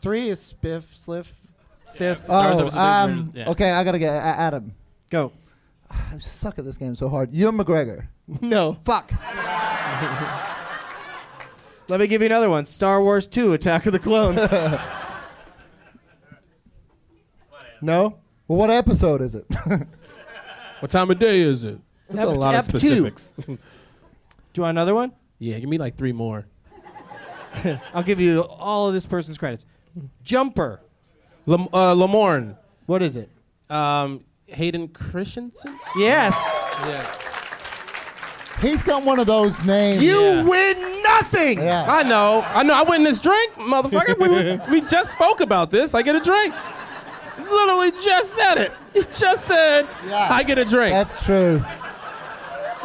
[0.00, 1.32] Three is Spiff, Sliff,
[1.86, 2.28] Sith.
[2.28, 3.48] Wars Oh, um, yeah.
[3.50, 3.70] okay.
[3.70, 4.74] I gotta get a- Adam.
[5.10, 5.30] Go.
[5.90, 7.32] I suck at this game so hard.
[7.32, 8.08] Ewan McGregor.
[8.40, 8.78] No.
[8.84, 9.12] Fuck.
[11.88, 12.64] Let me give you another one.
[12.66, 14.50] Star Wars 2, Attack of the Clones.
[17.82, 18.16] no?
[18.48, 19.44] Well, what episode is it?
[20.80, 21.78] What time of day is it?
[22.08, 22.78] That's a lot of ep two.
[22.78, 23.34] specifics.
[23.46, 23.58] Do
[24.54, 25.12] you want another one?
[25.38, 26.46] yeah, give me like three more.
[27.94, 29.64] I'll give you all of this person's credits.
[30.24, 30.80] Jumper.
[31.46, 32.56] Lam- uh, Lamorne.
[32.86, 33.28] What is it?
[33.70, 35.78] Um, Hayden Christensen?
[35.96, 36.34] Yes.
[36.86, 37.18] Yes.
[38.60, 40.02] He's got one of those names.
[40.04, 40.44] You Yeah.
[40.44, 41.58] win nothing.
[41.58, 41.84] Yeah.
[41.90, 42.42] I know.
[42.46, 42.74] I know.
[42.74, 44.16] I win this drink, motherfucker.
[44.68, 45.94] we, we just spoke about this.
[45.94, 46.54] I get a drink.
[47.38, 48.72] Literally just said it.
[48.94, 50.28] You just said Yeah.
[50.30, 50.94] I get a drink.
[50.94, 51.62] That's true.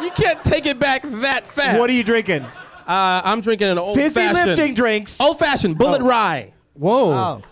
[0.02, 1.78] you can't take it back that fast.
[1.78, 2.44] What are you drinking?
[2.88, 4.46] Uh, I'm drinking an old Fizzy fashioned.
[4.46, 5.20] lifting drinks.
[5.20, 6.06] Old fashioned Bulleit Oh.
[6.06, 6.54] rye.
[6.72, 7.12] Whoa.
[7.12, 7.42] Oh.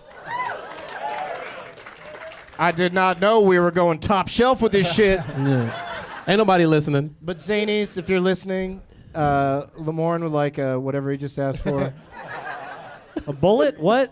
[2.58, 5.20] I did not know we were going top shelf with this shit.
[5.38, 7.14] Ain't nobody listening.
[7.20, 8.80] But Zanies, if you're listening,
[9.14, 11.92] uh, Lamorne would like uh, whatever he just asked for.
[13.26, 13.76] a Bulleit?
[13.78, 14.10] What?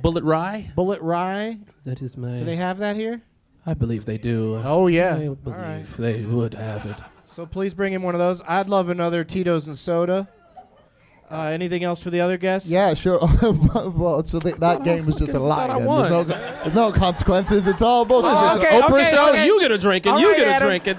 [0.00, 0.72] Bulleit rye.
[0.74, 1.58] Bulleit rye?
[1.84, 2.38] That is my.
[2.38, 3.20] Do they have that here?
[3.66, 4.62] I believe they do.
[4.64, 5.14] Oh yeah.
[5.14, 5.84] I believe right.
[5.98, 6.96] they would have it.
[7.26, 8.40] So please bring in one of those.
[8.48, 10.26] I'd love another Tito's and soda.
[11.30, 12.70] Uh, anything else for the other guests?
[12.70, 13.18] Yeah, sure.
[13.42, 15.66] well, so th- that game was just a lie.
[15.66, 15.84] then.
[15.84, 17.66] There's, no, there's no consequences.
[17.66, 18.30] It's all bullshit.
[18.32, 19.28] Oh, This okay, Oprah okay, show.
[19.30, 19.46] okay.
[19.46, 20.98] You get a drink, and All you right, get a drink, and,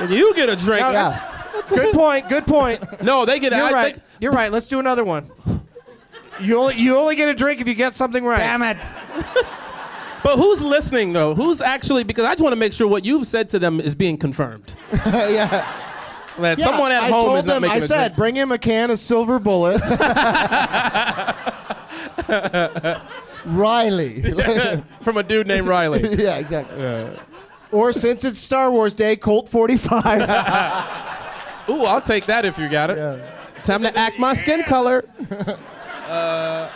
[0.00, 0.80] and you get a drink.
[0.80, 1.34] No, Yeah.
[1.68, 2.28] Good point.
[2.30, 2.82] Good point.
[3.02, 3.52] No, they get.
[3.52, 3.94] You're I right.
[3.94, 4.50] think- You're right.
[4.50, 5.30] Let's do another one.
[6.40, 8.38] You only you only get a drink if you get something right.
[8.38, 8.78] Damn it.
[10.22, 11.34] but who's listening though?
[11.34, 12.04] Who's actually?
[12.04, 14.74] Because I just want to make sure what you've said to them is being confirmed.
[15.04, 15.66] yeah.
[16.38, 18.16] That Yeah, someone at I home told is not them, making I a said, drink.
[18.16, 19.80] bring him a can of Silver Bullet.
[23.44, 24.22] Riley.
[25.02, 26.02] from a dude named Riley.
[26.18, 27.18] yeah, exactly.
[27.72, 30.22] or since it's Star Wars Day, Colt 45.
[31.70, 33.24] Ooh, I'll take that if you got it.
[33.62, 35.04] Time to act my skin color.
[36.08, 36.68] Uh,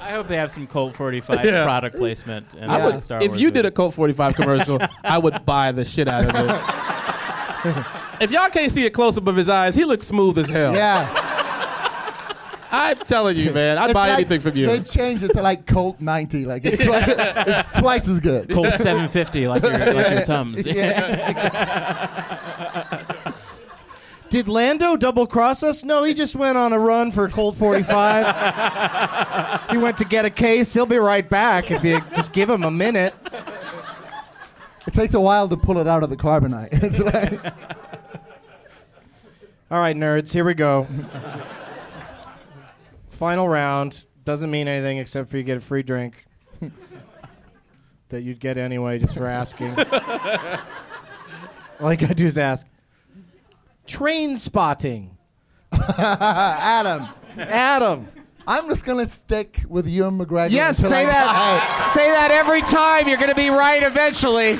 [0.00, 1.64] I hope they have some Colt 45 Yeah.
[1.64, 2.54] product placement.
[2.54, 5.44] In I the would, Star if Wars you did a Colt 45 commercial, I would
[5.44, 7.84] buy the shit out of it.
[8.20, 10.74] If y'all can't see a close up of his eyes, he looks smooth as hell.
[10.74, 11.36] Yeah.
[12.70, 13.78] I'm telling you, man.
[13.78, 14.66] I'd It's buy like anything from you.
[14.66, 16.44] They changed it to like Colt 90.
[16.44, 18.50] Like it's, twice, it's twice as good.
[18.50, 20.64] Colt 750, like your, like your Tums.
[24.28, 25.84] Did Lando double cross us?
[25.84, 29.70] No, he just went on a run for Colt 45.
[29.70, 30.74] he went to get a case.
[30.74, 33.14] He'll be right back if you just give him a minute.
[34.86, 36.68] It takes a while to pull it out of the carbonite.
[36.72, 37.40] It's like,
[39.70, 40.86] All right, nerds, here we go.
[43.10, 44.04] Final round.
[44.24, 46.24] Doesn't mean anything except for you get a free drink.
[48.08, 49.78] that you'd get anyway just for asking.
[51.80, 52.66] All you gotta do is ask.
[53.86, 55.10] Trainspotting.
[55.72, 57.08] Adam.
[57.36, 58.08] Adam.
[58.46, 60.50] I'm just gonna stick with Ewan McGregor.
[60.50, 61.90] Yes, say I that.
[61.94, 63.06] Say that every time.
[63.06, 64.58] You're to be right eventually.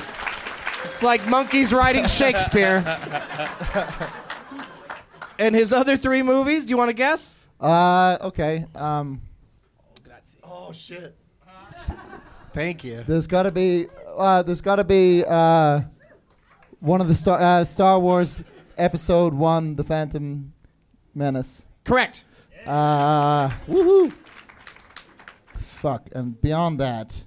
[0.84, 2.84] It's like monkeys writing Shakespeare.
[5.38, 7.36] and his other three movies, do you want to guess?
[7.60, 8.64] Uh, okay.
[8.74, 9.20] Um,
[10.68, 11.16] Oh shit.
[12.52, 13.04] Thank you.
[13.06, 13.86] there's got to be.
[14.16, 15.80] Uh, there's got to be uh,
[16.80, 18.42] one of the Star uh, Star Wars
[18.76, 20.52] Episode One, The Phantom
[21.14, 21.62] Menace.
[21.84, 22.24] Correct.
[22.66, 24.12] Uh, Woohoo.
[25.58, 26.08] fuck.
[26.12, 27.22] And beyond that,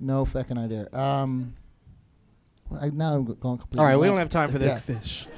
[0.00, 0.88] no fucking idea.
[0.92, 1.54] Um,
[2.80, 3.78] I now I'm going completely.
[3.78, 4.74] All right, we don't have time for this.
[4.74, 4.80] Yeah.
[4.80, 5.28] Fish.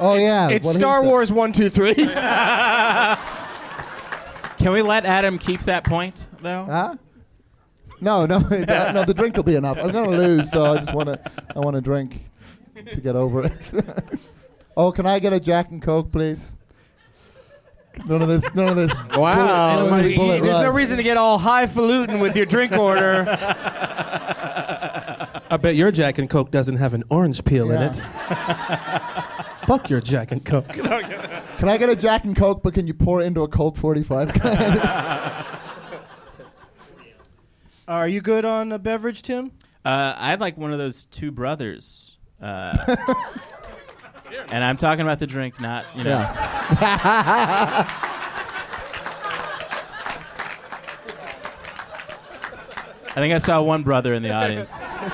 [0.00, 1.02] Oh yeah, It's what Star?
[1.02, 1.94] Wars 1, 2, 3.
[4.56, 6.64] Can we let Adam keep that point, though?
[6.64, 6.96] Huh?
[8.00, 8.36] No, no,
[8.68, 9.04] uh, no.
[9.04, 9.76] The drink will be enough.
[9.78, 11.20] I'm gonna lose, so I just want to.
[11.54, 12.20] I want to drink
[12.92, 13.72] to get over it.
[14.76, 16.52] oh, can I get a Jack and Coke, please?
[18.06, 18.42] None of this.
[18.54, 18.94] None of this.
[19.16, 19.84] wow.
[19.84, 22.46] Bulleit, none of this You- Bulleit There's no reason to get all highfalutin with your
[22.46, 23.24] drink order.
[25.50, 27.96] I bet your Jack and Coke doesn't have an orange peel in it.
[29.56, 30.68] Fuck your Jack and Coke.
[30.68, 33.76] Can I get a Jack and Coke, but can you pour it into a Colt
[33.76, 34.30] 45?
[37.88, 39.50] Are you good on a beverage, Tim?
[39.84, 42.16] Uh, I'd like one of those two brothers.
[42.40, 42.96] Uh,
[44.50, 46.10] and I'm talking about the drink, not, you know.
[46.20, 48.06] yeah.
[53.10, 54.82] I think I saw one brother in the audience.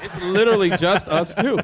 [0.00, 1.58] It's literally just us two.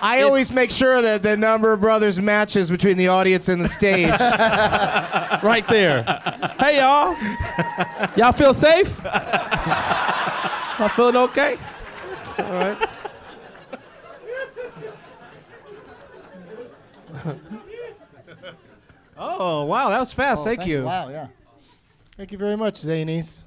[0.00, 3.68] I always make sure that the number of brothers matches between the audience and the
[3.68, 4.10] stage.
[5.42, 6.02] Right there.
[6.58, 7.14] Hey, y'all.
[8.16, 9.00] Y'all feel safe?
[10.78, 11.58] Y'all feeling okay?
[12.38, 12.88] All right.
[19.18, 20.40] oh, wow, that was fast.
[20.40, 20.84] Oh, thank, you.
[20.84, 21.26] Wow, yeah.
[22.16, 23.42] Thank you very much, Zanies.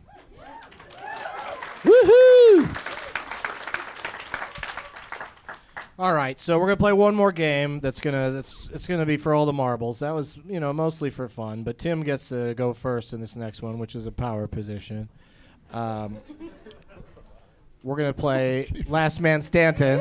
[1.83, 2.75] Woohoo!
[5.97, 7.79] All right, so we're gonna play one more game.
[7.79, 9.99] That's gonna that's it's gonna be for all the marbles.
[9.99, 13.35] That was you know mostly for fun, but Tim gets to go first in this
[13.35, 15.09] next one, which is a power position.
[15.73, 16.17] Um,
[17.83, 19.99] we're gonna play Last Man Standing.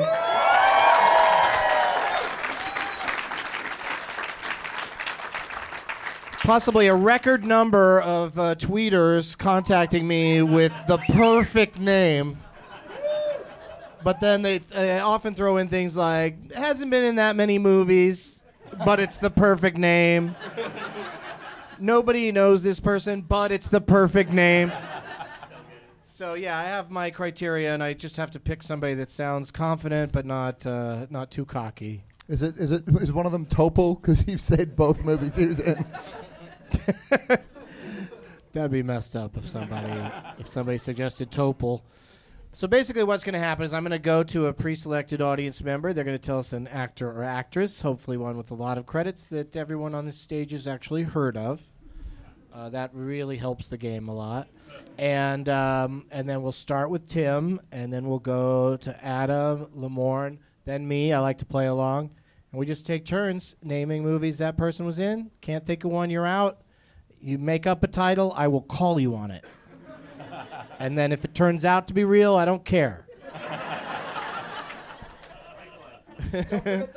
[6.49, 12.39] Possibly a record number of uh, tweeters contacting me with the perfect name
[14.03, 18.41] but then they uh, often throw in things like hasn't been in that many movies,
[18.83, 20.35] but it's the perfect name.
[21.77, 24.71] Nobody knows this person, but it's the perfect name.
[26.03, 29.51] So yeah, I have my criteria, and I just have to pick somebody that sounds
[29.51, 32.05] confident but not uh, not too cocky.
[32.27, 32.57] Is it?
[32.57, 32.83] Is it?
[32.87, 34.01] Is one of them Topol?
[34.01, 35.85] Because you've said both movies he was in.
[38.51, 39.93] That'd be messed up if somebody
[40.39, 41.81] if somebody suggested Topol.
[42.51, 45.61] So basically, what's going to happen is I'm going to go to a pre-selected audience
[45.61, 45.93] member.
[45.93, 48.87] They're going to tell us an actor or actress, hopefully one with a lot of
[48.87, 51.61] credits that everyone on the stage has actually heard of.
[52.51, 54.47] Uh, that really helps the game a lot.
[54.97, 60.39] And um, and then we'll start with Tim, and then we'll go to Adam, Lamorne,
[60.65, 61.13] then me.
[61.13, 62.09] I like to play along,
[62.51, 65.31] and we just take turns naming movies that person was in.
[65.41, 66.61] Can't think of one, you're out.
[67.21, 69.45] You make up a title, I will call you on it.
[70.79, 73.05] and then if it turns out to be real, I don't care.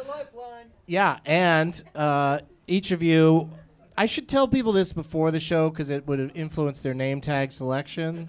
[0.86, 3.50] Yeah, and uh, each of you,
[3.96, 7.52] I should tell people this before the show because it would influence their name tag
[7.52, 8.28] selection.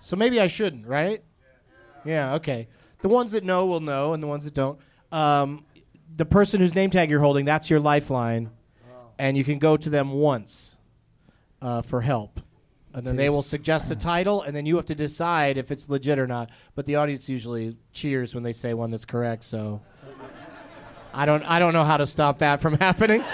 [0.00, 1.22] So maybe I shouldn't, right?
[2.04, 2.68] Yeah, okay.
[3.00, 4.78] The ones that know will know, and the ones that don't.
[5.10, 5.64] Um,
[6.16, 8.50] the person whose name tag you're holding, that's your lifeline,
[9.18, 10.76] and you can go to them once
[11.62, 12.40] uh, for help.
[12.92, 15.88] And then they will suggest a title, and then you have to decide if it's
[15.88, 16.50] legit or not.
[16.74, 19.80] But the audience usually cheers when they say one that's correct, so
[21.14, 23.22] I don't I don't know how to stop that from happening.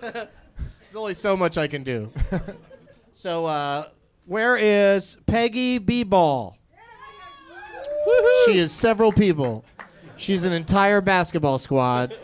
[0.00, 0.26] There's
[0.94, 2.12] only so much I can do.
[3.14, 3.88] so, uh,
[4.26, 6.56] where is Peggy B Ball?
[8.44, 9.64] She is several people.
[10.16, 12.16] She's an entire basketball squad.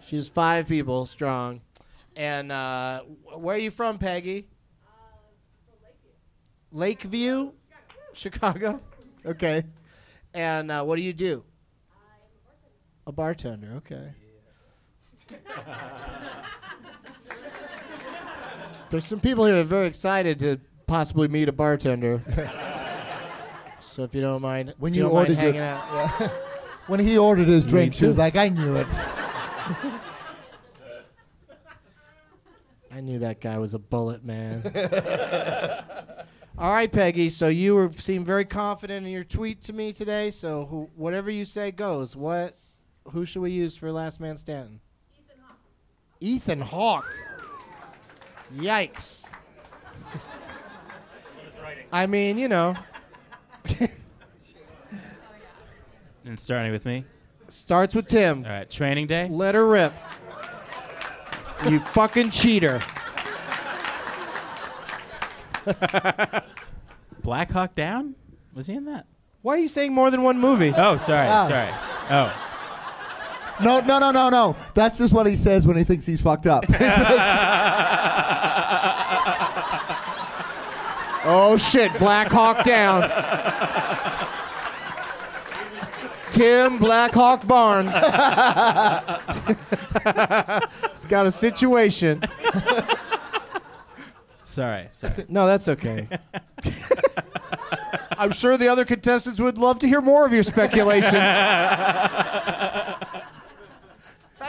[0.00, 1.60] She's five people strong.
[2.16, 3.02] And uh,
[3.34, 4.48] where are you from, Peggy?
[6.72, 7.52] Lakeview,
[8.12, 8.80] Chicago.
[9.24, 9.64] Okay.
[10.34, 11.44] And uh, what do you do?
[13.06, 13.74] A bartender.
[13.76, 14.12] Okay.
[18.90, 22.22] There's some people here that are very excited to possibly meet a bartender.
[23.94, 26.32] so if you don't mind, When if you don't ordered your- hanging out,
[26.88, 28.86] When he ordered his drink, she was like, I knew it.
[32.92, 34.62] I knew that guy was a bullet man.
[36.58, 37.30] All right, Peggy.
[37.30, 40.30] So you were seem very confident in your tweet to me today.
[40.30, 42.14] So who, whatever you say goes.
[42.16, 42.58] What?
[43.12, 44.80] Who should we use for Last Man Standing?
[46.20, 47.12] Ethan Hawke.
[48.56, 49.24] Yikes.
[51.92, 52.74] I mean, you know,
[56.26, 57.04] And starting with me.
[57.50, 58.44] starts with Tim.
[58.46, 59.28] All right, training day.
[59.30, 59.92] Let her rip.
[61.68, 62.80] You fucking cheater.
[67.22, 68.14] Black Hawk Down.
[68.54, 69.04] Was he in that?
[69.42, 70.72] Why are you saying more than one movie?
[70.74, 71.46] Oh, sorry, Ah.
[71.46, 71.68] sorry.
[72.10, 72.32] Oh,
[73.62, 74.56] No, no, no, no, no.
[74.74, 76.64] That's just what he says when he thinks he's fucked up.
[81.26, 83.02] Oh shit, Black Hawk down.
[86.30, 87.94] Tim Black Hawk Barnes.
[90.92, 92.22] He's got a situation.
[94.44, 95.24] sorry, sorry.
[95.28, 96.08] No, that's okay.
[98.18, 101.16] I'm sure the other contestants would love to hear more of your speculation.
[101.20, 102.96] I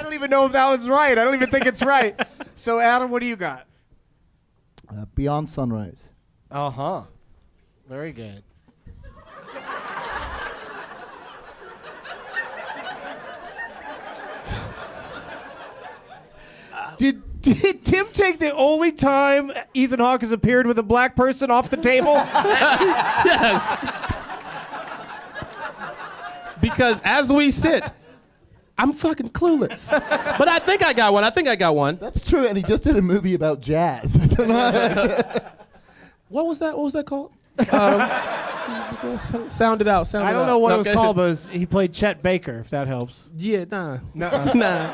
[0.02, 1.18] don't even know if that was right.
[1.18, 2.20] I don't even think it's right.
[2.56, 3.66] So, Adam, what do you got?
[4.90, 6.10] uh, Beyond Sunrise.
[6.52, 7.04] Uh huh.
[7.88, 8.44] Very good.
[16.98, 21.52] Did, did Tim take the only time Ethan Hawke has appeared with a black person
[21.52, 22.14] off the table?
[22.16, 23.92] yes.
[26.62, 27.92] Because as we sit,
[28.78, 29.92] I'm fucking clueless.
[29.92, 31.24] But I think I got one.
[31.24, 31.98] I think I got one.
[31.98, 34.16] That's true, and he just did a movie about jazz.
[36.36, 36.44] I don't know.
[36.44, 36.76] What was that?
[36.76, 37.32] What was that called?
[37.72, 40.08] Um, sound it out.
[40.08, 40.48] Sound I it don't out.
[40.48, 40.94] know what No, it was okay.
[40.96, 43.30] called, but it was- he played Chet Baker, if that helps.
[43.38, 44.00] Yeah, nah.
[44.14, 44.52] Nuh-uh.
[44.56, 44.94] nah.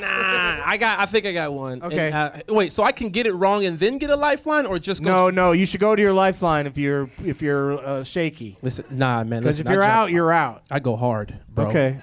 [0.00, 0.62] Nah.
[0.66, 1.82] I got I think I got one.
[1.82, 2.06] Okay.
[2.10, 4.78] And, uh, wait, so I can get it wrong and then get a lifeline or
[4.78, 8.04] just go No, no, you should go to your lifeline if you're if you're uh,
[8.04, 8.56] shaky.
[8.62, 9.40] Listen, nah, man.
[9.42, 10.62] Because if you're jump- out, you're out.
[10.70, 11.68] I go hard, bro.
[11.68, 11.98] Okay.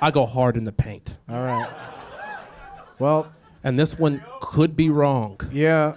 [0.00, 1.16] I go hard in the paint.
[1.28, 1.68] All right.
[2.98, 3.32] Well,
[3.64, 5.94] And this one could be wrong, yeah.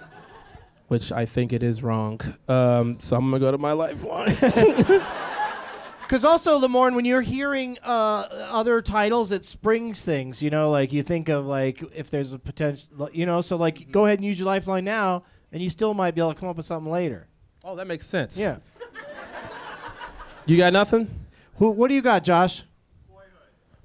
[0.92, 2.20] Which I think it is wrong.
[2.48, 4.34] Um, so I'm gonna go to my lifeline.
[6.02, 10.42] Because also, Lamorne, when you're hearing uh, other titles, it springs things.
[10.42, 13.08] You know, like you think of like if there's a potential.
[13.10, 16.14] You know, so like go ahead and use your lifeline now, and you still might
[16.14, 17.26] be able to come up with something later.
[17.64, 18.38] oh, that makes sense.
[18.38, 18.58] Yeah.
[20.44, 21.08] You got nothing?
[21.58, 21.70] Who?
[21.70, 22.64] What do you got, Josh?
[23.08, 23.30] Boyhood.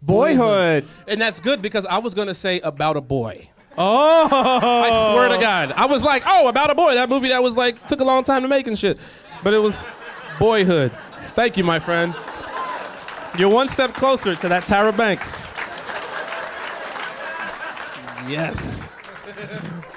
[0.02, 0.88] Boyhood.
[1.08, 3.48] And that's good because I was gonna say about a boy.
[3.78, 4.28] Oh.
[4.32, 5.72] I swear to God.
[5.74, 6.96] I was like, oh, about a boy.
[6.96, 9.00] That movie that was like took a long time to make and shit.
[9.44, 9.84] But it was
[10.40, 10.92] boyhood.
[11.36, 12.16] Thank you, my friend.
[13.38, 15.46] You're one step closer to that Tyra Banks.
[18.28, 18.90] Yes.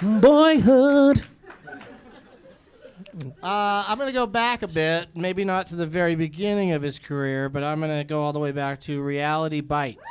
[0.03, 1.25] Boyhood.
[3.43, 6.99] Uh, I'm gonna go back a bit, maybe not to the very beginning of his
[6.99, 10.03] career, but I'm gonna go all the way back to Reality Bites.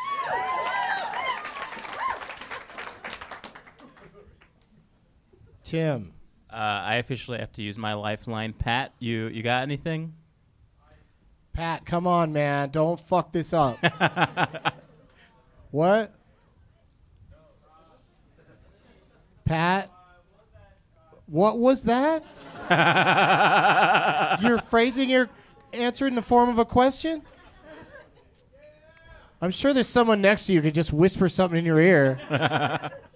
[5.70, 6.14] Tim.
[6.52, 8.54] Uh, I officially have to use my lifeline.
[8.54, 10.16] Pat, you you got anything?
[11.54, 12.70] Pat, come on, man.
[12.72, 13.78] Don't fuck this up.
[15.72, 16.12] what?
[19.46, 19.92] Pat?
[21.28, 22.24] What was that?
[24.42, 25.30] You're phrasing your
[25.72, 27.22] answer in the form of a question?
[29.40, 32.92] I'm sure there's someone next to you who could just whisper something in your ear.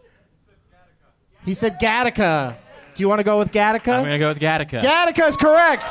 [1.46, 2.56] he said Gattaca.
[2.96, 3.98] Do you want to go with Gattaca?
[3.98, 4.82] I'm gonna go with Gattaca.
[4.82, 5.84] Gattaca is correct.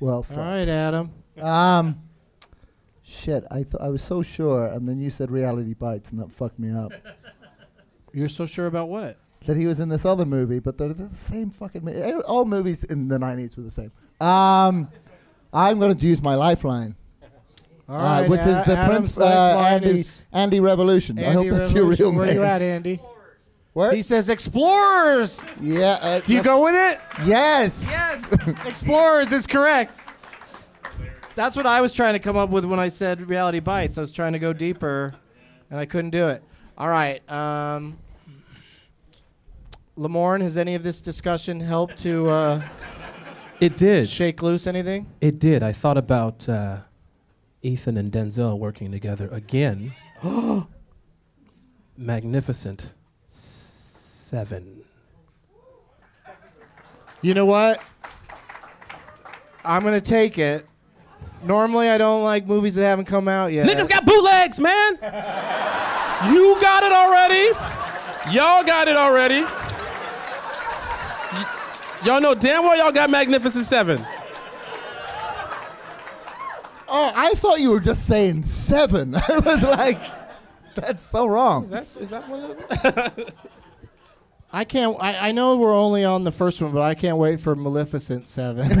[0.00, 0.36] well, All fuck.
[0.36, 1.10] right, Adam.
[1.40, 2.02] Um,
[3.02, 3.44] shit.
[3.50, 6.58] I th- I was so sure, and then you said Reality Bites, and that fucked
[6.58, 6.92] me up.
[8.12, 9.18] You're so sure about what?
[9.46, 11.84] that he was in this other movie, but they're, they're the same fucking.
[11.84, 13.92] mo- All movies in the '90s were the same.
[14.20, 14.88] Um,
[15.52, 16.96] I'm going to use my lifeline.
[17.88, 21.18] All uh, right, which is the Adam's Prince uh, lifeline Andy, is Andy Revolution.
[21.18, 22.06] I Andy hope that's your Revolution.
[22.06, 22.36] real Where name.
[22.36, 23.00] you at, Andy?
[23.74, 23.92] Where?
[23.92, 25.50] He says explorers.
[25.60, 25.98] Yeah.
[26.00, 27.00] Uh, Do you go with it?
[27.26, 27.86] Yes.
[27.90, 28.32] Yes.
[28.66, 30.00] explorers is correct.
[31.34, 33.98] That's what I was trying to come up with when I said reality bites.
[33.98, 35.12] I was trying to go deeper,
[35.70, 36.42] and I couldn't do it.
[36.78, 37.28] All right.
[37.30, 37.98] Um,
[39.98, 42.62] Lamorne, has any of this discussion helped to uh,
[43.60, 44.08] It did.
[44.08, 45.06] shake loose anything?
[45.20, 45.62] It did.
[45.62, 46.78] I thought about uh,
[47.64, 49.94] Ethan and Denzel working together again.
[51.96, 52.92] Magnificent
[53.26, 54.82] Seven.
[57.22, 57.82] You know what?
[59.64, 60.66] I'm gonna take it.
[61.42, 63.66] Normally, I don't like movies that haven't come out yet.
[63.66, 64.94] Niggas got bootlegs, man.
[66.32, 67.50] you got it already.
[68.34, 69.42] Y'all got it already.
[71.32, 71.46] Y-
[72.04, 74.04] y'all know damn well y'all got Magnificent Seven.
[76.96, 79.14] Oh, I thought you were just saying seven.
[79.28, 79.98] I was like,
[80.76, 81.64] that's so wrong.
[81.64, 83.26] Is that, is that one of them?
[84.52, 84.96] I can't.
[85.00, 88.28] I, I know we're only on the first one, but I can't wait for Maleficent
[88.28, 88.80] Seven.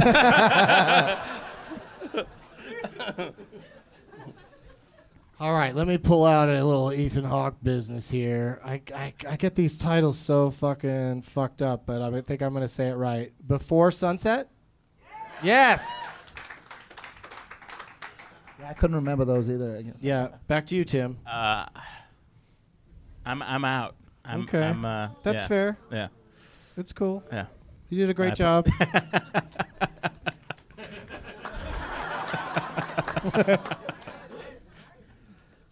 [5.40, 8.60] All right, let me pull out a little Ethan Hawke business here.
[8.64, 12.62] I, I, I get these titles so fucking fucked up, but I think I'm going
[12.62, 13.32] to say it right.
[13.48, 14.48] Before Sunset?
[15.42, 16.23] Yes.
[18.64, 19.82] Yeah, I couldn't remember those either.
[20.00, 21.18] Yeah, back to you, Tim.
[21.26, 21.66] Uh,
[23.26, 23.94] I'm I'm out.
[24.24, 24.62] I'm, Okay.
[24.62, 25.46] I'm, uh, That's yeah.
[25.48, 25.78] fair.
[25.92, 26.08] Yeah.
[26.78, 27.22] It's cool.
[27.30, 27.46] Yeah.
[27.90, 28.66] You did a great I- job.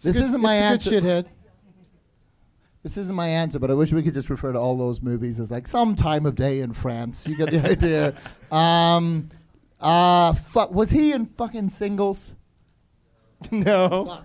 [0.02, 1.09] This good- isn't my it's a good answer.
[1.09, 1.27] shithead.
[2.82, 5.39] This isn't my answer, but I wish we could just refer to all those movies
[5.39, 7.24] as like some time of day in France.
[7.28, 8.14] You get the idea.
[8.51, 9.28] Um,
[9.81, 10.73] uh, fuck.
[10.73, 12.32] Was he in fucking singles?
[13.52, 14.23] no.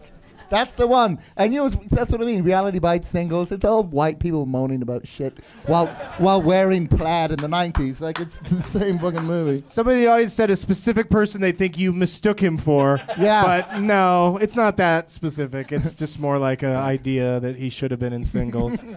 [0.49, 1.19] That's the one.
[1.35, 2.41] And you know, it's- that's what I mean.
[2.41, 3.52] Reality bites singles.
[3.52, 5.88] It's all white people moaning about shit while
[6.19, 7.99] while wearing plaid in the '90s.
[7.99, 9.64] Like it's the same fucking movie.
[9.65, 13.02] Somebody in the audience said a specific person they think you mistook him for.
[13.18, 13.44] Yeah.
[13.44, 15.73] But no, it's not that specific.
[15.73, 18.80] It's just more like an idea that he should have been in singles.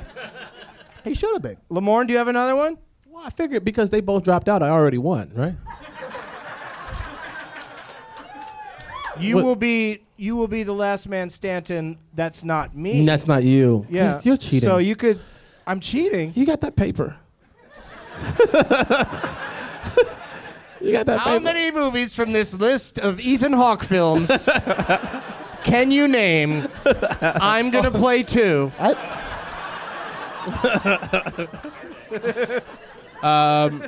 [1.03, 1.57] He should have been.
[1.71, 2.77] Lamorne, do you have another one?
[3.09, 5.55] Well, I figured because they both dropped out, I already won, right?
[9.19, 11.99] You What- will be you will be the last man standing.
[12.15, 13.07] That's not me.
[13.07, 13.87] That's not you.
[13.89, 14.11] yeah.
[14.13, 14.69] You're- You're cheating.
[14.69, 15.19] So you could
[15.67, 16.33] I'm cheating.
[16.35, 17.17] You got that paper.
[20.81, 21.41] you got that How paper.
[21.45, 24.31] many movies from this list of Ethan Hawke films
[25.65, 26.69] can you name?
[27.23, 28.71] I'm gonna play two.
[33.23, 33.85] um,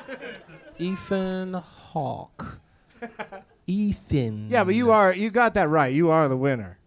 [0.79, 2.59] Ethan Hawke.
[3.67, 4.49] Ethan.
[4.51, 5.93] Yeah, but you are you got that right.
[5.93, 6.79] You are the winner.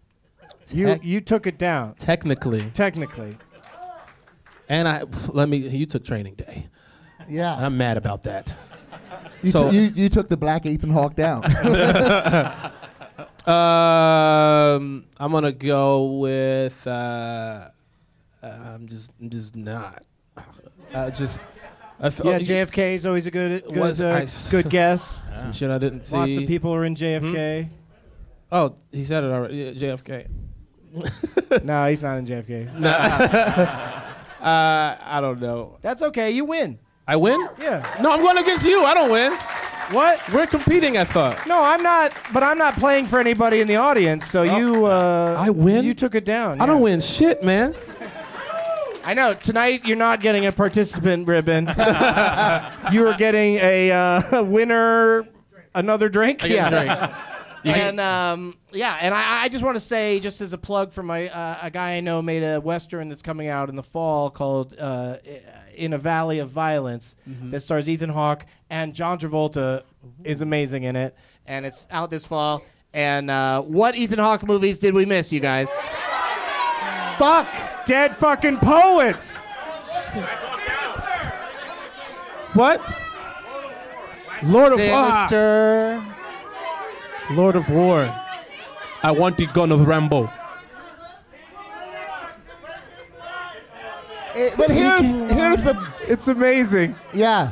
[0.72, 1.96] You Tec- you took it down.
[1.96, 2.66] Technically.
[2.74, 3.38] Technically.
[4.68, 5.58] And I let me.
[5.58, 6.68] You took training day.
[7.28, 7.56] Yeah.
[7.56, 8.54] And I'm mad about that.
[9.44, 11.44] You, so t- you you took the black Ethan Hawke down.
[13.46, 16.86] um, I'm gonna go with.
[16.88, 17.70] Uh,
[18.42, 19.12] uh, I'm just.
[19.22, 20.04] I'm just not.
[20.94, 21.42] Uh, just.
[22.00, 25.24] I felt Yeah, JFK is always a good good, Was uh, I- good guess.
[25.36, 26.16] Some shit I didn't see.
[26.16, 27.70] Lots of people are in JFK.
[28.52, 29.56] Oh, he said it already.
[29.58, 30.28] Yeah, JFK.
[31.64, 32.74] no, he's not in JFK.
[32.80, 32.96] Nah.
[34.42, 35.78] uh, I don't know.
[35.82, 36.32] That's okay.
[36.32, 36.80] You win.
[37.08, 37.40] I win?
[37.60, 37.86] Yeah.
[38.02, 38.84] No, I'm going against you.
[38.84, 39.34] I don't win.
[39.92, 40.20] What?
[40.34, 40.98] We're competing.
[40.98, 41.46] I thought.
[41.46, 42.14] No, I'm not.
[42.34, 44.26] But I'm not playing for anybody in the audience.
[44.26, 44.86] So you.
[44.86, 45.86] Uh, I win.
[45.86, 46.60] You took it down.
[46.60, 47.76] I don't win shit, man.
[49.06, 49.36] I know.
[49.36, 51.66] Tonight you're not getting a participant ribbon.
[52.92, 55.28] you are getting a uh, winner.
[55.76, 56.44] Another drink.
[56.44, 56.70] I yeah.
[56.70, 57.16] drink.
[57.66, 61.02] And um, yeah, and I, I just want to say, just as a plug for
[61.02, 64.30] my uh, a guy I know made a western that's coming out in the fall
[64.30, 65.18] called uh,
[65.76, 67.52] "In a Valley of Violence" Mm-hmm.
[67.52, 69.84] that stars Ethan Hawke and John Travolta
[70.24, 71.16] is amazing in it,
[71.48, 72.64] and it's out this fall.
[72.94, 75.70] And uh, what Ethan Hawke movies did we miss, you guys?
[77.18, 77.48] Fuck,
[77.86, 79.48] dead fucking poets.
[82.54, 82.82] What?
[84.46, 85.12] Lord of War.
[85.12, 86.04] Sinister.
[87.32, 88.14] Lord of War.
[89.04, 90.32] I want the gun of Rambo.
[94.36, 95.02] Eh, but here's
[95.32, 96.96] here's the It's amazing.
[97.14, 97.52] yeah.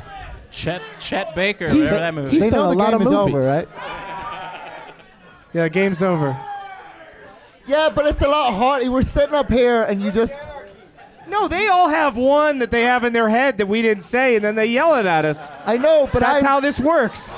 [0.50, 2.30] Chet Chet Baker, He's- that movie.
[2.30, 3.46] he's They done know a the lot game of is over, movies.
[3.46, 3.68] right?
[5.52, 6.36] Yeah, game's over.
[7.66, 8.90] Yeah, but it's a lot harder.
[8.90, 10.34] We're sitting up here and you just
[11.28, 14.36] No, they all have one that they have in their head that we didn't say,
[14.36, 15.52] and then they yell it at us.
[15.64, 17.34] I know, but That's I how this works.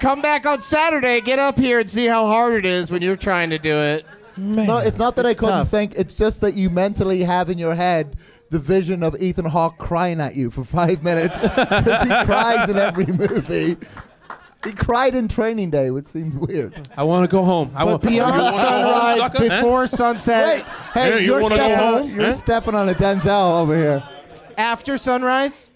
[0.00, 1.20] come back on Saturday.
[1.20, 4.06] Get up here and see how hard it is when you're trying to do it.
[4.36, 5.68] No, it's not that I It's couldn't tough.
[5.70, 5.94] think.
[5.96, 8.16] It's just that you mentally have in your head
[8.50, 12.76] the vision of Ethan Hawke crying at you for five minutes because he cries in
[12.76, 13.76] every movie.
[14.64, 16.88] He cried in Training Day, which seems weird.
[16.96, 17.70] I want to go home.
[17.74, 20.64] I But want beyond You wanna go home, sunrise, before sunset, Wait,
[20.94, 22.10] hey, Hey, you you're, wanna go stepping on, home?
[22.14, 22.32] you're Huh?
[22.32, 24.02] stepping on a Denzel over here.
[24.56, 25.70] after sunrise,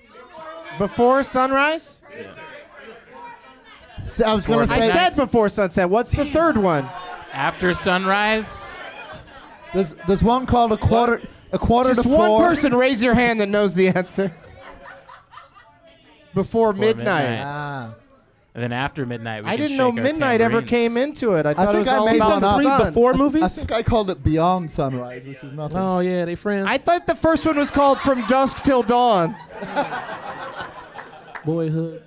[0.79, 2.01] before sunrise.
[3.99, 5.91] S- I was going to I say, said before sunset.
[5.91, 6.89] What's the third one?
[7.33, 8.75] After sunrise.
[9.75, 11.21] there's, there's one called a quarter,
[11.53, 12.49] a quarter Just to one four.
[12.49, 14.33] person raise your hand that knows the answer.
[16.35, 16.97] Before, midnight.
[17.29, 17.43] midnight.
[17.45, 17.95] Ah.
[18.59, 21.35] And then after midnight, we I can didn't know shake our midnight ever came into
[21.37, 21.47] it.
[21.47, 22.57] I thought it think was I all made He's about done one the up.
[22.57, 22.87] three sun.
[22.89, 23.43] before movies.
[23.45, 25.79] I think I called it Beyond Sunrise, which is nothing.
[25.79, 26.67] Oh yeah, they friends.
[26.69, 29.37] I thought the first one was called From Dusk Till Dawn.
[31.45, 32.03] Boyhood.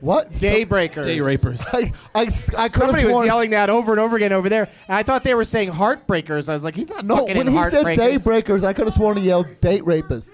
[0.00, 0.32] What?
[0.34, 1.02] Daybreakers.
[1.04, 1.60] Day rapers.
[1.72, 3.26] I, I, s- I could Somebody have was sworn.
[3.26, 6.48] yelling that over and over again over there, and I thought they were saying Heartbreakers.
[6.48, 8.18] I was like, he's not No, fucking when in he said Heartbreakers.
[8.18, 10.30] Daybreakers, I could have sworn he yelled Date Rapist.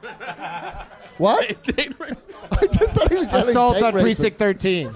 [1.18, 1.62] what?
[1.64, 2.22] Date rapers.
[2.60, 4.20] I just thought he was yelling Assault date on rapist.
[4.20, 4.94] Precinct 13.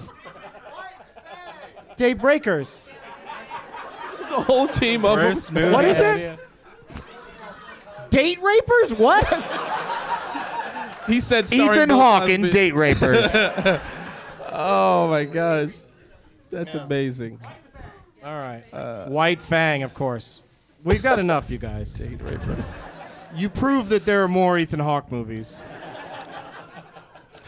[1.97, 2.89] Daybreakers.
[4.19, 5.53] It's a whole team of them.
[5.53, 6.39] Movie What is it?
[8.09, 8.93] Date rapers?
[8.93, 9.25] What?
[11.07, 12.33] He said starring Ethan Bill Hawke Cosby.
[12.33, 13.79] in Date Rapers.
[14.59, 15.73] Oh my gosh,
[16.49, 17.39] that's amazing.
[18.23, 18.63] All right.
[19.07, 20.41] White Fang, of course.
[20.83, 21.93] We've got enough, you guys.
[21.93, 22.81] Date rapers.
[23.35, 25.57] You prove that there are more Ethan Hawke movies.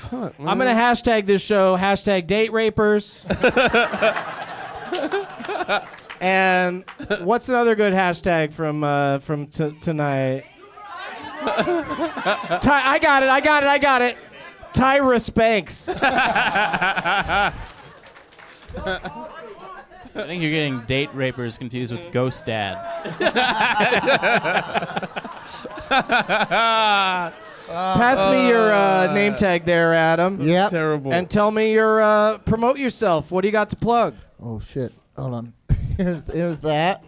[0.09, 3.25] Fuck, I'm gonna hashtag this show hashtag date rapers.
[6.19, 6.83] and
[7.19, 10.45] what's another good hashtag from uh, from t- tonight?
[11.41, 13.29] Ty- I got it.
[13.29, 13.69] I got it.
[13.69, 14.17] I got it.
[14.73, 15.87] Tyra Spanks.
[15.87, 17.53] I
[20.15, 22.77] think you're getting date rapers confused with ghost dad.
[27.69, 30.41] Pass me your uh, name tag there, Adam.
[30.41, 30.71] Yep.
[30.71, 31.13] Terrible.
[31.13, 33.31] And tell me your uh, promote yourself.
[33.31, 34.15] What do you got to plug?
[34.41, 34.91] Oh shit!
[35.17, 35.53] Hold on.
[35.97, 37.03] here's here's that.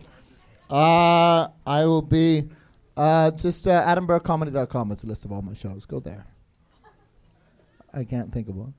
[0.69, 2.49] Uh, I will be
[2.95, 4.91] uh, just uh, AdamBurkeComedy.com.
[4.91, 5.85] It's a list of all my shows.
[5.85, 6.25] Go there.
[7.93, 8.73] I can't think of one.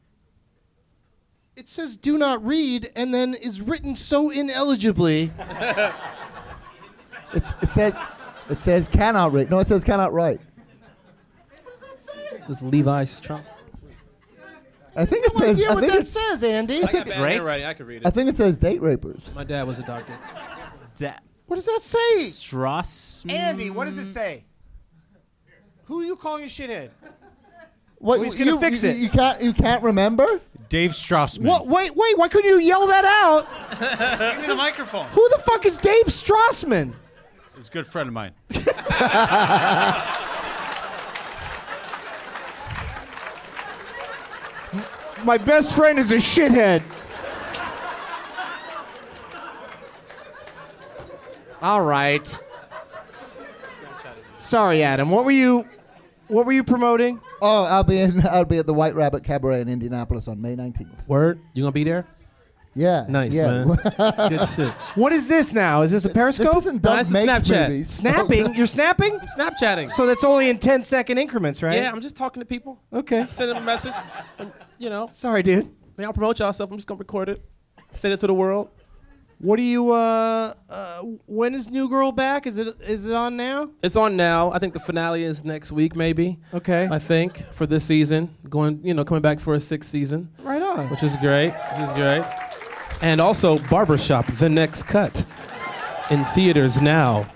[1.54, 5.30] It says do not read and then is written so inelligibly.
[7.34, 7.94] It's, it says
[8.50, 9.50] it says cannot write.
[9.50, 10.40] No, it says cannot write.
[12.48, 13.48] This is Levi Strauss.
[14.94, 15.58] I think it No says.
[15.58, 16.10] idea I what think that it's.
[16.10, 16.78] says, Andy.
[16.78, 17.32] I got bad Drake?
[17.34, 17.66] handwriting.
[17.66, 19.30] I could read I think it says date rapers.
[19.34, 20.12] My dad was a doctor.
[20.96, 21.14] Da-
[21.46, 22.24] What does that say?
[22.26, 23.24] Strauss.
[23.28, 24.44] Andy, what does it say?
[25.84, 26.90] Who are you calling a shithead?
[27.98, 28.18] What?
[28.18, 28.96] Who's gonna you, fix you, it?
[28.96, 29.40] You can't.
[29.42, 30.40] You can't remember.
[30.68, 31.42] Dave Strassman.
[31.46, 31.66] What?
[31.68, 32.18] Wait, wait.
[32.18, 34.30] Why couldn't you yell that out?
[34.32, 35.06] Give me the microphone.
[35.08, 36.92] Who the fuck is Dave Strassman?
[37.56, 38.32] He's a good friend of mine.
[45.24, 46.82] My best friend is a shithead.
[51.60, 52.38] All right.
[54.38, 55.10] Sorry, Adam.
[55.10, 55.64] What were you?
[56.26, 57.20] What were you promoting?
[57.40, 58.26] Oh, I'll be in.
[58.26, 61.06] I'll be at the White Rabbit Cabaret in Indianapolis on May 19th.
[61.06, 61.40] Word.
[61.54, 62.06] You gonna be there?
[62.74, 63.04] Yeah.
[63.08, 63.64] Nice, yeah.
[63.64, 63.76] man.
[64.28, 64.72] Good shit.
[64.94, 65.82] What is this now?
[65.82, 66.46] Is this a Periscope?
[66.46, 66.66] this Periscope?
[66.72, 67.68] isn't Doug That's a Makes Snapchat.
[67.68, 67.90] movies.
[67.90, 68.54] Snapping?
[68.54, 69.18] You're snapping?
[69.38, 69.90] Snapchatting.
[69.90, 71.76] So that's only in 10 second increments, right?
[71.76, 72.80] Yeah, I'm just talking to people.
[72.90, 73.26] Okay.
[73.26, 73.92] Send them a message.
[74.38, 74.50] And,
[74.82, 75.70] you know, Sorry, dude.
[75.96, 76.70] may I'll promote y'all stuff.
[76.70, 77.40] I'm just gonna record it,
[77.92, 78.68] send it to the world.
[79.38, 79.90] What do you?
[79.92, 82.46] Uh, uh, when is New Girl back?
[82.46, 82.68] Is it?
[82.80, 83.70] Is it on now?
[83.82, 84.52] It's on now.
[84.52, 86.38] I think the finale is next week, maybe.
[86.54, 86.86] Okay.
[86.90, 90.62] I think for this season, going, you know, coming back for a sixth season, Right
[90.62, 90.88] on.
[90.90, 91.50] which is great.
[91.72, 92.24] Which is great.
[93.00, 95.24] And also, Barbershop: The Next Cut,
[96.10, 97.26] in theaters now.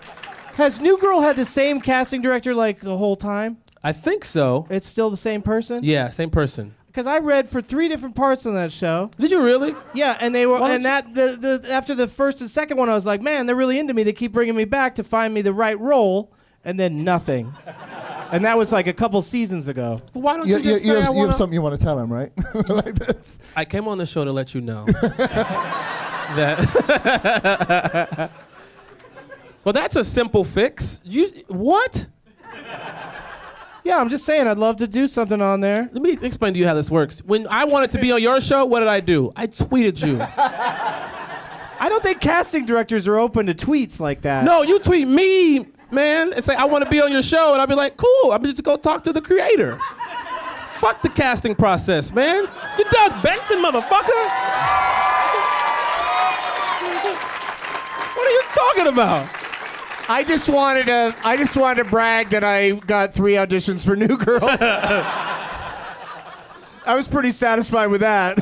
[0.55, 3.57] Has New Girl had the same casting director like the whole time?
[3.83, 4.67] I think so.
[4.71, 5.81] It's still the same person.
[5.83, 6.76] Yeah, same person.
[6.97, 9.11] Because I read for three different parts on that show.
[9.19, 9.75] Did you really?
[9.93, 12.79] Yeah, and they were, Why don't and that the, the after the first and second
[12.79, 14.03] one, I was like, man, they're really into me.
[14.03, 16.33] They keep bringing me back to find me the right role,
[16.65, 17.53] and then nothing.
[18.33, 20.01] and that was like a couple seasons ago.
[20.15, 21.33] But why don't You, you, you, just you say I have, you wanna?
[21.33, 22.33] have something you want to tell him, right?
[22.71, 23.41] like this.
[23.55, 24.87] I came on the show to let you know
[26.35, 28.31] that.
[29.65, 31.03] well, that's a simple fix.
[31.05, 32.07] You what?
[33.87, 35.89] Yeah, I'm just saying, I'd love to do something on there.
[35.93, 37.21] Let me explain to you how this works.
[37.21, 39.31] When I wanted to be on your show, what did I do?
[39.37, 40.19] I tweeted you.
[40.37, 44.43] I don't think casting directors are open to tweets like that.
[44.43, 47.61] no, you tweet me, man, and say I want to be on your show, and
[47.61, 48.33] I'll be like, cool.
[48.33, 49.79] I'm just going to go talk to the creator.
[50.71, 52.49] Fuck the casting process, man.
[52.79, 54.23] You Doug Benson, motherfucker.
[58.17, 59.46] What are you talking about?
[60.09, 61.15] I just wanted to.
[61.25, 64.41] I just wanted to brag that I got three auditions for New Girl.
[66.87, 68.39] I was pretty satisfied with that.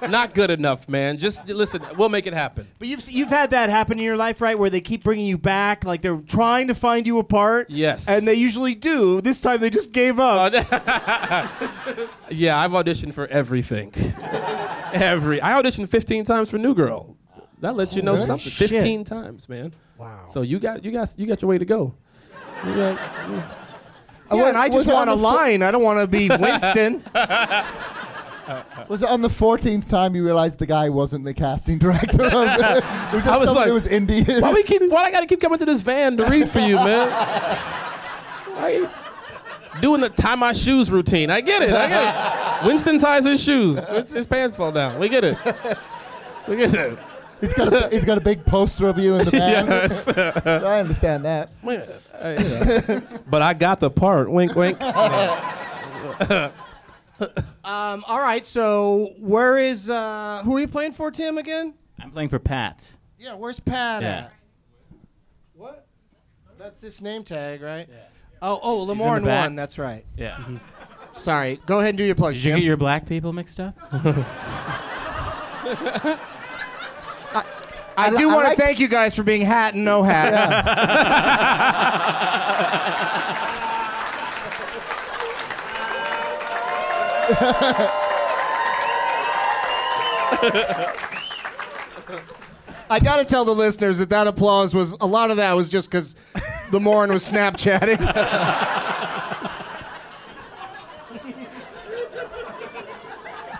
[0.08, 1.18] Not good enough, man.
[1.18, 1.82] Just listen.
[1.96, 2.68] We'll make it happen.
[2.78, 4.56] But you've you've had that happen in your life, right?
[4.56, 7.68] Where they keep bringing you back, like they're trying to find you a part.
[7.68, 8.08] Yes.
[8.08, 9.20] And they usually do.
[9.20, 10.52] This time they just gave up.
[10.54, 13.92] Oh, yeah, I've auditioned for everything.
[14.92, 15.40] Every.
[15.42, 17.16] I auditioned 15 times for New Girl.
[17.60, 18.50] That lets you know something.
[18.50, 18.70] shit.
[18.70, 19.72] 15 times, man.
[20.02, 20.26] Wow.
[20.26, 21.94] So you got you got you got your way to go.
[22.66, 23.42] You got- you-
[24.38, 25.62] yeah, and I just want a on the fo- line.
[25.62, 27.02] I don't want to be Winston.
[28.88, 32.24] Was it on the 14th time you realized the guy wasn't the casting director?
[32.24, 32.32] of it?
[32.32, 34.40] it was just I was like, it was Indian.
[34.40, 34.82] why we keep?
[34.90, 37.08] Why I got to keep coming to this van to read for you, man?
[38.54, 38.88] Why-
[39.80, 41.30] doing the tie my shoes routine.
[41.30, 41.70] I get it.
[41.74, 42.66] I get it.
[42.66, 43.84] Winston ties his shoes.
[43.86, 44.98] His, his pants fall down.
[44.98, 45.36] We get it.
[46.48, 46.98] We get it.
[47.42, 49.66] He's got a, he's got a big poster of you in the van.
[49.66, 50.08] Yes.
[50.46, 51.50] I understand that.
[53.28, 54.30] But I got the part.
[54.30, 54.80] Wink, wink.
[54.82, 56.52] um,
[57.64, 58.46] all right.
[58.46, 61.36] So where is uh, who are you playing for, Tim?
[61.38, 61.74] Again?
[62.00, 62.90] I'm playing for Pat.
[63.18, 63.34] Yeah.
[63.34, 64.08] Where's Pat Yeah.
[64.08, 64.32] at?
[65.54, 65.86] What?
[66.58, 67.88] That's this name tag, right?
[67.90, 67.96] Yeah.
[68.40, 69.44] Oh, oh, He's in the Lamorne back.
[69.46, 69.54] won.
[69.56, 70.04] That's right.
[70.16, 70.38] Yeah.
[71.12, 71.60] Sorry.
[71.66, 72.38] Go ahead and do your plugs.
[72.38, 72.60] Did you Jim.
[72.60, 73.76] get your black people mixed up?
[78.02, 80.32] I, do I want to like- thank you guys for being hat and no hat.
[92.90, 95.68] I got to tell the listeners that that applause was a lot of that was
[95.68, 96.14] just because
[96.70, 97.98] Lamorne was Snapchatting.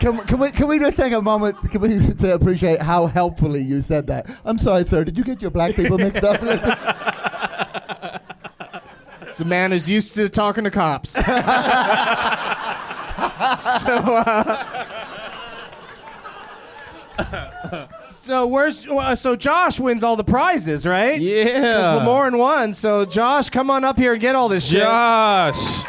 [0.03, 3.63] Can, can we can we just take a moment can we, to appreciate how helpfully
[3.63, 4.27] you said that?
[4.45, 5.05] I'm sorry, sir.
[5.05, 6.43] Did you get your black people mixed up?
[9.39, 11.11] The man is used to talking to cops.
[11.15, 11.23] so,
[17.19, 21.21] uh, so where's uh, so Josh wins all the prizes, right?
[21.21, 21.99] Yeah.
[21.99, 22.73] Lamorne won.
[22.73, 24.83] So Josh, come on up here and get all this shit.
[24.83, 25.83] Josh.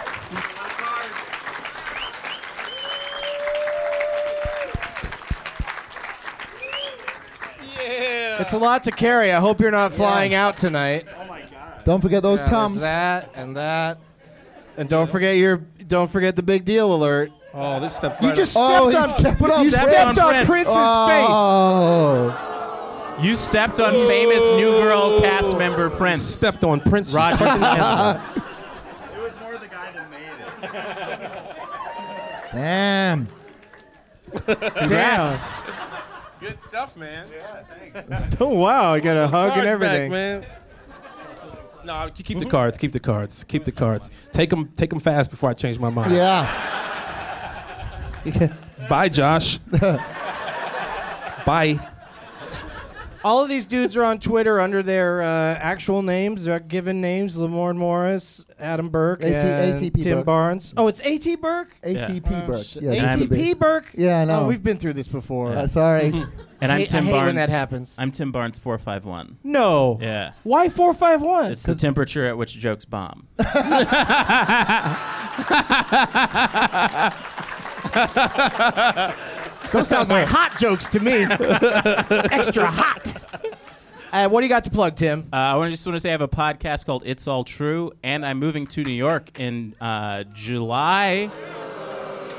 [8.39, 9.31] It's a lot to carry.
[9.31, 11.05] I hope you're not flying out tonight.
[11.18, 11.84] Oh my god.
[11.85, 12.80] Don't forget those Yeah, there's tums.
[12.81, 13.97] that and that,
[14.77, 15.57] and don't forget your
[15.88, 17.31] don't forget the big deal alert.
[17.53, 18.22] Oh, this step.
[18.22, 19.73] You just Oh, stepped he on stepped on you Prince.
[19.91, 20.47] stepped on Prince.
[20.47, 22.49] Prince's Oh.
[23.22, 25.57] You stepped on famous New Girl cast oh.
[25.60, 26.23] member Prince.
[26.23, 27.14] stepped on Prince.
[27.14, 28.22] Roger Ezra.
[29.15, 30.30] It was more the guy that made
[30.64, 32.53] it.
[32.53, 33.27] Damn.
[34.76, 35.60] Congrats.
[36.43, 37.25] Good stuff, man.
[37.93, 38.35] face.
[38.41, 40.11] Oh wow, I got a hug and everything.
[40.11, 40.45] back, man.
[41.85, 42.77] No, keep the cards.
[42.77, 43.43] Keep the cards.
[43.45, 44.09] Keep the cards.
[44.33, 44.69] Take them.
[44.75, 46.11] Take them fast before I change my mind.
[46.13, 46.47] Yeah.
[48.89, 49.57] Bye, Josh.
[51.45, 51.79] Bye.
[53.23, 57.37] All of these dudes are on Twitter under their uh, actual names, their given names:
[57.37, 60.25] Lamorne Morris, Adam Burke, AT and ATP Tim Burke.
[60.25, 60.73] Barnes.
[60.75, 61.69] Oh, it's AT Burke.
[61.83, 62.65] ATP Burke.
[62.65, 62.83] Shit.
[62.83, 63.27] Yeah, ATP.
[63.29, 63.85] ATP Burke.
[63.93, 64.41] Yeah, I know.
[64.41, 65.53] Oh, we've been through this before.
[65.53, 66.25] Uh, sorry.
[66.61, 67.25] And I'm I Tim I hate Barnes.
[67.25, 67.93] when that happens.
[67.97, 69.39] I'm Tim Barnes 451.
[69.43, 69.97] No.
[70.01, 70.31] Yeah.
[70.43, 71.51] Why four five one?
[71.51, 73.27] It's the temperature at which jokes bomb.
[79.73, 81.23] Those sounds like hot jokes to me.
[82.31, 83.13] Extra hot.
[84.11, 85.27] Uh, what do you got to plug, Tim?
[85.33, 88.23] Uh, I just want to say I have a podcast called It's All True, and
[88.25, 91.31] I'm moving to New York in uh, July.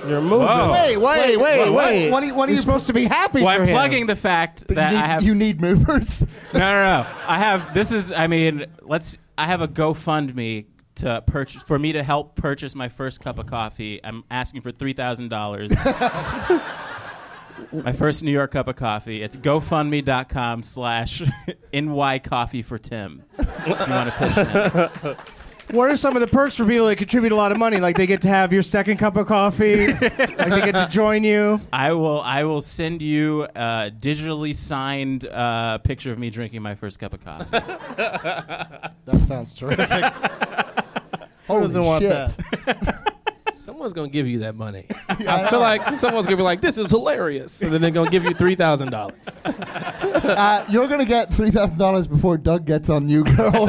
[0.06, 0.46] You're moving.
[0.46, 0.70] Whoa.
[0.72, 1.36] Wait, wait, wait,
[1.70, 2.10] what- wait.
[2.10, 3.74] what do you- what do You're you- supposed to be happy Well, for I'm him.
[3.74, 5.22] plugging the fact you, that need, I have.
[5.22, 6.20] you need movers.
[6.52, 7.06] no, no, no.
[7.26, 7.72] I have.
[7.74, 8.12] This is.
[8.12, 9.16] I mean, let's.
[9.38, 10.66] I have a GoFundMe
[10.96, 13.98] to purchase for me to help purchase my first cup of coffee.
[14.04, 15.72] I'm asking for three thousand dollars.
[17.72, 19.22] My first New York cup of coffee.
[19.22, 21.22] It's GoFundMe.com slash
[21.72, 23.22] NY Coffee for Tim.
[23.38, 25.30] If you want to push that.
[25.70, 27.78] What are some of the perks for people that contribute a lot of money?
[27.78, 29.86] Like they get to have your second cup of coffee.
[29.86, 31.58] like they get to join you.
[31.72, 32.20] I will.
[32.20, 37.14] I will send you a digitally signed uh, picture of me drinking my first cup
[37.14, 37.48] of coffee.
[39.06, 39.88] That sounds terrific.
[41.46, 42.10] Who doesn't want shit.
[42.66, 43.00] that?
[43.64, 44.84] Someone's gonna give you that money.
[45.08, 48.24] I feel like someone's gonna be like, "This is hilarious," and then they're gonna give
[48.24, 49.26] you three thousand dollars.
[50.24, 53.68] Uh, you're going to get $3,000 before Doug gets on New Girl.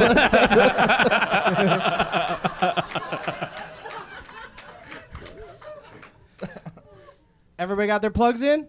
[7.58, 8.68] Everybody got their plugs in?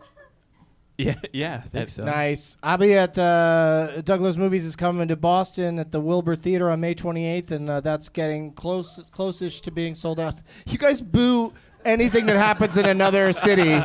[0.97, 2.05] Yeah, yeah, think so.
[2.05, 2.57] Nice.
[2.63, 6.71] I'll be at uh, Doug Loves Movies is coming to Boston at the Wilbur Theater
[6.71, 10.41] on May 28th, and uh, that's getting close, close-ish to being sold out.
[10.65, 11.53] You guys boo
[11.85, 13.79] anything that happens in another city.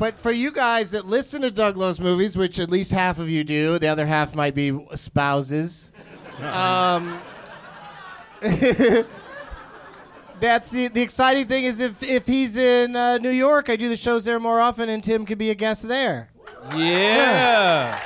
[0.00, 3.28] But for you guys that listen to Doug Loves Movies, which at least half of
[3.28, 5.92] you do, the other half might be spouses.
[6.40, 7.20] Um,
[10.40, 13.88] that's the the exciting thing is if if he's in uh, New York, I do
[13.88, 16.30] the shows there more often, and Tim could be a guest there.
[16.74, 17.98] Yeah.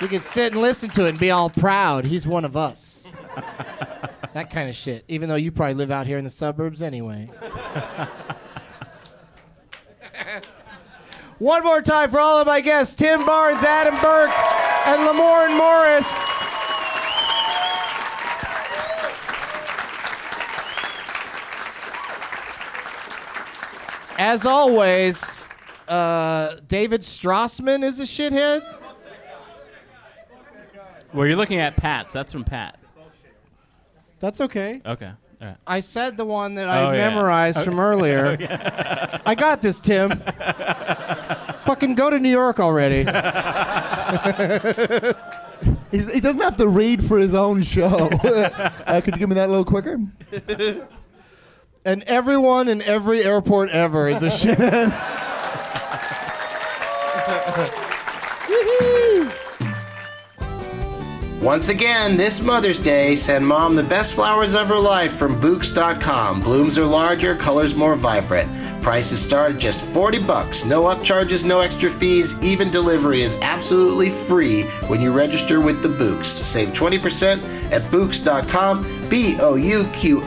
[0.00, 2.04] We could sit and listen to it and be all proud.
[2.04, 3.10] He's one of us.
[4.34, 5.04] that kind of shit.
[5.06, 7.30] Even though you probably live out here in the suburbs anyway.
[11.38, 14.30] One more time for all of my guests Tim Barnes, Adam Burke,
[14.86, 16.06] and Lamorne Morris.
[24.18, 25.48] As always,
[25.88, 28.62] uh, David Strassman is a shithead.
[31.12, 32.14] Well, you're looking at Pat's.
[32.14, 32.78] That's from Pat.
[34.20, 34.80] That's okay.
[34.86, 35.10] Okay.
[35.40, 35.56] All right.
[35.66, 37.08] I said the one that I Oh, yeah.
[37.10, 38.36] memorized Oh, from earlier.
[39.26, 40.10] I got this, Tim.
[41.64, 42.98] Fucking go to New York already.
[45.90, 48.08] He's, he doesn't have to read for his own show.
[48.86, 49.98] uh, could you give me that a little quicker?
[51.84, 54.92] And everyone in every airport ever is a shithead.
[61.42, 66.40] Once again, this Mother's Day, send mom the best flowers of her life from Bouqs.com.
[66.40, 68.48] Blooms are larger, colors more vibrant.
[68.80, 70.64] Prices start at just 40 bucks.
[70.64, 72.32] No upcharges, no extra fees.
[72.42, 76.26] Even delivery is absolutely free when you register with the Bouqs.
[76.26, 77.42] Save 20%
[77.72, 80.22] at Bouqs.com, B O U Q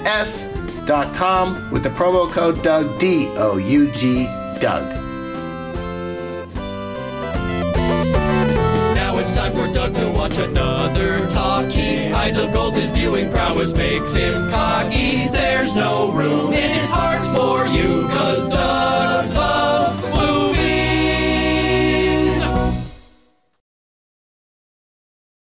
[0.88, 4.26] S.com with the promo code Doug, D O U G,
[4.60, 4.84] Doug.
[8.94, 12.12] Now it's time for Doug to watch another talkie.
[12.14, 15.28] Eyes of gold, his viewing prowess makes him cocky.
[15.30, 18.48] There's no room in his heart for you, cause